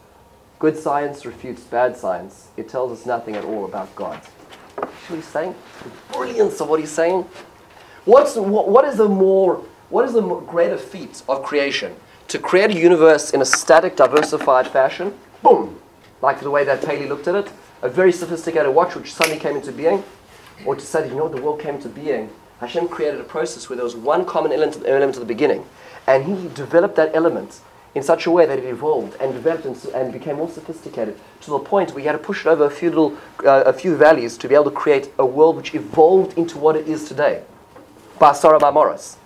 Good 0.58 0.78
science 0.78 1.26
refutes 1.26 1.62
bad 1.62 1.96
science. 1.96 2.48
It 2.56 2.70
tells 2.70 2.98
us 2.98 3.04
nothing 3.04 3.36
at 3.36 3.44
all 3.44 3.66
about 3.66 3.94
God. 3.94 4.22
See 4.24 4.80
what 5.08 5.16
he's 5.16 5.26
saying? 5.26 5.54
The 5.82 6.16
brilliance 6.16 6.60
of 6.60 6.68
what 6.68 6.80
he's 6.80 6.90
saying. 6.90 7.26
What's, 8.04 8.34
what, 8.34 8.68
what 8.68 8.84
is 8.84 8.96
the 8.96 9.08
more, 9.08 9.64
what 9.88 10.04
is 10.04 10.14
the 10.14 10.22
greater 10.22 10.76
feat 10.76 11.22
of 11.28 11.44
creation? 11.44 11.94
To 12.28 12.38
create 12.40 12.70
a 12.70 12.74
universe 12.74 13.30
in 13.30 13.40
a 13.40 13.44
static, 13.44 13.94
diversified 13.94 14.66
fashion, 14.66 15.16
boom, 15.40 15.80
like 16.20 16.40
the 16.40 16.50
way 16.50 16.64
that 16.64 16.84
Paley 16.84 17.06
looked 17.06 17.28
at 17.28 17.36
it, 17.36 17.52
a 17.80 17.88
very 17.88 18.10
sophisticated 18.10 18.74
watch 18.74 18.96
which 18.96 19.12
suddenly 19.12 19.38
came 19.38 19.54
into 19.54 19.70
being, 19.70 20.02
or 20.66 20.74
to 20.74 20.80
say 20.80 21.08
you 21.08 21.14
know, 21.14 21.28
the 21.28 21.40
world 21.40 21.60
came 21.60 21.76
into 21.76 21.88
being. 21.88 22.28
Hashem 22.58 22.88
created 22.88 23.20
a 23.20 23.24
process 23.24 23.68
where 23.68 23.76
there 23.76 23.84
was 23.84 23.94
one 23.94 24.24
common 24.24 24.50
element, 24.50 24.82
element 24.84 25.14
at 25.14 25.20
the 25.20 25.26
beginning, 25.26 25.64
and 26.08 26.24
he 26.24 26.48
developed 26.54 26.96
that 26.96 27.14
element 27.14 27.60
in 27.94 28.02
such 28.02 28.26
a 28.26 28.32
way 28.32 28.46
that 28.46 28.58
it 28.58 28.64
evolved 28.64 29.16
and 29.20 29.32
developed 29.32 29.64
and, 29.64 29.76
and 29.94 30.12
became 30.12 30.36
more 30.36 30.50
sophisticated 30.50 31.16
to 31.40 31.50
the 31.50 31.58
point 31.58 31.90
where 31.90 32.00
you 32.00 32.08
had 32.08 32.18
to 32.18 32.18
push 32.18 32.46
it 32.46 32.48
over 32.48 32.64
a 32.64 32.70
few 32.70 32.88
little, 32.88 33.16
uh, 33.44 33.62
a 33.64 33.72
few 33.72 33.94
valleys 33.96 34.36
to 34.38 34.48
be 34.48 34.56
able 34.56 34.64
to 34.64 34.72
create 34.72 35.12
a 35.20 35.26
world 35.26 35.56
which 35.56 35.72
evolved 35.72 36.36
into 36.36 36.58
what 36.58 36.74
it 36.74 36.88
is 36.88 37.06
today. 37.06 37.44
Basara 38.22 38.60
Bamoros. 38.60 39.16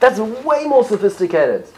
That's 0.00 0.18
way 0.18 0.64
more 0.64 0.82
sophisticated. 0.82 1.68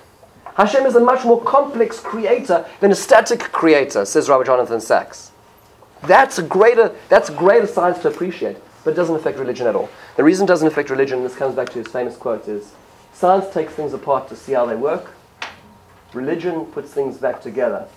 Hashem 0.55 0.87
is 0.87 0.95
a 0.95 1.01
much 1.01 1.25
more 1.25 1.43
complex 1.43 1.99
creator 1.99 2.64
than 2.79 2.93
a 2.93 2.95
static 2.95 3.41
creator, 3.41 4.05
says 4.05 4.29
Rabbi 4.29 4.45
Jonathan 4.45 4.81
Sacks. 4.81 5.33
That's 6.03 6.39
a 6.39 6.45
greater, 6.45 6.95
that's 7.09 7.29
greater 7.29 7.66
science 7.66 7.99
to 8.03 8.09
appreciate, 8.09 8.57
but 8.85 8.93
it 8.93 8.95
doesn't 8.95 9.16
affect 9.16 9.39
religion 9.39 9.66
at 9.66 9.75
all. 9.75 9.89
The 10.16 10.23
reason 10.23 10.45
it 10.45 10.47
doesn't 10.47 10.68
affect 10.68 10.91
religion, 10.91 11.18
and 11.18 11.27
this 11.27 11.35
comes 11.35 11.57
back 11.57 11.71
to 11.71 11.79
his 11.79 11.89
famous 11.89 12.16
quote, 12.16 12.47
is 12.47 12.73
science 13.12 13.53
takes 13.53 13.73
things 13.73 13.93
apart 13.93 14.29
to 14.29 14.37
see 14.37 14.53
how 14.53 14.64
they 14.64 14.77
work. 14.77 15.11
Religion 16.12 16.66
puts 16.66 16.93
things 16.93 17.16
back 17.18 17.43
together 17.43 17.89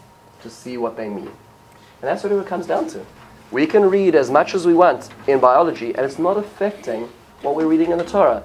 to 0.42 0.50
see 0.50 0.78
what 0.78 0.98
they 0.98 1.10
mean. 1.10 1.28
And 1.28 2.10
that's 2.10 2.24
what 2.24 2.32
it 2.32 2.48
comes 2.48 2.66
down 2.66 2.88
to. 2.90 3.06
We 3.52 3.68
can 3.68 3.88
read 3.88 4.16
as 4.16 4.32
much 4.32 4.56
as 4.56 4.66
we 4.66 4.74
want 4.74 5.10
in 5.28 5.40
biology, 5.40 5.94
and 5.94 6.04
it's 6.04 6.18
not 6.18 6.38
affecting 6.38 7.08
what 7.44 7.56
we're 7.56 7.68
reading 7.68 7.92
in 7.92 8.00
the 8.00 8.06
Torah 8.06 8.44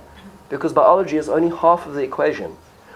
because 0.49 0.73
biology 0.73 1.17
is 1.17 1.29
only 1.29 1.55
half 1.55 1.85
of 1.85 1.93
the 1.93 2.03
equation. 2.03 2.55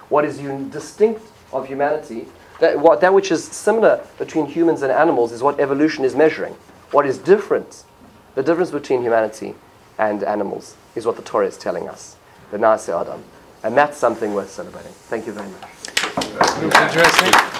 what 0.10 0.26
is 0.26 0.40
un- 0.40 0.70
distinct 0.70 1.22
of 1.52 1.68
humanity, 1.68 2.28
that, 2.60 2.80
what, 2.80 3.02
that 3.02 3.14
which 3.14 3.32
is 3.32 3.44
similar 3.44 4.04
between 4.18 4.46
humans 4.46 4.82
and 4.82 4.92
animals 4.92 5.32
is 5.32 5.44
what 5.44 5.60
evolution 5.60 6.04
is 6.06 6.16
measuring. 6.16 6.54
What 6.92 7.06
is 7.06 7.18
different, 7.18 7.84
the 8.36 8.44
difference 8.44 8.72
between 8.72 9.02
humanity 9.02 9.56
and 10.00 10.24
animals, 10.24 10.76
is 10.96 11.06
what 11.06 11.16
the 11.16 11.22
Torah 11.22 11.48
is 11.48 11.58
telling 11.58 11.88
us. 11.90 12.16
The 12.52 12.58
Nase 12.58 12.90
Adam. 12.90 13.24
And 13.64 13.76
that's 13.76 13.98
something 13.98 14.34
worth 14.34 14.52
celebrating. 14.52 14.92
Thank 14.92 15.28
you 15.28 15.34
very 15.34 15.50
much. 15.50 15.64
Interesting. 16.64 17.58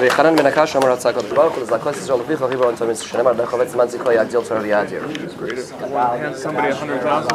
ויחנן 0.00 0.36
בן 0.36 0.46
הקש 0.46 0.76
אמר 0.76 0.92
רצה 0.92 1.08
הקדוש 1.08 1.32
ברוך 1.32 1.54
הוא 1.54 1.62
לזכות 1.62 1.96
ישראל 1.96 2.20
לפיך 2.20 2.44
חיבור 2.48 2.70
אנטומס 2.70 3.00
שנאמר 3.00 3.32
בחובץ 3.32 3.68
זמן 3.68 3.88
זכרו 3.88 4.12
יגדיל 4.12 4.40
תורה 4.48 4.60
ויאדיר 4.60 5.02